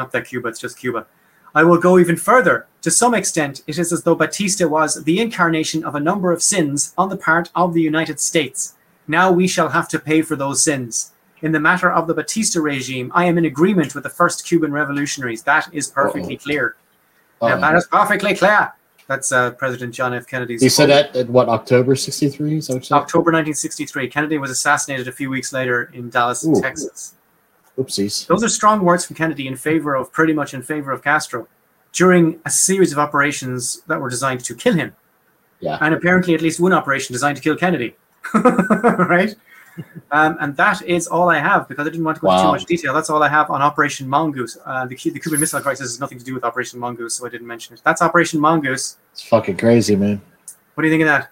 Not 0.01 0.13
that 0.13 0.27
Cuba, 0.27 0.49
it's 0.49 0.59
just 0.59 0.79
Cuba. 0.79 1.07
I 1.55 1.63
will 1.63 1.77
go 1.77 1.99
even 1.99 2.17
further. 2.17 2.67
To 2.81 2.91
some 2.91 3.13
extent, 3.13 3.63
it 3.67 3.77
is 3.79 3.93
as 3.93 4.03
though 4.03 4.15
Batista 4.15 4.67
was 4.67 5.05
the 5.05 5.21
incarnation 5.21 5.85
of 5.85 5.95
a 5.95 6.01
number 6.01 6.33
of 6.33 6.43
sins 6.43 6.95
on 6.97 7.11
the 7.11 7.19
part 7.19 7.51
of 7.55 7.75
the 7.75 7.83
United 7.83 8.19
States. 8.19 8.77
Now 9.09 9.31
we 9.31 9.47
shall 9.47 9.69
have 9.69 9.89
to 9.89 9.99
pay 9.99 10.23
for 10.23 10.37
those 10.37 10.65
sins. 10.65 11.13
In 11.43 11.53
the 11.53 11.61
matter 11.61 11.91
of 11.93 12.07
the 12.07 12.15
Batista 12.15 12.61
regime, 12.63 13.13
I 13.15 13.27
am 13.27 13.37
in 13.37 13.45
agreement 13.45 13.95
with 13.95 14.05
the 14.05 14.09
first 14.21 14.47
Cuban 14.47 14.73
revolutionaries. 14.73 15.43
That 15.43 15.69
is 15.71 15.89
perfectly 15.89 16.37
Uh-oh. 16.37 16.45
clear. 16.45 16.77
Uh, 17.43 17.49
Yeah, 17.49 17.57
that 17.57 17.75
is 17.75 17.87
perfectly 17.87 18.35
clear. 18.35 18.73
That's 19.07 19.31
uh, 19.33 19.51
President 19.51 19.93
John 19.93 20.15
F. 20.15 20.27
Kennedy's. 20.27 20.63
he 20.63 20.71
said 20.71 20.89
that 20.89 21.15
at 21.15 21.29
what 21.29 21.49
October 21.51 21.95
'63? 21.95 22.57
Is 22.57 22.69
that 22.69 22.73
what 22.75 22.83
you 22.83 22.87
said? 22.87 22.95
October 22.95 23.31
1963. 23.33 24.09
Kennedy 24.09 24.39
was 24.39 24.51
assassinated 24.51 25.09
a 25.09 25.13
few 25.13 25.29
weeks 25.29 25.53
later 25.53 25.91
in 25.93 26.09
Dallas, 26.09 26.47
Ooh. 26.47 26.59
Texas. 26.59 27.15
Oopsies. 27.79 28.27
Those 28.27 28.45
are 28.45 28.49
strong 28.49 28.85
words 28.85 29.07
from 29.07 29.17
Kennedy 29.17 29.47
in 29.47 29.57
favor 29.57 29.95
of, 29.95 30.13
pretty 30.13 30.33
much 30.33 30.55
in 30.55 30.63
favor 30.63 30.93
of 30.93 31.03
Castro, 31.03 31.49
during 31.93 32.41
a 32.45 32.51
series 32.51 32.93
of 32.93 32.99
operations 32.99 33.83
that 33.87 34.01
were 34.01 34.09
designed 34.09 34.45
to 34.45 34.55
kill 34.55 34.75
him. 34.75 34.95
Yeah. 35.61 35.79
And 35.81 35.95
apparently, 35.95 36.35
at 36.35 36.41
least 36.41 36.61
one 36.61 36.73
operation 36.73 37.13
designed 37.13 37.37
to 37.37 37.43
kill 37.43 37.57
Kennedy. 37.57 37.95
right? 38.35 39.35
Um, 40.11 40.37
and 40.41 40.57
that 40.57 40.83
is 40.83 41.07
all 41.07 41.31
I 41.31 41.39
have 41.39 41.69
because 41.69 41.87
I 41.87 41.91
didn't 41.91 42.05
want 42.05 42.17
to 42.17 42.21
go 42.21 42.31
into 42.31 42.43
too 42.43 42.49
much 42.49 42.65
detail. 42.65 42.93
That's 42.93 43.09
all 43.09 43.23
I 43.23 43.29
have 43.29 43.51
on 43.51 43.63
Operation 43.63 44.09
Mongoose. 44.09 44.59
Uh, 44.65 44.87
the, 44.87 44.97
the 44.97 45.21
Cuban 45.21 45.41
Missile 45.41 45.61
Crisis 45.61 45.87
has 45.87 46.01
nothing 46.01 46.19
to 46.19 46.25
do 46.25 46.35
with 46.35 46.45
Operation 46.45 46.79
Mongoose, 46.81 47.15
so 47.15 47.27
I 47.27 47.29
didn't 47.29 47.47
mention 47.47 47.75
it. 47.75 47.83
That's 47.85 48.03
Operation 48.03 48.41
Mongoose. 48.41 48.97
It's 49.13 49.23
fucking 49.23 49.57
crazy, 49.57 49.97
man. 49.97 50.21
What 50.75 50.83
do 50.83 50.89
you 50.89 50.93
think 50.93 51.03
of 51.03 51.09
that? 51.09 51.31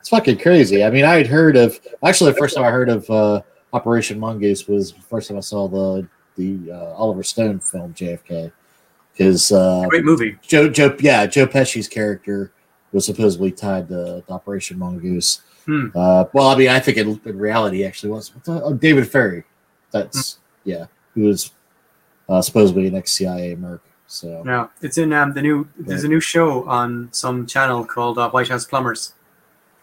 It's 0.00 0.08
fucking 0.08 0.38
crazy. 0.38 0.82
I 0.82 0.90
mean, 0.90 1.04
I 1.04 1.14
had 1.14 1.28
heard 1.28 1.56
of 1.56 1.78
actually 2.02 2.32
the 2.32 2.38
first 2.38 2.56
time 2.56 2.64
I 2.64 2.70
heard 2.70 2.88
of 2.88 3.08
uh, 3.08 3.42
Operation 3.72 4.18
Mongoose 4.18 4.68
was 4.68 4.92
the 4.92 5.00
first 5.02 5.28
time 5.28 5.36
I 5.36 5.40
saw 5.40 5.68
the 5.68 6.06
the 6.36 6.72
uh, 6.72 6.94
Oliver 6.94 7.22
Stone 7.22 7.60
film 7.60 7.94
JFK 7.94 8.52
because 9.12 9.52
uh, 9.52 9.86
Great 9.88 10.04
movie. 10.04 10.38
Joe 10.42 10.68
Joe 10.68 10.96
yeah 11.00 11.26
Joe 11.26 11.46
Pesci's 11.46 11.88
character 11.88 12.52
was 12.92 13.06
supposedly 13.06 13.50
tied 13.50 13.88
to, 13.88 14.22
to 14.26 14.32
Operation 14.32 14.78
Mongoose. 14.78 15.42
Hmm. 15.64 15.88
Uh, 15.94 16.24
well, 16.32 16.48
I 16.48 16.56
mean, 16.56 16.68
I 16.68 16.80
think 16.80 16.98
in, 16.98 17.20
in 17.24 17.38
reality 17.38 17.84
actually 17.84 18.10
was? 18.10 18.32
Oh, 18.48 18.74
David 18.74 19.10
Ferrie. 19.10 19.44
That's 19.90 20.38
yeah, 20.64 20.86
who 21.14 21.22
was 21.22 21.52
uh, 22.28 22.42
supposedly 22.42 22.86
an 22.86 22.94
ex 22.94 23.12
CIA 23.12 23.54
merc. 23.54 23.82
So 24.06 24.42
Yeah, 24.44 24.68
it's 24.80 24.98
in 24.98 25.12
um, 25.12 25.32
the 25.32 25.42
new. 25.42 25.68
There's 25.78 26.04
a 26.04 26.08
new 26.08 26.20
show 26.20 26.64
on 26.68 27.08
some 27.12 27.46
channel 27.46 27.84
called 27.84 28.18
uh, 28.18 28.30
White 28.30 28.48
House 28.48 28.64
Plumbers, 28.64 29.14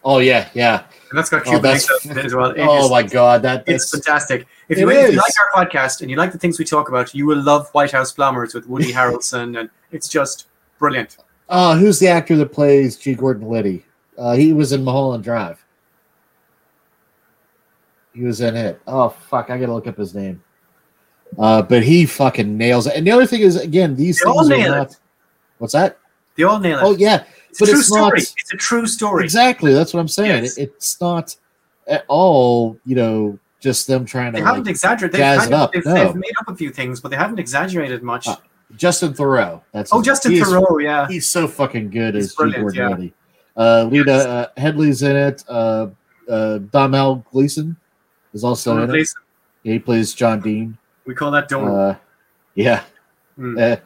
oh 0.04 0.18
yeah 0.18 0.48
yeah 0.54 0.84
and 1.10 1.18
that's 1.18 1.28
got 1.28 1.40
Oh, 1.42 1.50
Cuban 1.50 1.62
that's- 1.62 2.04
in 2.06 2.16
it 2.18 2.24
as 2.24 2.34
well. 2.34 2.50
It 2.50 2.60
oh 2.60 2.84
is- 2.84 2.90
my 2.90 3.02
god 3.02 3.42
that 3.42 3.64
It's 3.66 3.90
that's 3.90 4.06
fantastic. 4.06 4.46
If 4.68 4.78
It 4.78 4.82
you, 4.82 4.90
if 4.90 5.12
you 5.12 5.18
like 5.18 5.32
our 5.54 5.64
podcast 5.66 6.00
and 6.02 6.10
you 6.10 6.16
like 6.16 6.30
the 6.32 6.38
things 6.38 6.58
we 6.58 6.64
talk 6.64 6.88
about, 6.88 7.12
you 7.14 7.26
will 7.26 7.42
love 7.42 7.68
White 7.72 7.90
House 7.90 8.12
Plumbers 8.12 8.54
with 8.54 8.68
Woody 8.68 8.92
Harrelson, 8.98 9.58
and 9.58 9.68
it's 9.90 10.06
just 10.08 10.46
brilliant. 10.78 11.16
Uh, 11.48 11.76
who's 11.76 11.98
the 11.98 12.06
actor 12.06 12.36
that 12.36 12.52
plays 12.52 12.96
G. 12.96 13.14
Gordon 13.14 13.48
Liddy? 13.48 13.84
Uh, 14.16 14.34
he 14.36 14.52
was 14.52 14.70
in 14.72 14.84
Mulholland 14.84 15.24
Drive. 15.24 15.64
He 18.12 18.22
was 18.24 18.40
in 18.40 18.56
it. 18.56 18.80
Oh 18.86 19.08
fuck, 19.08 19.50
I 19.50 19.58
gotta 19.58 19.72
look 19.74 19.86
up 19.86 19.96
his 19.96 20.14
name. 20.14 20.42
Uh, 21.38 21.62
but 21.62 21.82
he 21.82 22.06
fucking 22.06 22.56
nails 22.56 22.86
it. 22.86 22.96
And 22.96 23.06
the 23.06 23.10
other 23.12 23.26
thing 23.26 23.40
is, 23.40 23.56
again, 23.56 23.94
these 23.94 24.20
They 24.20 24.28
all 24.28 24.48
things 24.48 24.66
are 24.66 24.70
not. 24.78 24.96
What's 25.58 25.74
that? 25.74 25.98
They 26.36 26.42
all 26.42 26.58
nail 26.58 26.78
it. 26.78 26.82
Oh 26.82 26.96
yeah, 26.96 27.24
it's 27.50 27.60
a 27.60 27.64
but 27.64 27.70
true 27.70 27.78
it's 27.80 27.92
not- 27.92 28.12
It's 28.14 28.52
a 28.52 28.56
true 28.56 28.86
story. 28.86 29.24
exactly. 29.24 29.72
That's 29.74 29.92
what 29.94 30.00
I'm 30.00 30.08
saying. 30.08 30.44
Yes. 30.44 30.58
It, 30.58 30.70
it's 30.76 31.00
not 31.00 31.36
at 31.86 32.04
all. 32.08 32.78
You 32.84 32.96
know, 32.96 33.38
just 33.60 33.86
them 33.86 34.04
trying 34.06 34.32
They 34.32 34.40
to 34.40 34.44
haven't 34.46 34.64
like, 34.64 34.70
exaggerated. 34.70 35.12
They've, 35.20 35.38
kind 35.38 35.42
it 35.50 35.54
of, 35.54 35.60
up, 35.60 35.72
they've, 35.72 35.84
no. 35.84 35.94
they've 35.94 36.14
made 36.14 36.32
up 36.40 36.48
a 36.48 36.56
few 36.56 36.70
things, 36.70 37.00
but 37.00 37.10
they 37.10 37.16
haven't 37.16 37.38
exaggerated 37.38 38.02
much. 38.02 38.26
Uh, 38.28 38.36
Justin 38.76 39.12
Theroux. 39.12 39.60
That's 39.72 39.92
oh, 39.92 40.00
Justin 40.00 40.32
is- 40.32 40.42
Theroux, 40.42 40.82
yeah. 40.82 41.08
He's 41.08 41.30
so 41.30 41.46
fucking 41.48 41.90
good 41.90 42.14
He's 42.14 42.26
as 42.26 42.30
G. 42.30 42.52
Gordon 42.58 43.02
yeah. 43.02 43.10
Uh, 43.56 43.84
Lena 43.90 44.04
Yes. 44.06 44.26
uh, 44.26 44.46
Headey's 44.56 45.02
in 45.02 45.16
it. 45.16 45.44
Uh, 45.48 45.88
uh, 46.28 46.58
Domhnall 46.58 47.26
Gleeson 47.32 47.76
is 48.32 48.44
also 48.44 48.70
Donald 48.70 48.90
in 48.90 48.94
it. 48.94 48.98
Gleeson. 48.98 49.22
He 49.64 49.78
plays 49.78 50.14
John 50.14 50.40
Dean. 50.40 50.78
We 51.04 51.14
call 51.14 51.32
that 51.32 51.48
Donald. 51.48 51.76
Uh, 51.76 51.94
yeah. 52.54 52.84
Mm. 53.38 53.80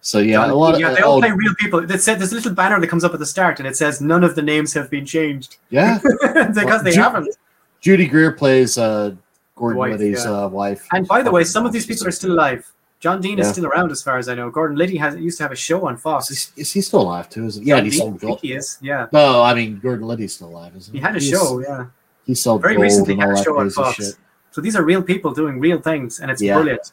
So 0.00 0.20
yeah, 0.20 0.50
a 0.50 0.54
lot 0.54 0.74
of 0.74 0.80
they 0.94 1.02
all 1.02 1.16
oh, 1.16 1.20
play 1.20 1.32
real 1.32 1.54
people. 1.56 1.84
That 1.86 2.00
said, 2.00 2.18
there's 2.20 2.32
a 2.32 2.34
little 2.36 2.54
banner 2.54 2.80
that 2.80 2.86
comes 2.86 3.04
up 3.04 3.12
at 3.12 3.18
the 3.18 3.26
start, 3.26 3.58
and 3.58 3.66
it 3.66 3.76
says 3.76 4.00
none 4.00 4.22
of 4.22 4.34
the 4.36 4.42
names 4.42 4.72
have 4.74 4.90
been 4.90 5.04
changed 5.04 5.56
yeah. 5.70 5.98
because 6.54 6.82
they 6.82 6.92
Ju- 6.92 7.00
haven't. 7.00 7.36
Judy 7.80 8.06
Greer 8.06 8.32
plays 8.32 8.78
uh, 8.78 9.14
Gordon 9.56 9.78
Wife, 9.78 9.98
Liddy's 9.98 10.24
yeah. 10.24 10.44
uh, 10.44 10.48
wife. 10.48 10.86
And 10.92 11.06
by 11.06 11.22
the 11.22 11.30
way, 11.30 11.44
some 11.44 11.66
of 11.66 11.72
these 11.72 11.86
people 11.86 12.06
are 12.06 12.12
still 12.12 12.32
alive. 12.32 12.70
John 13.00 13.20
Dean 13.20 13.38
is 13.38 13.48
still 13.48 13.66
around, 13.66 13.92
as 13.92 14.02
far 14.02 14.18
as 14.18 14.28
I 14.28 14.34
know. 14.34 14.50
Gordon 14.50 14.76
Liddy 14.76 14.96
has 14.96 15.14
used 15.16 15.36
to 15.38 15.44
have 15.44 15.52
a 15.52 15.56
show 15.56 15.86
on 15.86 15.96
Fox. 15.96 16.30
Is, 16.32 16.52
is 16.56 16.72
he 16.72 16.80
still 16.80 17.02
alive 17.02 17.28
too? 17.28 17.46
Is 17.46 17.56
it? 17.56 17.62
Yeah, 17.64 17.76
John 17.76 17.84
he 17.84 17.90
Dean, 17.90 17.98
sold 18.00 18.14
I 18.14 18.18
think 18.18 18.28
gold. 18.28 18.40
he 18.42 18.52
is. 18.54 18.78
Yeah, 18.80 19.06
No, 19.12 19.42
I 19.42 19.54
mean 19.54 19.78
Gordon 19.78 20.06
Liddy's 20.06 20.34
still 20.34 20.48
alive, 20.48 20.74
isn't 20.76 20.92
he? 20.92 20.98
he 20.98 21.02
had 21.02 21.14
a 21.14 21.20
He's- 21.20 21.30
show. 21.30 21.60
Yeah, 21.60 21.86
He 22.24 22.34
sold 22.34 22.62
very 22.62 22.76
recently 22.76 23.14
had 23.16 23.30
a 23.30 23.42
show 23.42 23.58
on 23.58 23.70
Fox. 23.70 24.16
So 24.50 24.60
these 24.60 24.74
are 24.74 24.82
real 24.82 25.02
people 25.02 25.32
doing 25.32 25.60
real 25.60 25.80
things, 25.80 26.18
and 26.18 26.30
it's 26.30 26.42
Yeah. 26.42 26.54
brilliant. 26.54 26.92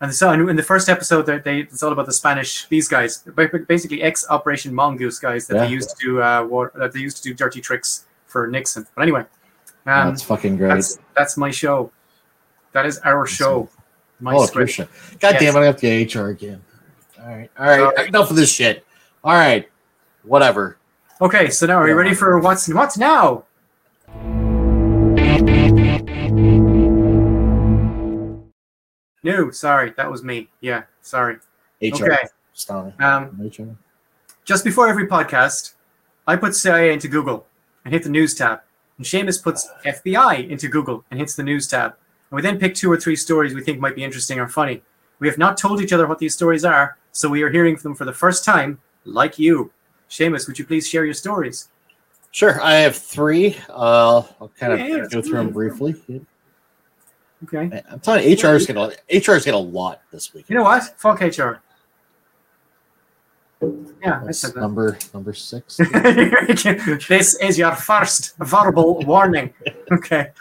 And 0.00 0.14
so 0.14 0.30
in 0.30 0.56
the 0.56 0.62
first 0.62 0.88
episode, 0.90 1.24
they, 1.24 1.38
they 1.38 1.60
it's 1.60 1.82
all 1.82 1.92
about 1.92 2.04
the 2.06 2.12
Spanish. 2.12 2.66
These 2.68 2.86
guys, 2.86 3.24
basically 3.66 4.02
ex 4.02 4.26
Operation 4.28 4.74
Mongoose 4.74 5.18
guys 5.18 5.46
that 5.46 5.54
Yeah. 5.56 5.64
they 5.64 5.70
used 5.72 5.90
to 5.90 5.96
do 5.98 6.22
uh, 6.22 6.44
war, 6.44 6.70
that 6.74 6.92
they 6.92 7.00
used 7.00 7.16
to 7.18 7.22
do 7.22 7.32
dirty 7.34 7.60
tricks 7.62 8.04
for 8.26 8.46
Nixon. 8.46 8.86
But 8.94 9.02
anyway, 9.02 9.20
um, 9.86 10.08
That's 10.10 10.22
fucking 10.22 10.58
great. 10.58 10.68
that's 10.68 10.98
that's 11.16 11.36
my 11.38 11.50
show. 11.50 11.90
That 12.72 12.84
is 12.84 12.98
our 12.98 13.26
show. 13.26 13.70
My 14.20 14.34
oh, 14.34 14.44
script. 14.46 14.72
shit. 14.72 14.88
God 15.20 15.34
Yes. 15.34 15.42
damn 15.42 15.56
it, 15.56 15.60
I 15.60 15.64
have 15.64 15.76
to 15.76 16.04
get 16.04 16.14
HR 16.14 16.28
again. 16.28 16.62
All 17.20 17.28
right. 17.28 17.50
All 17.58 17.66
right. 17.66 18.08
Enough 18.08 18.30
of 18.30 18.36
this 18.36 18.52
shit. 18.52 18.84
All 19.24 19.32
right. 19.34 19.66
Whatever. 20.24 20.76
Okay, 21.22 21.48
so 21.48 21.66
now 21.66 21.76
are 21.78 21.88
you 21.88 21.94
ready 21.94 22.14
for 22.14 22.38
what's 22.38 22.68
what's 22.68 22.98
now? 22.98 23.44
No, 29.22 29.50
sorry, 29.50 29.92
that 29.96 30.10
was 30.10 30.22
me. 30.22 30.48
Yeah, 30.60 30.84
sorry. 31.02 31.36
HR. 31.82 32.04
Okay. 32.04 32.18
Stone. 32.52 32.94
Um, 33.00 33.38
HR. 33.38 33.76
just 34.44 34.64
before 34.64 34.88
every 34.88 35.06
podcast, 35.06 35.74
I 36.26 36.36
put 36.36 36.54
CIA 36.54 36.92
into 36.92 37.08
Google 37.08 37.46
and 37.84 37.92
hit 37.92 38.02
the 38.02 38.10
news 38.10 38.34
tab. 38.34 38.60
And 38.96 39.06
Seamus 39.06 39.42
puts 39.42 39.68
FBI 39.84 40.48
into 40.48 40.68
Google 40.68 41.04
and 41.10 41.20
hits 41.20 41.34
the 41.34 41.42
news 41.42 41.68
tab. 41.68 41.92
And 42.30 42.36
we 42.36 42.42
then 42.42 42.58
pick 42.58 42.74
two 42.74 42.90
or 42.90 42.96
three 42.96 43.16
stories 43.16 43.54
we 43.54 43.62
think 43.62 43.78
might 43.78 43.94
be 43.94 44.04
interesting 44.04 44.38
or 44.38 44.48
funny. 44.48 44.82
We 45.18 45.28
have 45.28 45.38
not 45.38 45.56
told 45.56 45.80
each 45.80 45.92
other 45.92 46.06
what 46.06 46.18
these 46.18 46.34
stories 46.34 46.64
are, 46.64 46.96
so 47.12 47.28
we 47.28 47.42
are 47.42 47.50
hearing 47.50 47.76
them 47.76 47.94
for 47.94 48.04
the 48.04 48.12
first 48.12 48.44
time, 48.44 48.80
like 49.04 49.38
you. 49.38 49.70
Seamus, 50.10 50.46
would 50.46 50.58
you 50.58 50.66
please 50.66 50.88
share 50.88 51.04
your 51.04 51.14
stories? 51.14 51.68
Sure. 52.30 52.60
I 52.62 52.74
have 52.74 52.96
three. 52.96 53.56
Uh, 53.68 54.22
I'll 54.40 54.52
kind 54.58 54.72
of 54.72 55.10
go 55.10 55.22
through 55.22 55.38
them 55.38 55.50
briefly. 55.52 55.94
Okay. 57.44 57.82
I'm 57.90 58.00
telling 58.00 58.28
you, 58.28 58.36
HR's 58.36 58.66
get 58.66 58.76
a 58.76 58.96
HR's 59.10 59.44
get 59.44 59.54
a 59.54 59.58
lot 59.58 60.00
this 60.10 60.32
week. 60.32 60.46
You 60.48 60.56
know 60.56 60.62
what? 60.62 60.98
Fuck 60.98 61.20
HR. 61.20 61.60
Yeah, 64.02 64.22
I 64.26 64.32
said 64.32 64.52
that. 64.54 64.60
number 64.60 64.98
number 65.14 65.32
six. 65.32 65.76
this 67.08 67.34
is 67.40 67.58
your 67.58 67.74
first 67.74 68.36
verbal 68.38 69.00
warning. 69.00 69.52
Okay. 69.92 70.32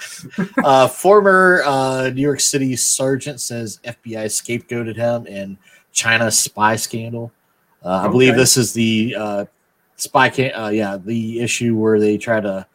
uh, 0.63 0.87
former 0.87 1.61
uh, 1.67 2.09
New 2.09 2.21
York 2.23 2.39
City 2.39 2.75
sergeant 2.75 3.39
says 3.39 3.79
FBI 3.83 4.25
scapegoated 4.25 4.95
him 4.95 5.27
in 5.27 5.55
China 5.91 6.31
spy 6.31 6.75
scandal. 6.75 7.31
Uh, 7.83 8.05
I 8.05 8.07
believe 8.07 8.35
this 8.35 8.57
is 8.57 8.73
the 8.73 9.15
uh, 9.15 9.45
spy. 9.97 10.29
Can- 10.29 10.55
uh, 10.55 10.69
yeah, 10.69 10.97
the 10.97 11.39
issue 11.41 11.75
where 11.75 11.99
they 11.99 12.17
try 12.17 12.41
to 12.41 12.65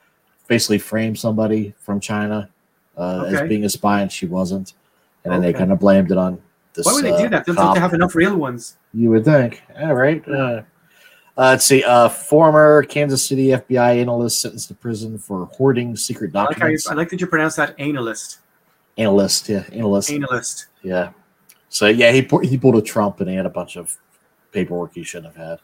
basically 0.46 0.78
frame 0.78 1.16
somebody 1.16 1.74
from 1.80 1.98
China 1.98 2.48
uh, 2.96 3.24
as 3.28 3.48
being 3.48 3.64
a 3.64 3.68
spy 3.68 4.02
and 4.02 4.10
she 4.10 4.26
wasn't, 4.26 4.74
and 5.24 5.32
then 5.32 5.40
they 5.40 5.52
kind 5.52 5.72
of 5.72 5.78
blamed 5.78 6.10
it 6.10 6.18
on 6.18 6.40
this. 6.74 6.86
Why 6.86 6.92
would 6.94 7.04
they 7.04 7.12
uh, 7.12 7.18
do 7.18 7.28
that? 7.30 7.46
Don't 7.46 7.56
cop. 7.56 7.74
they 7.74 7.80
have 7.80 7.94
enough 7.94 8.14
real 8.14 8.36
ones? 8.36 8.76
You 8.94 9.10
would 9.10 9.24
think. 9.24 9.62
All 9.80 9.94
right. 9.94 10.22
Uh, 10.28 10.32
uh, 10.32 10.62
let's 11.36 11.64
see. 11.64 11.82
Uh, 11.84 12.08
former 12.08 12.82
Kansas 12.82 13.26
City 13.26 13.48
FBI 13.48 14.00
analyst 14.00 14.40
sentenced 14.40 14.68
to 14.68 14.74
prison 14.74 15.16
for 15.18 15.46
hoarding 15.46 15.96
secret 15.96 16.34
I 16.34 16.40
like, 16.40 16.48
you, 16.50 16.54
documents. 16.56 16.88
I 16.88 16.94
like 16.94 17.08
that 17.10 17.20
you 17.20 17.26
pronounce 17.26 17.56
that 17.56 17.74
analyst. 17.78 18.38
analyst, 18.98 19.48
yeah, 19.48 19.64
analyst, 19.72 20.10
Analyst. 20.10 20.66
yeah. 20.82 21.12
So 21.68 21.86
yeah, 21.86 22.10
he 22.12 22.28
he 22.42 22.58
pulled 22.58 22.76
a 22.76 22.82
Trump 22.82 23.20
and 23.20 23.30
he 23.30 23.36
had 23.36 23.46
a 23.46 23.50
bunch 23.50 23.76
of 23.76 23.96
paperwork 24.52 24.92
he 24.94 25.04
shouldn't 25.04 25.34
have 25.36 25.48
had. 25.50 25.58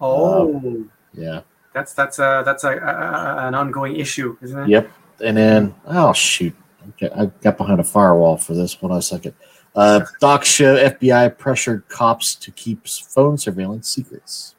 Oh. 0.00 0.84
Yeah. 1.12 1.42
That's 1.74 1.92
that's 1.92 2.18
a 2.18 2.42
that's 2.44 2.64
a, 2.64 2.70
a, 2.70 2.72
a- 2.72 3.46
an 3.48 3.54
ongoing 3.54 3.96
issue, 3.96 4.36
isn't 4.42 4.58
it? 4.58 4.68
Yep. 4.68 4.90
And 5.22 5.36
then, 5.36 5.74
oh 5.86 6.12
shoot, 6.12 6.54
okay, 6.90 7.10
I 7.14 7.26
got 7.42 7.56
behind 7.56 7.80
a 7.80 7.84
firewall 7.84 8.36
for 8.36 8.54
this. 8.54 8.74
Hold 8.74 8.92
on 8.92 8.98
a 8.98 9.02
second. 9.02 9.34
Uh, 9.74 10.04
docs 10.20 10.48
show 10.48 10.76
FBI 10.76 11.36
pressured 11.36 11.88
cops 11.88 12.34
to 12.36 12.50
keep 12.52 12.86
phone 12.86 13.36
surveillance 13.36 13.88
secrets. 13.88 14.54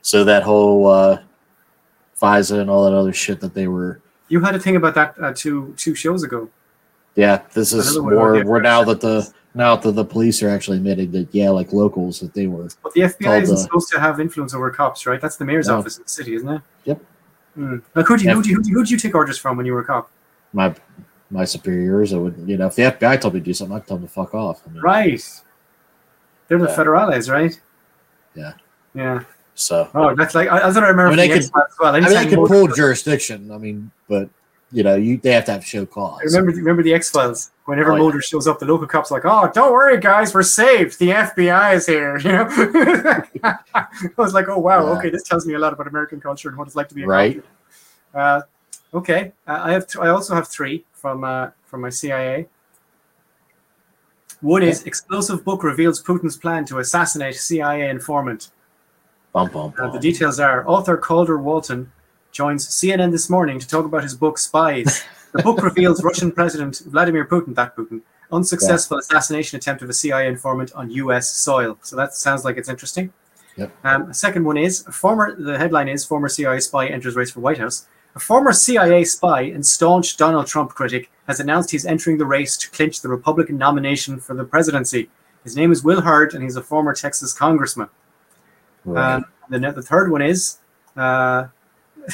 So 0.00 0.24
that 0.24 0.42
whole 0.42 0.86
uh, 0.86 1.20
FISA 2.18 2.60
and 2.60 2.70
all 2.70 2.84
that 2.84 2.96
other 2.96 3.12
shit 3.12 3.40
that 3.40 3.54
they 3.54 3.68
were. 3.68 4.00
You 4.28 4.40
had 4.40 4.54
a 4.54 4.58
thing 4.58 4.76
about 4.76 4.94
that 4.94 5.14
uh, 5.20 5.32
two 5.34 5.74
two 5.76 5.94
shows 5.94 6.22
ago. 6.22 6.48
Yeah, 7.14 7.42
this 7.52 7.72
is 7.72 7.98
more. 7.98 8.44
We're 8.44 8.60
now 8.60 8.84
that 8.84 9.00
the 9.00 9.30
now 9.54 9.76
that 9.76 9.92
the 9.92 10.04
police 10.04 10.42
are 10.42 10.48
actually 10.48 10.76
admitting 10.76 11.10
that 11.12 11.34
yeah, 11.34 11.50
like 11.50 11.72
locals 11.72 12.20
that 12.20 12.32
they 12.32 12.46
were. 12.46 12.68
But 12.82 12.92
the 12.92 13.02
FBI 13.02 13.42
isn't 13.42 13.56
uh, 13.56 13.58
supposed 13.58 13.90
to 13.90 14.00
have 14.00 14.20
influence 14.20 14.54
over 14.54 14.70
cops, 14.70 15.06
right? 15.06 15.20
That's 15.20 15.36
the 15.36 15.44
mayor's 15.44 15.68
No. 15.68 15.78
office 15.78 15.96
in 15.96 16.04
the 16.04 16.08
city, 16.08 16.34
isn't 16.34 16.48
it? 16.48 16.62
Yep. 16.84 17.02
Hmm. 17.58 17.78
Like, 17.96 18.06
who 18.06 18.16
do 18.16 18.22
you, 18.24 18.30
who 18.34 18.42
do 18.42 18.50
you, 18.50 18.54
who 18.56 18.62
do 18.62 18.68
you, 18.70 18.74
who 18.76 18.84
do 18.84 18.90
you 18.92 18.98
take 18.98 19.14
orders 19.16 19.36
from 19.36 19.56
when 19.56 19.66
you 19.66 19.72
were 19.72 19.80
a 19.80 19.84
cop? 19.84 20.10
My 20.52 20.72
my 21.28 21.44
superiors, 21.44 22.12
I 22.14 22.18
would 22.18 22.36
you 22.46 22.56
know 22.56 22.68
if 22.68 22.76
the 22.76 22.82
FBI 22.82 23.20
told 23.20 23.34
me 23.34 23.40
to 23.40 23.44
do 23.44 23.52
something, 23.52 23.76
I'd 23.76 23.84
tell 23.86 23.96
them 23.96 24.06
to 24.06 24.12
fuck 24.12 24.32
off. 24.32 24.62
I 24.64 24.70
mean, 24.70 24.80
Right. 24.80 25.20
They're 26.46 26.58
the 26.58 26.66
Yeah. 26.68 26.76
federales, 26.76 27.30
right? 27.30 27.60
Yeah. 28.36 28.52
Yeah. 28.94 29.24
So 29.56 29.90
Oh, 29.92 30.14
that's 30.14 30.36
like 30.36 30.48
I, 30.48 30.58
I 30.60 30.68
remember. 30.68 31.06
I 31.06 31.08
mean, 31.08 31.16
they 31.16 31.28
the 31.28 31.34
could- 31.34 31.42
as 31.44 31.76
well. 31.80 31.94
I 31.96 32.00
mean, 32.00 32.08
they 32.14 32.26
could 32.28 32.46
pull 32.46 32.68
jurisdiction. 32.68 33.50
I 33.50 33.58
mean, 33.58 33.90
but 34.08 34.30
you 34.70 34.84
know, 34.84 34.94
you 34.94 35.16
they 35.18 35.32
have 35.32 35.44
to 35.46 35.52
have 35.52 35.66
show 35.66 35.84
cause. 35.84 36.20
Remember, 36.24 36.52
remember 36.52 36.82
the 36.84 36.94
X 36.94 37.10
Files. 37.10 37.50
Whenever 37.68 37.92
Oh, 37.92 38.10
yeah. 38.14 38.20
Shows 38.20 38.46
up, 38.48 38.58
the 38.58 38.64
local 38.64 38.86
cops 38.86 39.10
like, 39.10 39.26
"Oh, 39.26 39.50
don't 39.52 39.72
worry, 39.72 40.00
guys, 40.00 40.32
we're 40.32 40.42
saved. 40.42 40.98
The 40.98 41.10
FBI 41.10 41.74
is 41.74 41.84
here." 41.84 42.16
You 42.24 42.32
know, 42.32 42.48
I 43.74 43.86
was 44.16 44.32
like, 44.32 44.48
"Oh 44.48 44.58
wow, 44.58 44.86
Yeah. 44.86 44.98
okay, 44.98 45.10
this 45.10 45.22
tells 45.22 45.44
me 45.44 45.52
a 45.52 45.58
lot 45.58 45.74
about 45.74 45.86
American 45.86 46.18
culture 46.18 46.48
and 46.48 46.56
what 46.56 46.66
it's 46.66 46.74
like 46.76 46.88
to 46.88 46.94
be 46.94 47.02
a 47.02 47.06
Right. 47.06 47.42
cop." 48.14 48.14
Uh, 48.14 48.96
okay, 48.96 49.32
uh, 49.46 49.60
I 49.64 49.72
have. 49.72 49.86
I 50.00 50.08
also 50.08 50.34
have 50.34 50.48
three 50.48 50.86
from 50.94 51.24
uh, 51.24 51.50
from 51.66 51.82
my 51.82 51.90
CIA. 51.90 52.46
One 54.40 54.62
is 54.62 54.84
explosive 54.84 55.44
book 55.44 55.62
reveals 55.62 56.02
Putin's 56.02 56.38
plan 56.38 56.64
to 56.66 56.78
assassinate 56.78 57.34
CIA 57.34 57.90
informant. 57.90 58.50
Bum, 59.34 59.50
bum, 59.50 59.74
Uh, 59.78 59.90
the 59.90 59.98
details 60.00 60.40
are 60.40 60.66
author 60.66 60.96
Calder 60.96 61.36
Walton 61.36 61.92
joins 62.32 62.66
CNN 62.66 63.10
this 63.10 63.28
morning 63.28 63.58
to 63.58 63.68
talk 63.68 63.84
about 63.84 64.04
his 64.04 64.14
book 64.14 64.38
Spies. 64.38 65.04
The 65.32 65.42
book 65.42 65.62
reveals 65.62 66.02
Russian 66.02 66.32
President 66.32 66.82
Vladimir 66.86 67.26
Putin, 67.26 67.54
that 67.54 67.76
Putin, 67.76 68.00
unsuccessful 68.32 68.98
assassination 68.98 69.56
attempt 69.56 69.82
of 69.82 69.90
a 69.90 69.92
CIA 69.92 70.26
informant 70.26 70.72
on 70.72 70.90
U.S. 70.90 71.28
soil. 71.30 71.78
So 71.82 71.96
that 71.96 72.14
sounds 72.14 72.44
like 72.44 72.56
it's 72.56 72.68
interesting. 72.68 73.12
Yep. 73.56 73.72
Um, 73.84 74.12
second 74.12 74.44
one 74.44 74.56
is 74.56 74.82
former. 74.82 75.34
The 75.34 75.58
headline 75.58 75.88
is 75.88 76.04
former 76.04 76.28
CIA 76.28 76.60
spy 76.60 76.86
enters 76.86 77.16
race 77.16 77.30
for 77.30 77.40
White 77.40 77.58
House. 77.58 77.88
A 78.14 78.20
former 78.20 78.52
CIA 78.52 79.04
spy 79.04 79.42
and 79.42 79.64
staunch 79.64 80.16
Donald 80.16 80.46
Trump 80.46 80.70
critic 80.70 81.10
has 81.26 81.40
announced 81.40 81.70
he's 81.70 81.84
entering 81.84 82.18
the 82.18 82.26
race 82.26 82.56
to 82.56 82.70
clinch 82.70 83.00
the 83.00 83.08
Republican 83.08 83.58
nomination 83.58 84.18
for 84.18 84.34
the 84.34 84.44
presidency. 84.44 85.10
His 85.44 85.56
name 85.56 85.72
is 85.72 85.84
Will 85.84 86.00
Hurd, 86.00 86.34
and 86.34 86.42
he's 86.42 86.56
a 86.56 86.62
former 86.62 86.94
Texas 86.94 87.32
congressman. 87.32 87.88
Right. 88.84 89.16
Um, 89.16 89.24
the, 89.50 89.58
the 89.58 89.82
third 89.82 90.10
one 90.10 90.22
is, 90.22 90.58
uh, 90.96 91.46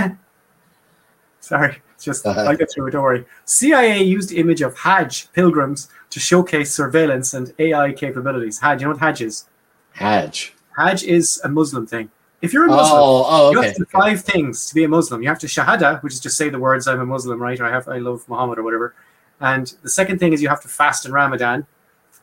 sorry, 1.40 1.82
it's 1.96 2.06
just 2.06 2.26
Uh-huh. 2.26 2.46
I 2.50 2.56
get 2.56 2.72
through 2.72 2.88
it. 2.88 2.92
Don't 2.92 3.04
worry. 3.04 3.26
CIA 3.46 4.04
used 4.04 4.32
image 4.32 4.62
of 4.62 4.78
Hajj 4.78 5.32
pilgrims 5.34 5.90
to 6.12 6.20
showcase 6.20 6.74
surveillance 6.74 7.34
and 7.34 7.54
AI 7.60 7.92
capabilities. 7.94 8.60
Hajj, 8.60 8.82
you 8.82 8.88
know 8.88 8.94
what 8.94 9.00
Hajj 9.02 9.22
is? 9.22 9.46
Hajj. 9.94 10.54
Hajj 10.78 11.04
is 11.04 11.42
a 11.44 11.50
Muslim 11.50 11.88
thing. 11.88 12.10
If 12.42 12.54
you're 12.54 12.66
a 12.66 12.68
Muslim, 12.68 13.02
Oh, 13.02 13.26
oh, 13.28 13.52
you 13.52 13.62
have 13.62 13.74
to 13.74 13.80
do 13.80 13.86
five 13.86 14.22
things 14.22 14.66
to 14.68 14.76
be 14.76 14.84
a 14.84 14.88
Muslim. 14.90 15.22
You 15.24 15.30
have 15.30 15.40
to 15.40 15.48
shahada, 15.48 16.04
which 16.04 16.14
is 16.14 16.20
just 16.20 16.38
say 16.38 16.50
the 16.50 16.60
words 16.60 16.88
"I'm 16.88 17.00
a 17.00 17.06
Muslim," 17.06 17.42
right? 17.42 17.60
Or 17.60 17.66
I 17.66 17.72
have 17.72 17.88
I 17.88 17.98
love 17.98 18.28
Muhammad 18.28 18.60
or 18.60 18.64
whatever. 18.64 18.94
And 19.40 19.74
the 19.82 19.90
second 19.90 20.20
thing 20.20 20.34
is 20.34 20.42
you 20.42 20.50
have 20.50 20.62
to 20.62 20.68
fast 20.68 21.06
in 21.06 21.12
Ramadan, 21.12 21.66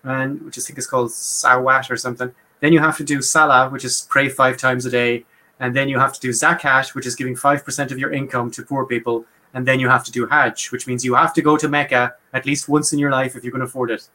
and 0.05 0.41
which 0.43 0.59
I 0.59 0.61
think 0.63 0.79
is 0.79 0.87
called 0.87 1.11
sawat 1.11 1.91
or 1.91 1.97
something. 1.97 2.33
Then 2.61 2.73
you 2.73 2.79
have 2.79 2.97
to 2.99 3.05
do 3.05 3.21
salah, 3.23 3.69
which 3.71 3.85
is 3.85 4.07
pray 4.09 4.29
five 4.29 4.57
times 4.59 4.87
a 4.87 4.91
day, 4.91 5.25
and 5.59 5.75
then 5.75 5.89
you 5.89 5.99
have 5.99 6.13
to 6.13 6.21
do 6.21 6.29
zakat, 6.31 6.95
which 6.95 7.07
is 7.07 7.17
giving 7.17 7.35
five 7.35 7.65
percent 7.65 7.91
of 7.91 7.99
your 7.99 8.13
income 8.13 8.51
to 8.53 8.63
poor 8.63 8.85
people, 8.87 9.25
and 9.55 9.67
then 9.67 9.81
you 9.81 9.89
have 9.89 10.05
to 10.05 10.13
do 10.13 10.27
hajj, 10.27 10.71
which 10.73 10.87
means 10.87 11.05
you 11.05 11.15
have 11.15 11.35
to 11.35 11.43
go 11.43 11.57
to 11.57 11.69
Mecca 11.69 12.15
at 12.33 12.47
least 12.47 12.69
once 12.69 12.93
in 12.93 12.99
your 12.99 13.11
life 13.11 13.37
if 13.37 13.45
you 13.45 13.51
can 13.51 13.63
afford 13.63 13.91
it. 13.91 14.09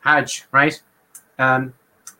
Hajj, 0.00 0.44
right? 0.52 0.80
Um, 1.38 1.74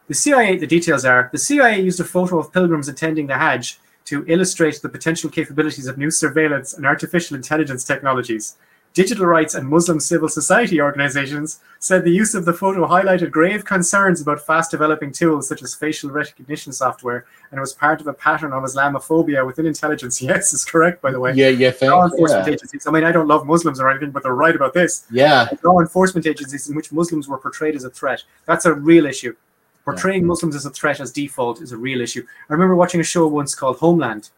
the 0.09 0.15
CIA, 0.15 0.57
the 0.57 0.67
details 0.67 1.05
are 1.05 1.29
the 1.33 1.39
CIA 1.39 1.81
used 1.81 2.01
a 2.01 2.05
photo 2.05 2.39
of 2.39 2.53
pilgrims 2.53 2.89
attending 2.89 3.27
the 3.27 3.35
Hajj 3.35 3.79
to 4.07 4.25
illustrate 4.29 4.81
the 4.81 4.89
potential 4.89 5.29
capabilities 5.29 5.87
of 5.87 5.99
new 5.99 6.11
surveillance 6.11 6.75
and 6.75 6.87
artificial 6.87 7.37
intelligence 7.37 7.85
technologies. 7.85 8.57
Digital 8.97 9.27
rights 9.27 9.55
and 9.55 9.69
Muslim 9.69 10.01
civil 10.01 10.27
society 10.27 10.81
organizations 10.81 11.61
said 11.81 12.03
the 12.03 12.11
use 12.11 12.35
of 12.35 12.47
the 12.47 12.53
photo 12.55 12.89
highlighted 12.89 13.31
grave 13.31 13.63
concerns 13.63 14.23
about 14.23 14.41
fast 14.41 14.71
developing 14.71 15.13
tools 15.13 15.47
such 15.47 15.63
as 15.63 15.75
facial 15.75 16.09
recognition 16.09 16.73
software 16.73 17.27
and 17.51 17.61
was 17.61 17.75
part 17.75 18.01
of 18.01 18.07
a 18.07 18.15
pattern 18.15 18.55
of 18.55 18.63
Islamophobia 18.63 19.45
within 19.45 19.67
intelligence. 19.67 20.23
Yes, 20.27 20.55
is 20.55 20.65
correct, 20.65 21.03
by 21.03 21.11
the 21.11 21.21
way. 21.21 21.35
Yeah, 21.35 21.49
you 21.49 21.71
think? 21.73 21.93
Law 21.93 22.05
enforcement 22.05 22.47
Yeah. 22.47 22.55
agencies. 22.55 22.87
I 22.87 22.91
mean, 22.91 23.05
I 23.05 23.13
don't 23.13 23.29
love 23.29 23.47
Muslims 23.47 23.81
or 23.81 23.91
anything, 23.91 24.13
but 24.13 24.23
they're 24.23 24.35
right 24.47 24.57
about 24.57 24.73
this 24.73 25.05
yeah. 25.11 25.51
law 25.63 25.79
enforcement 25.81 26.27
agencies 26.27 26.67
in 26.71 26.75
which 26.75 26.91
Muslims 26.91 27.29
were 27.29 27.37
portrayed 27.37 27.77
as 27.77 27.85
a 27.85 27.91
threat. 27.91 28.23
That's 28.47 28.65
a 28.65 28.73
real 28.73 29.05
issue. 29.05 29.37
Portraying 29.85 30.27
Muslims 30.27 30.57
as 30.57 30.65
a 30.65 30.71
threat 30.71 31.01
as 31.01 31.13
default 31.13 31.61
is 31.61 31.71
a 31.71 31.77
real 31.77 32.01
issue. 32.01 32.27
I 32.49 32.53
remember 32.55 32.75
watching 32.75 33.03
a 33.03 33.05
show 33.05 33.27
once 33.27 33.55
called 33.55 33.77
Homeland, 33.77 34.31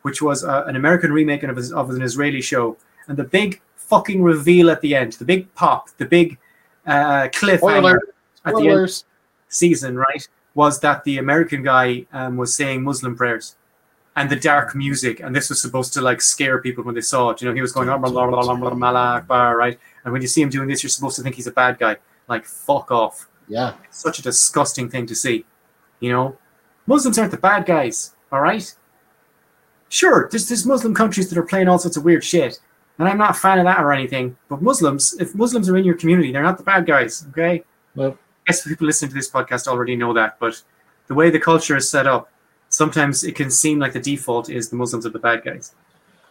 which 0.00 0.22
was 0.22 0.42
uh, 0.42 0.64
an 0.66 0.74
American 0.74 1.12
remake 1.12 1.42
of, 1.42 1.58
of 1.72 1.90
an 1.90 2.00
Israeli 2.00 2.40
show. 2.40 2.78
And 3.06 3.18
the 3.18 3.24
big 3.24 3.60
fucking 3.90 4.22
reveal 4.22 4.70
at 4.70 4.80
the 4.80 4.94
end, 4.94 5.12
the 5.14 5.24
big 5.24 5.52
pop, 5.54 5.90
the 5.98 6.06
big 6.06 6.38
uh, 6.86 7.28
cliffhanger 7.28 7.98
at 8.46 8.54
the 8.54 8.68
end 8.68 8.80
of 8.80 8.88
the 8.88 9.02
season, 9.48 9.96
right, 9.96 10.26
was 10.54 10.80
that 10.80 11.04
the 11.04 11.18
American 11.18 11.62
guy 11.62 12.06
um, 12.12 12.36
was 12.36 12.54
saying 12.54 12.82
Muslim 12.82 13.16
prayers. 13.16 13.56
And 14.16 14.28
the 14.28 14.36
dark 14.36 14.74
music, 14.74 15.20
and 15.20 15.34
this 15.34 15.48
was 15.48 15.62
supposed 15.62 15.94
to 15.94 16.00
like 16.00 16.20
scare 16.20 16.60
people 16.60 16.82
when 16.84 16.94
they 16.94 17.00
saw 17.00 17.30
it. 17.30 17.40
You 17.40 17.48
know, 17.48 17.54
he 17.54 17.60
was 17.62 17.72
going, 17.72 17.88
right? 17.88 19.78
And 20.04 20.12
when 20.12 20.20
you 20.20 20.28
see 20.28 20.42
him 20.42 20.50
doing 20.50 20.68
this, 20.68 20.82
you're 20.82 20.90
supposed 20.90 21.16
to 21.16 21.22
think 21.22 21.36
he's 21.36 21.46
a 21.46 21.52
bad 21.52 21.78
guy. 21.78 21.96
Like, 22.28 22.44
fuck 22.44 22.90
off. 22.90 23.28
Yeah. 23.48 23.74
It's 23.84 23.98
such 23.98 24.18
a 24.18 24.22
disgusting 24.22 24.90
thing 24.90 25.06
to 25.06 25.14
see. 25.14 25.46
You 26.00 26.10
know, 26.12 26.36
Muslims 26.86 27.18
aren't 27.18 27.30
the 27.30 27.38
bad 27.38 27.66
guys. 27.66 28.14
All 28.32 28.40
right. 28.40 28.74
Sure, 29.88 30.28
there's 30.30 30.48
there's 30.48 30.64
Muslim 30.64 30.94
countries 30.94 31.28
that 31.30 31.38
are 31.38 31.46
playing 31.46 31.68
all 31.68 31.78
sorts 31.78 31.96
of 31.96 32.04
weird 32.04 32.24
shit, 32.24 32.60
and 33.00 33.08
I'm 33.08 33.18
not 33.18 33.30
a 33.30 33.34
fan 33.34 33.58
of 33.58 33.64
that 33.64 33.80
or 33.80 33.92
anything. 33.92 34.36
But 34.48 34.60
Muslims, 34.62 35.16
if 35.18 35.34
Muslims 35.34 35.68
are 35.68 35.76
in 35.76 35.84
your 35.84 35.96
community, 35.96 36.30
they're 36.30 36.42
not 36.42 36.58
the 36.58 36.62
bad 36.64 36.86
guys. 36.86 37.26
Okay. 37.30 37.64
Well, 37.96 38.10
I 38.46 38.52
guess 38.52 38.66
people 38.66 38.86
listening 38.86 39.08
to 39.08 39.14
this 39.14 39.30
podcast 39.30 39.66
already 39.66 39.96
know 39.96 40.12
that, 40.12 40.38
but 40.38 40.62
the 41.08 41.14
way 41.14 41.30
the 41.30 41.40
culture 41.40 41.76
is 41.76 41.90
set 41.90 42.06
up, 42.06 42.30
sometimes 42.68 43.24
it 43.24 43.34
can 43.34 43.50
seem 43.50 43.78
like 43.80 43.92
the 43.94 44.00
default 44.00 44.48
is 44.50 44.68
the 44.68 44.76
Muslims 44.76 45.04
are 45.06 45.10
the 45.10 45.18
bad 45.18 45.42
guys, 45.44 45.74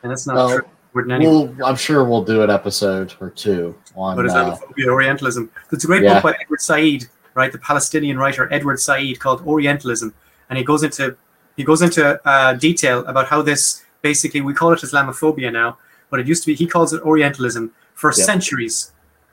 and 0.03 0.11
that's 0.11 0.25
not 0.25 0.35
Well, 0.35 0.49
true. 0.59 0.65
We'll, 0.93 1.53
I'm 1.63 1.75
sure 1.75 2.03
we'll 2.03 2.23
do 2.23 2.41
an 2.41 2.49
episode 2.49 3.13
or 3.19 3.29
two 3.29 3.75
on. 3.95 4.15
But 4.15 4.25
Uh, 4.27 4.55
Islamophobia, 4.55 4.87
Orientalism. 4.87 5.51
There's 5.69 5.83
a 5.83 5.87
great 5.87 6.01
Yeah. 6.03 6.15
book 6.15 6.23
by 6.23 6.37
Edward 6.41 6.61
Said, 6.61 7.05
right? 7.35 7.51
The 7.51 7.59
Palestinian 7.59 8.17
writer 8.17 8.51
Edward 8.51 8.79
Said 8.79 9.19
called 9.19 9.41
Orientalism, 9.45 10.13
and 10.49 10.57
he 10.57 10.63
goes 10.63 10.81
into 10.83 11.15
he 11.57 11.63
goes 11.65 11.81
into 11.81 12.19
uh, 12.27 12.53
detail 12.53 13.05
about 13.05 13.27
how 13.27 13.41
this 13.41 13.83
basically 14.01 14.39
we 14.41 14.53
call 14.53 14.71
it 14.73 14.79
Islamophobia 14.79 15.51
now, 15.51 15.77
but 16.09 16.19
it 16.19 16.27
used 16.27 16.43
to 16.43 16.47
be 16.47 16.55
he 16.55 16.67
calls 16.67 16.93
it 16.93 17.01
Orientalism 17.03 17.71
for 17.93 18.09
Yep. 18.09 18.15
centuries. 18.25 18.91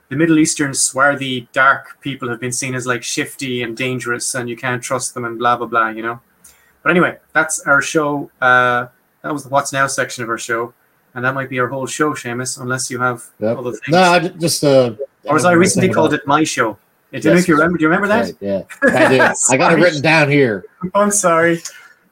The 0.09 0.15
Middle 0.15 0.39
Eastern 0.39 0.73
swarthy, 0.73 1.49
dark 1.51 1.99
people 2.01 2.29
have 2.29 2.39
been 2.39 2.51
seen 2.53 2.75
as 2.75 2.87
like 2.87 3.03
shifty 3.03 3.63
and 3.63 3.75
dangerous, 3.75 4.35
and 4.35 4.49
you 4.49 4.55
can't 4.55 4.81
trust 4.81 5.13
them, 5.13 5.25
and 5.25 5.37
blah 5.37 5.57
blah 5.57 5.67
blah. 5.67 5.89
You 5.89 6.01
know. 6.03 6.21
But 6.83 6.91
anyway, 6.91 7.17
that's 7.33 7.59
our 7.61 7.81
show. 7.81 8.31
Uh, 8.39 8.87
that 9.23 9.33
was 9.33 9.43
the 9.43 9.49
What's 9.49 9.73
Now 9.73 9.87
section 9.87 10.23
of 10.23 10.29
our 10.29 10.37
show, 10.37 10.73
and 11.13 11.25
that 11.25 11.33
might 11.33 11.49
be 11.49 11.59
our 11.59 11.67
whole 11.67 11.85
show, 11.87 12.13
Seamus, 12.13 12.61
unless 12.61 12.89
you 12.89 12.99
have 12.99 13.25
Yep. 13.39 13.57
other 13.57 13.71
things. 13.71 13.89
no, 13.89 14.01
I 14.01 14.19
just 14.19 14.63
uh. 14.63 14.93
Or 15.25 15.35
as 15.35 15.43
I 15.43 15.51
recently 15.53 15.89
called 15.89 16.13
it, 16.13 16.25
my 16.25 16.45
show. 16.45 16.77
I 17.11 17.19
don't 17.19 17.33
know 17.33 17.39
if 17.39 17.47
you 17.49 17.55
remember. 17.55 17.77
Do 17.77 17.81
you 17.83 17.89
remember 17.89 18.07
that? 18.07 18.25
Right, 18.25 18.35
yeah, 18.39 18.61
I 18.83 19.09
do. 19.17 19.33
I 19.53 19.57
got 19.57 19.73
it 19.73 19.81
written 19.83 20.01
down 20.01 20.29
here. 20.29 20.63
I'm 20.93 21.11
sorry. 21.11 21.61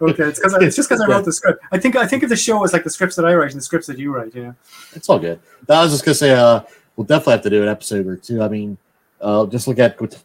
Okay, 0.01 0.23
it's 0.23 0.39
because 0.39 0.53
it's 0.61 0.75
just 0.75 0.89
because 0.89 1.01
I 1.01 1.07
wrote 1.09 1.25
the 1.25 1.31
script. 1.31 1.63
I 1.71 1.77
think 1.77 1.95
I 1.95 2.05
think 2.05 2.23
of 2.23 2.29
the 2.29 2.35
show 2.35 2.63
as 2.63 2.73
like 2.73 2.83
the 2.83 2.89
scripts 2.89 3.15
that 3.15 3.25
I 3.25 3.33
write 3.35 3.51
and 3.51 3.59
the 3.59 3.63
scripts 3.63 3.87
that 3.87 3.97
you 3.97 4.13
write. 4.13 4.35
Yeah. 4.35 4.53
It's 4.93 5.07
all 5.09 5.19
good. 5.19 5.39
I 5.69 5.83
was 5.83 5.91
just 5.93 6.03
gonna 6.05 6.15
say, 6.15 6.31
uh, 6.33 6.61
we'll 6.95 7.05
definitely 7.05 7.33
have 7.33 7.41
to 7.43 7.49
do 7.49 7.61
an 7.63 7.69
episode 7.69 8.05
or 8.07 8.17
two. 8.17 8.41
I 8.43 8.47
mean, 8.49 8.77
uh, 9.21 9.45
just 9.45 9.67
look 9.67 9.79
at 9.79 9.97
Guant- 9.97 10.21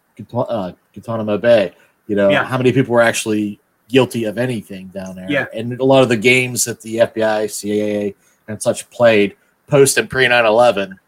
uh, 0.48 0.72
Guantanamo 0.94 1.38
Bay. 1.38 1.72
You 2.08 2.16
know, 2.16 2.28
Yeah. 2.30 2.44
how 2.44 2.58
many 2.58 2.72
people 2.72 2.92
were 2.94 3.00
actually 3.02 3.60
guilty 3.88 4.24
of 4.24 4.38
anything 4.38 4.88
down 4.88 5.14
there? 5.16 5.26
Yeah. 5.30 5.46
and 5.54 5.78
a 5.80 5.84
lot 5.84 6.02
of 6.02 6.08
the 6.08 6.16
games 6.16 6.64
that 6.64 6.80
the 6.80 6.98
FBI, 6.98 7.44
CAA, 7.46 8.14
and 8.48 8.60
such 8.60 8.90
played 8.90 9.36
post 9.68 9.96
and 9.98 10.10
pre 10.10 10.26
9/11, 10.26 10.98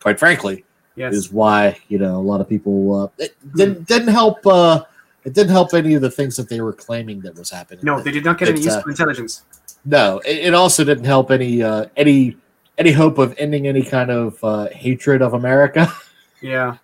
quite 0.00 0.18
frankly, 0.18 0.64
Yes. 0.96 1.14
is 1.14 1.32
why 1.32 1.78
you 1.88 1.98
know 2.00 2.16
a 2.16 2.26
lot 2.30 2.40
of 2.40 2.48
people 2.48 3.02
uh, 3.02 3.08
it 3.22 3.36
didn't 3.56 3.86
didn't 3.86 4.08
help 4.08 4.44
uh, 4.44 4.82
it 5.24 5.34
didn't 5.34 5.50
help 5.50 5.74
any 5.74 5.94
of 5.94 6.02
the 6.02 6.10
things 6.10 6.36
that 6.36 6.48
they 6.48 6.60
were 6.60 6.72
claiming 6.72 7.20
that 7.20 7.34
was 7.36 7.50
happening. 7.50 7.80
No, 7.84 8.00
they 8.00 8.10
did 8.10 8.24
not 8.24 8.38
get 8.38 8.48
any 8.48 8.58
It's, 8.58 8.68
uh, 8.68 8.74
useful 8.74 8.90
intelligence. 8.90 9.42
No, 9.84 10.18
it, 10.20 10.38
it 10.38 10.54
also 10.54 10.84
didn't 10.84 11.04
help 11.04 11.30
any 11.30 11.62
uh, 11.62 11.86
any 11.96 12.36
any 12.78 12.92
hope 12.92 13.18
of 13.18 13.34
ending 13.38 13.66
any 13.66 13.82
kind 13.82 14.10
of 14.10 14.42
uh, 14.42 14.68
hatred 14.70 15.22
of 15.22 15.34
America. 15.34 15.92
Yeah. 16.40 16.76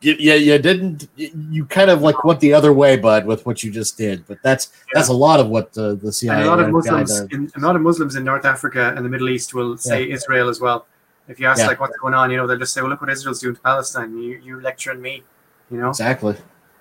you, 0.00 0.14
you, 0.14 0.34
you 0.34 0.58
didn't. 0.58 1.08
You, 1.16 1.64
kind 1.64 1.90
of 1.90 2.02
like 2.02 2.22
went 2.22 2.38
the 2.38 2.52
other 2.52 2.72
way, 2.72 2.96
bud, 2.96 3.26
with 3.26 3.44
what 3.46 3.64
you 3.64 3.72
just 3.72 3.98
did. 3.98 4.24
But 4.28 4.38
that's 4.44 4.70
that's 4.92 5.08
a 5.08 5.12
lot 5.12 5.40
of 5.40 5.48
what 5.48 5.72
the 5.72 5.98
And 6.00 6.14
CIA 6.14 6.44
a 6.44 6.46
lot 6.46 6.60
of 6.60 6.70
Muslims, 6.70 7.18
in, 7.32 7.50
a 7.56 7.60
lot 7.60 7.74
of 7.74 7.82
Muslims 7.82 8.14
in 8.14 8.22
North 8.22 8.44
Africa 8.44 8.94
and 8.96 9.04
the 9.04 9.08
Middle 9.08 9.28
East 9.28 9.54
will 9.54 9.76
say 9.76 10.08
Israel 10.08 10.48
as 10.48 10.60
well. 10.60 10.86
If 11.26 11.40
you 11.40 11.46
ask 11.46 11.58
Yeah. 11.58 11.66
like 11.66 11.80
what's 11.80 11.96
going 11.98 12.14
on, 12.14 12.30
you 12.30 12.36
know, 12.36 12.46
they'll 12.46 12.58
just 12.58 12.72
say, 12.72 12.80
"Well, 12.80 12.90
look 12.90 13.00
what 13.00 13.10
Israel's 13.10 13.40
doing 13.40 13.56
to 13.56 13.60
Palestine. 13.60 14.16
You 14.16 14.38
you 14.38 14.60
lecturing 14.60 15.02
me?" 15.02 15.24
You 15.70 15.78
know? 15.78 15.88
Exactly. 15.88 16.36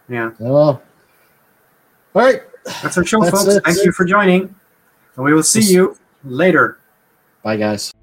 Yeah. 0.09 0.31
Well, 0.39 0.81
all 2.15 2.21
right. 2.21 2.41
That's 2.81 2.97
our 2.97 3.05
show, 3.05 3.21
That's 3.21 3.31
folks. 3.43 3.55
it. 3.55 3.63
Thank 3.63 3.83
you 3.85 3.91
for 3.91 4.05
joining, 4.05 4.53
and 5.15 5.25
we 5.25 5.33
will 5.33 5.43
see 5.43 5.61
you 5.61 5.97
later. 6.23 6.79
Bye, 7.43 7.57
guys. 7.57 7.93